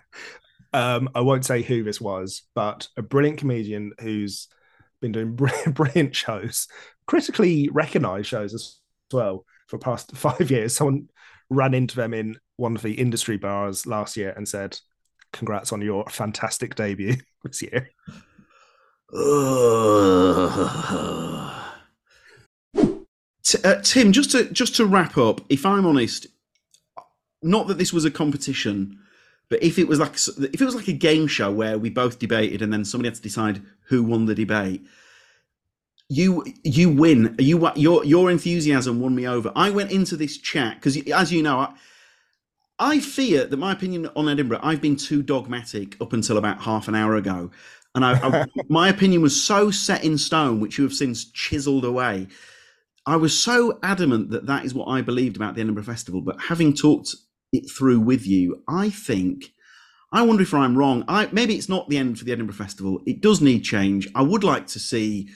Um, 0.71 1.09
I 1.13 1.19
won't 1.19 1.43
say 1.43 1.63
who 1.63 1.83
this 1.83 1.99
was, 1.99 2.43
but 2.55 2.87
a 2.95 3.01
brilliant 3.01 3.39
comedian 3.39 3.91
who's 3.99 4.47
been 5.03 5.11
doing 5.11 5.35
brilliant 5.73 6.15
shows, 6.15 6.67
critically 7.05 7.69
recognized 7.71 8.27
shows 8.27 8.55
as 8.55 8.79
well 9.11 9.45
for 9.67 9.77
past 9.77 10.11
five 10.15 10.49
years. 10.49 10.75
Someone 10.75 11.09
ran 11.51 11.75
into 11.75 11.95
them 11.95 12.13
in 12.15 12.37
one 12.55 12.75
of 12.75 12.81
the 12.81 12.93
industry 12.93 13.37
bars 13.37 13.85
last 13.85 14.17
year 14.17 14.33
and 14.35 14.47
said, 14.47 14.79
Congrats 15.31 15.71
on 15.71 15.81
your 15.81 16.05
fantastic 16.09 16.75
debut 16.75 17.15
this 17.43 17.61
year. 17.61 17.89
uh, 23.63 23.81
Tim, 23.83 24.11
just 24.11 24.31
to 24.31 24.45
just 24.51 24.75
to 24.77 24.85
wrap 24.85 25.17
up, 25.17 25.41
if 25.49 25.65
I'm 25.65 25.85
honest, 25.85 26.27
not 27.41 27.67
that 27.67 27.77
this 27.77 27.93
was 27.93 28.05
a 28.05 28.11
competition, 28.11 28.99
but 29.49 29.61
if 29.61 29.77
it 29.77 29.87
was 29.87 29.99
like 29.99 30.15
if 30.15 30.61
it 30.61 30.65
was 30.65 30.75
like 30.75 30.87
a 30.87 30.93
game 30.93 31.27
show 31.27 31.51
where 31.51 31.77
we 31.77 31.89
both 31.89 32.19
debated 32.19 32.61
and 32.61 32.71
then 32.71 32.85
somebody 32.85 33.09
had 33.09 33.15
to 33.15 33.21
decide 33.21 33.61
who 33.87 34.03
won 34.03 34.25
the 34.25 34.35
debate, 34.35 34.85
you 36.09 36.45
you 36.63 36.89
win. 36.89 37.35
You 37.39 37.71
your 37.75 38.05
your 38.05 38.31
enthusiasm 38.31 38.99
won 38.99 39.15
me 39.15 39.27
over. 39.27 39.51
I 39.55 39.69
went 39.69 39.91
into 39.91 40.15
this 40.15 40.37
chat 40.37 40.75
because, 40.75 40.97
as 41.11 41.31
you 41.31 41.41
know, 41.41 41.59
I, 41.59 41.73
I 42.79 42.99
fear 42.99 43.45
that 43.45 43.57
my 43.57 43.71
opinion 43.71 44.09
on 44.15 44.29
Edinburgh. 44.29 44.59
I've 44.63 44.81
been 44.81 44.95
too 44.95 45.21
dogmatic 45.21 45.99
up 46.01 46.13
until 46.13 46.37
about 46.37 46.61
half 46.61 46.87
an 46.87 46.95
hour 46.95 47.15
ago, 47.15 47.51
and 47.95 48.05
I, 48.05 48.13
I 48.13 48.45
my 48.69 48.89
opinion 48.89 49.21
was 49.21 49.41
so 49.41 49.71
set 49.71 50.03
in 50.03 50.17
stone, 50.17 50.59
which 50.59 50.77
you 50.77 50.83
have 50.83 50.93
since 50.93 51.25
chiselled 51.25 51.85
away. 51.85 52.27
I 53.05 53.17
was 53.17 53.37
so 53.37 53.79
adamant 53.83 54.29
that 54.29 54.45
that 54.45 54.63
is 54.63 54.73
what 54.73 54.87
I 54.87 55.01
believed 55.01 55.35
about 55.35 55.55
the 55.55 55.61
Edinburgh 55.61 55.83
Festival. 55.83 56.21
But 56.21 56.39
having 56.39 56.73
talked 56.73 57.15
it 57.53 57.71
through 57.71 58.01
with 58.01 58.27
you, 58.27 58.63
I 58.67 58.89
think. 58.89 59.53
I 60.11 60.21
wonder 60.21 60.43
if 60.43 60.53
I'm 60.53 60.77
wrong. 60.77 61.05
I, 61.07 61.27
maybe 61.31 61.55
it's 61.55 61.69
not 61.69 61.89
the 61.89 61.97
end 61.97 62.19
for 62.19 62.25
the 62.25 62.33
Edinburgh 62.33 62.55
Festival. 62.55 63.01
It 63.05 63.21
does 63.21 63.41
need 63.41 63.61
change. 63.61 64.07
I 64.13 64.21
would 64.21 64.43
like 64.43 64.67
to 64.67 64.79
see 64.79 65.29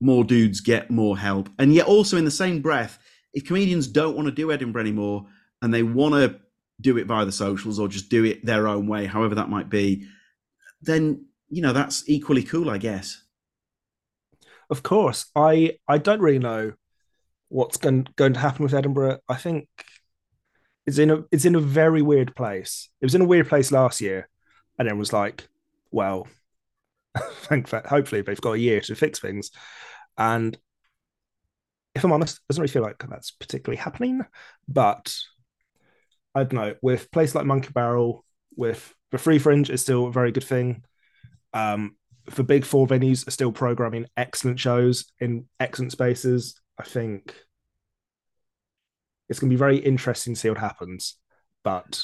more 0.00 0.24
dudes 0.24 0.60
get 0.60 0.90
more 0.90 1.16
help. 1.16 1.48
And 1.58 1.72
yet, 1.72 1.86
also 1.86 2.16
in 2.16 2.24
the 2.24 2.30
same 2.30 2.60
breath, 2.60 2.98
if 3.32 3.46
comedians 3.46 3.86
don't 3.86 4.16
want 4.16 4.26
to 4.26 4.32
do 4.32 4.52
Edinburgh 4.52 4.82
anymore 4.82 5.26
and 5.62 5.72
they 5.72 5.82
want 5.82 6.14
to 6.14 6.40
do 6.80 6.96
it 6.98 7.06
via 7.06 7.24
the 7.24 7.32
socials 7.32 7.78
or 7.78 7.88
just 7.88 8.10
do 8.10 8.24
it 8.24 8.44
their 8.44 8.68
own 8.68 8.86
way, 8.86 9.06
however 9.06 9.34
that 9.34 9.48
might 9.48 9.68
be, 9.68 10.06
then 10.82 11.26
you 11.48 11.62
know 11.62 11.72
that's 11.72 12.08
equally 12.08 12.42
cool, 12.42 12.70
I 12.70 12.78
guess. 12.78 13.22
Of 14.70 14.82
course, 14.82 15.26
I 15.34 15.78
I 15.88 15.98
don't 15.98 16.20
really 16.20 16.38
know 16.38 16.74
what's 17.48 17.78
going 17.78 18.06
going 18.16 18.34
to 18.34 18.40
happen 18.40 18.62
with 18.62 18.74
Edinburgh. 18.74 19.18
I 19.28 19.36
think 19.36 19.68
it's 20.88 20.96
in 20.96 21.10
a 21.10 21.22
it's 21.30 21.44
in 21.44 21.54
a 21.54 21.60
very 21.60 22.00
weird 22.00 22.34
place. 22.34 22.88
It 23.02 23.04
was 23.04 23.14
in 23.14 23.20
a 23.20 23.26
weird 23.26 23.46
place 23.46 23.70
last 23.70 24.00
year, 24.00 24.26
and 24.78 24.88
then 24.88 24.96
was 24.96 25.12
like, 25.12 25.46
well, 25.90 26.26
thank 27.42 27.68
hopefully 27.68 28.22
they've 28.22 28.40
got 28.40 28.52
a 28.52 28.58
year 28.58 28.80
to 28.80 28.94
fix 28.94 29.18
things. 29.18 29.50
And 30.16 30.56
if 31.94 32.04
I'm 32.04 32.12
honest, 32.12 32.40
doesn't 32.48 32.62
really 32.62 32.72
feel 32.72 32.82
like 32.82 33.04
that's 33.06 33.30
particularly 33.32 33.76
happening. 33.76 34.22
But 34.66 35.14
I 36.34 36.44
don't 36.44 36.54
know, 36.54 36.74
with 36.80 37.10
places 37.10 37.34
like 37.34 37.44
Monkey 37.44 37.70
Barrel, 37.74 38.24
with 38.56 38.94
the 39.10 39.18
Free 39.18 39.38
Fringe 39.38 39.68
is 39.68 39.82
still 39.82 40.06
a 40.06 40.12
very 40.12 40.32
good 40.32 40.44
thing. 40.44 40.84
Um, 41.52 41.96
the 42.34 42.44
big 42.44 42.64
four 42.64 42.86
venues 42.86 43.28
are 43.28 43.32
still 43.32 43.52
programming 43.52 44.06
excellent 44.16 44.58
shows 44.58 45.12
in 45.20 45.48
excellent 45.60 45.92
spaces. 45.92 46.58
I 46.78 46.84
think 46.84 47.34
it's 49.28 49.38
going 49.38 49.50
to 49.50 49.54
be 49.54 49.58
very 49.58 49.78
interesting 49.78 50.34
to 50.34 50.40
see 50.40 50.48
what 50.48 50.58
happens. 50.58 51.16
But 51.64 52.02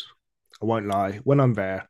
I 0.63 0.67
won't 0.67 0.87
lie, 0.87 1.21
when 1.25 1.41
I'm 1.41 1.55
there, 1.55 1.89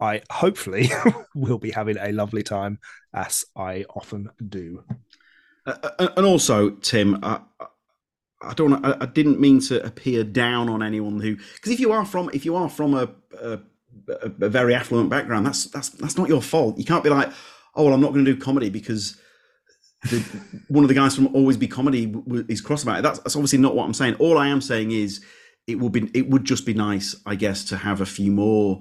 I 0.00 0.22
hopefully 0.30 0.90
will 1.34 1.58
be 1.58 1.70
having 1.70 1.96
a 1.98 2.12
lovely 2.12 2.42
time, 2.42 2.78
as 3.12 3.44
I 3.56 3.84
often 3.94 4.30
do. 4.46 4.84
Uh, 5.66 6.08
and 6.16 6.24
also, 6.24 6.70
Tim, 6.70 7.18
I, 7.22 7.40
I 8.40 8.54
don't. 8.54 8.84
I, 8.84 8.96
I, 9.00 9.06
didn't 9.06 9.40
mean 9.40 9.60
to 9.62 9.84
appear 9.84 10.24
down 10.24 10.68
on 10.68 10.82
anyone 10.82 11.20
who, 11.20 11.36
because 11.36 11.72
if 11.72 11.80
you 11.80 11.92
are 11.92 12.04
from, 12.04 12.30
if 12.32 12.44
you 12.44 12.54
are 12.54 12.68
from 12.68 12.94
a, 12.94 13.08
a, 13.40 13.58
a 14.08 14.48
very 14.48 14.74
affluent 14.74 15.10
background, 15.10 15.44
that's 15.44 15.64
that's 15.64 15.90
that's 15.90 16.16
not 16.16 16.28
your 16.28 16.40
fault. 16.40 16.78
You 16.78 16.84
can't 16.84 17.02
be 17.04 17.10
like, 17.10 17.30
oh 17.74 17.84
well, 17.84 17.92
I'm 17.92 18.00
not 18.00 18.12
going 18.12 18.24
to 18.24 18.32
do 18.32 18.40
comedy 18.40 18.70
because 18.70 19.20
the, 20.04 20.18
one 20.68 20.84
of 20.84 20.88
the 20.88 20.94
guys 20.94 21.14
from 21.14 21.34
Always 21.34 21.56
Be 21.56 21.66
Comedy 21.68 22.14
is 22.48 22.60
cross 22.60 22.82
about 22.82 23.00
it. 23.00 23.02
That's, 23.02 23.18
that's 23.20 23.36
obviously 23.36 23.58
not 23.58 23.74
what 23.74 23.84
I'm 23.84 23.94
saying. 23.94 24.14
All 24.14 24.38
I 24.38 24.48
am 24.48 24.60
saying 24.60 24.92
is 24.92 25.24
it 25.66 25.78
would 25.78 25.92
be 25.92 26.10
it 26.14 26.30
would 26.30 26.44
just 26.44 26.64
be 26.64 26.74
nice, 26.74 27.16
I 27.26 27.34
guess, 27.34 27.64
to 27.64 27.76
have 27.76 28.00
a 28.00 28.06
few 28.06 28.30
more 28.30 28.80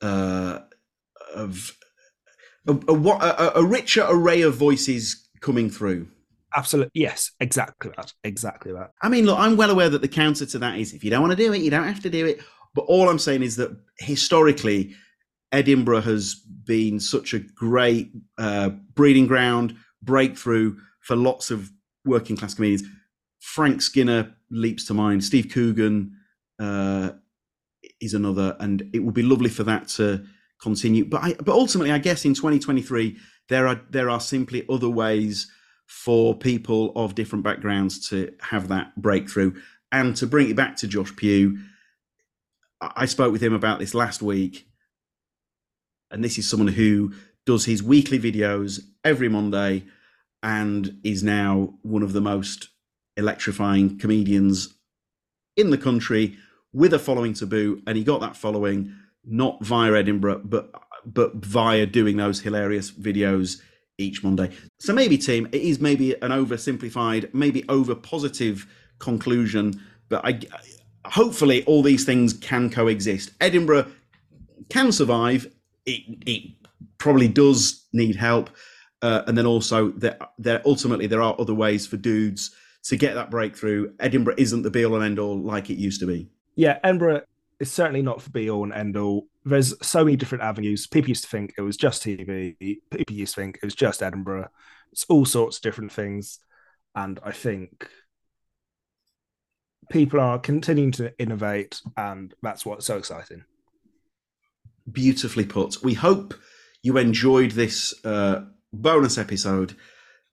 uh, 0.00 0.60
of 1.34 1.76
a, 2.66 2.72
a, 2.86 3.52
a, 3.56 3.64
richer 3.64 4.06
array 4.08 4.42
of 4.42 4.54
voices 4.54 5.28
coming 5.40 5.70
through. 5.70 6.06
Absolutely, 6.56 6.92
yes, 6.94 7.32
exactly 7.40 7.90
that, 7.96 8.12
exactly 8.24 8.72
that. 8.72 8.92
I 9.02 9.08
mean, 9.08 9.26
look, 9.26 9.38
I'm 9.38 9.56
well 9.56 9.70
aware 9.70 9.88
that 9.88 10.00
the 10.00 10.08
counter 10.08 10.46
to 10.46 10.58
that 10.60 10.78
is 10.78 10.92
if 10.92 11.02
you 11.02 11.10
don't 11.10 11.22
want 11.22 11.36
to 11.36 11.44
do 11.44 11.52
it, 11.52 11.62
you 11.62 11.70
don't 11.70 11.86
have 11.86 12.02
to 12.02 12.10
do 12.10 12.26
it. 12.26 12.40
But 12.74 12.82
all 12.82 13.08
I'm 13.08 13.18
saying 13.18 13.42
is 13.42 13.56
that 13.56 13.76
historically, 13.98 14.94
Edinburgh 15.50 16.02
has 16.02 16.34
been 16.34 17.00
such 17.00 17.34
a 17.34 17.40
great 17.40 18.12
uh, 18.36 18.70
breeding 18.94 19.26
ground, 19.26 19.76
breakthrough 20.02 20.76
for 21.00 21.16
lots 21.16 21.50
of 21.50 21.70
working 22.04 22.36
class 22.36 22.54
comedians. 22.54 22.84
Frank 23.40 23.82
Skinner 23.82 24.34
leaps 24.50 24.86
to 24.86 24.94
mind. 24.94 25.24
Steve 25.24 25.50
Coogan 25.52 26.16
uh, 26.58 27.10
is 28.00 28.14
another, 28.14 28.56
and 28.60 28.88
it 28.92 29.00
would 29.00 29.14
be 29.14 29.22
lovely 29.22 29.48
for 29.48 29.64
that 29.64 29.88
to 29.88 30.24
continue. 30.60 31.04
But 31.04 31.22
I, 31.22 31.34
but 31.34 31.52
ultimately, 31.52 31.92
I 31.92 31.98
guess 31.98 32.24
in 32.24 32.34
2023 32.34 33.16
there 33.48 33.66
are 33.66 33.80
there 33.90 34.10
are 34.10 34.20
simply 34.20 34.64
other 34.68 34.88
ways 34.88 35.50
for 35.86 36.36
people 36.36 36.92
of 36.96 37.14
different 37.14 37.44
backgrounds 37.44 38.08
to 38.10 38.32
have 38.40 38.68
that 38.68 38.94
breakthrough. 39.00 39.54
And 39.90 40.14
to 40.16 40.26
bring 40.26 40.50
it 40.50 40.56
back 40.56 40.76
to 40.76 40.86
Josh 40.86 41.16
Pugh, 41.16 41.58
I 42.80 43.06
spoke 43.06 43.32
with 43.32 43.42
him 43.42 43.54
about 43.54 43.78
this 43.78 43.94
last 43.94 44.20
week, 44.20 44.68
and 46.10 46.22
this 46.22 46.36
is 46.38 46.48
someone 46.48 46.68
who 46.68 47.14
does 47.46 47.64
his 47.64 47.82
weekly 47.82 48.18
videos 48.18 48.80
every 49.08 49.28
Monday 49.28 49.84
and 50.42 51.00
is 51.02 51.22
now 51.22 51.74
one 51.82 52.02
of 52.02 52.12
the 52.12 52.20
most 52.20 52.68
electrifying 53.16 53.98
comedians 53.98 54.74
in 55.56 55.70
the 55.70 55.78
country 55.78 56.36
with 56.72 56.92
a 56.92 56.98
following 56.98 57.32
to 57.34 57.46
boot. 57.46 57.82
And 57.86 57.96
he 57.96 58.04
got 58.04 58.20
that 58.20 58.36
following 58.36 58.94
not 59.24 59.64
via 59.64 59.94
Edinburgh, 59.94 60.42
but 60.44 60.70
but 61.06 61.34
via 61.36 61.86
doing 61.86 62.16
those 62.16 62.40
hilarious 62.40 62.90
videos 62.90 63.60
each 63.96 64.22
Monday. 64.22 64.50
So 64.78 64.92
maybe, 64.92 65.16
team, 65.16 65.48
it 65.52 65.62
is 65.62 65.80
maybe 65.80 66.12
an 66.20 66.30
oversimplified, 66.30 67.32
maybe 67.32 67.64
over 67.68 67.94
positive 67.94 68.66
conclusion, 68.98 69.80
but 70.08 70.20
I 70.24 70.40
hopefully 71.06 71.64
all 71.64 71.82
these 71.82 72.04
things 72.04 72.34
can 72.34 72.68
coexist. 72.68 73.30
Edinburgh 73.40 73.86
can 74.68 74.92
survive. 74.92 75.46
It, 75.86 76.02
it 76.26 76.42
probably 76.98 77.28
does 77.28 77.86
need 77.92 78.16
help, 78.16 78.50
uh, 79.02 79.22
and 79.26 79.36
then 79.36 79.46
also 79.46 79.90
there, 79.90 80.18
there 80.38 80.62
ultimately 80.64 81.06
there 81.06 81.22
are 81.22 81.36
other 81.38 81.54
ways 81.54 81.86
for 81.86 81.96
dudes 81.96 82.50
to 82.84 82.96
get 82.96 83.14
that 83.14 83.30
breakthrough. 83.30 83.92
Edinburgh 84.00 84.36
isn't 84.38 84.62
the 84.62 84.70
be 84.70 84.84
all 84.84 84.96
and 84.96 85.04
end 85.04 85.18
all 85.18 85.38
like 85.38 85.70
it 85.70 85.78
used 85.78 86.00
to 86.00 86.06
be. 86.06 86.28
Yeah, 86.56 86.78
Edinburgh 86.82 87.22
is 87.60 87.72
certainly 87.72 88.02
not 88.02 88.22
for 88.22 88.30
be 88.30 88.50
all 88.50 88.64
and 88.64 88.72
end 88.72 88.96
all. 88.96 89.26
There's 89.44 89.74
so 89.86 90.04
many 90.04 90.16
different 90.16 90.44
avenues. 90.44 90.86
People 90.86 91.10
used 91.10 91.24
to 91.24 91.30
think 91.30 91.54
it 91.56 91.62
was 91.62 91.76
just 91.76 92.02
TV. 92.02 92.56
People 92.90 93.16
used 93.16 93.34
to 93.34 93.40
think 93.40 93.56
it 93.56 93.64
was 93.64 93.74
just 93.74 94.02
Edinburgh. 94.02 94.48
It's 94.92 95.04
all 95.08 95.24
sorts 95.24 95.56
of 95.58 95.62
different 95.62 95.92
things. 95.92 96.40
And 96.94 97.20
I 97.24 97.32
think 97.32 97.88
people 99.90 100.20
are 100.20 100.38
continuing 100.38 100.92
to 100.92 101.18
innovate, 101.18 101.80
and 101.96 102.34
that's 102.42 102.66
what's 102.66 102.86
so 102.86 102.98
exciting. 102.98 103.44
Beautifully 104.90 105.44
put. 105.44 105.82
We 105.82 105.94
hope 105.94 106.34
you 106.82 106.96
enjoyed 106.98 107.52
this 107.52 107.94
uh, 108.04 108.44
bonus 108.72 109.18
episode. 109.18 109.74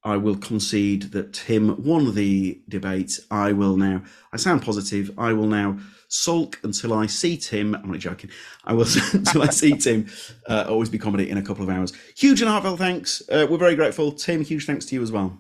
I 0.03 0.17
will 0.17 0.35
concede 0.35 1.11
that 1.13 1.33
Tim 1.33 1.83
won 1.83 2.13
the 2.13 2.61
debate. 2.69 3.19
I 3.31 3.53
will 3.53 3.75
now, 3.75 4.03
I 4.31 4.37
sound 4.37 4.61
positive, 4.61 5.11
I 5.17 5.33
will 5.33 5.47
now 5.47 5.79
sulk 6.07 6.59
until 6.63 6.93
I 6.93 7.07
see 7.07 7.37
Tim. 7.37 7.75
I'm 7.75 7.91
not 7.91 7.99
joking. 7.99 8.29
I 8.63 8.73
will 8.73 8.85
until 9.13 9.41
I 9.41 9.47
see 9.47 9.75
Tim. 9.75 10.07
Uh, 10.47 10.65
always 10.69 10.89
be 10.89 10.99
comedy 10.99 11.29
in 11.29 11.37
a 11.37 11.41
couple 11.41 11.63
of 11.63 11.69
hours. 11.69 11.91
Huge 12.15 12.41
and 12.41 12.49
heartfelt 12.49 12.77
thanks. 12.77 13.23
Uh, 13.29 13.47
we're 13.49 13.57
very 13.57 13.75
grateful. 13.75 14.11
Tim, 14.11 14.43
huge 14.43 14.65
thanks 14.65 14.85
to 14.85 14.95
you 14.95 15.01
as 15.01 15.11
well. 15.11 15.37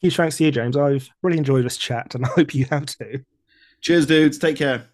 Huge 0.00 0.16
thanks 0.16 0.36
to 0.38 0.44
you, 0.44 0.50
James. 0.50 0.76
I've 0.76 1.08
really 1.22 1.38
enjoyed 1.38 1.64
this 1.64 1.76
chat 1.76 2.14
and 2.14 2.24
I 2.24 2.28
hope 2.28 2.54
you 2.54 2.66
have 2.70 2.86
too. 2.86 3.24
Cheers, 3.82 4.06
dudes. 4.06 4.38
Take 4.38 4.56
care. 4.56 4.86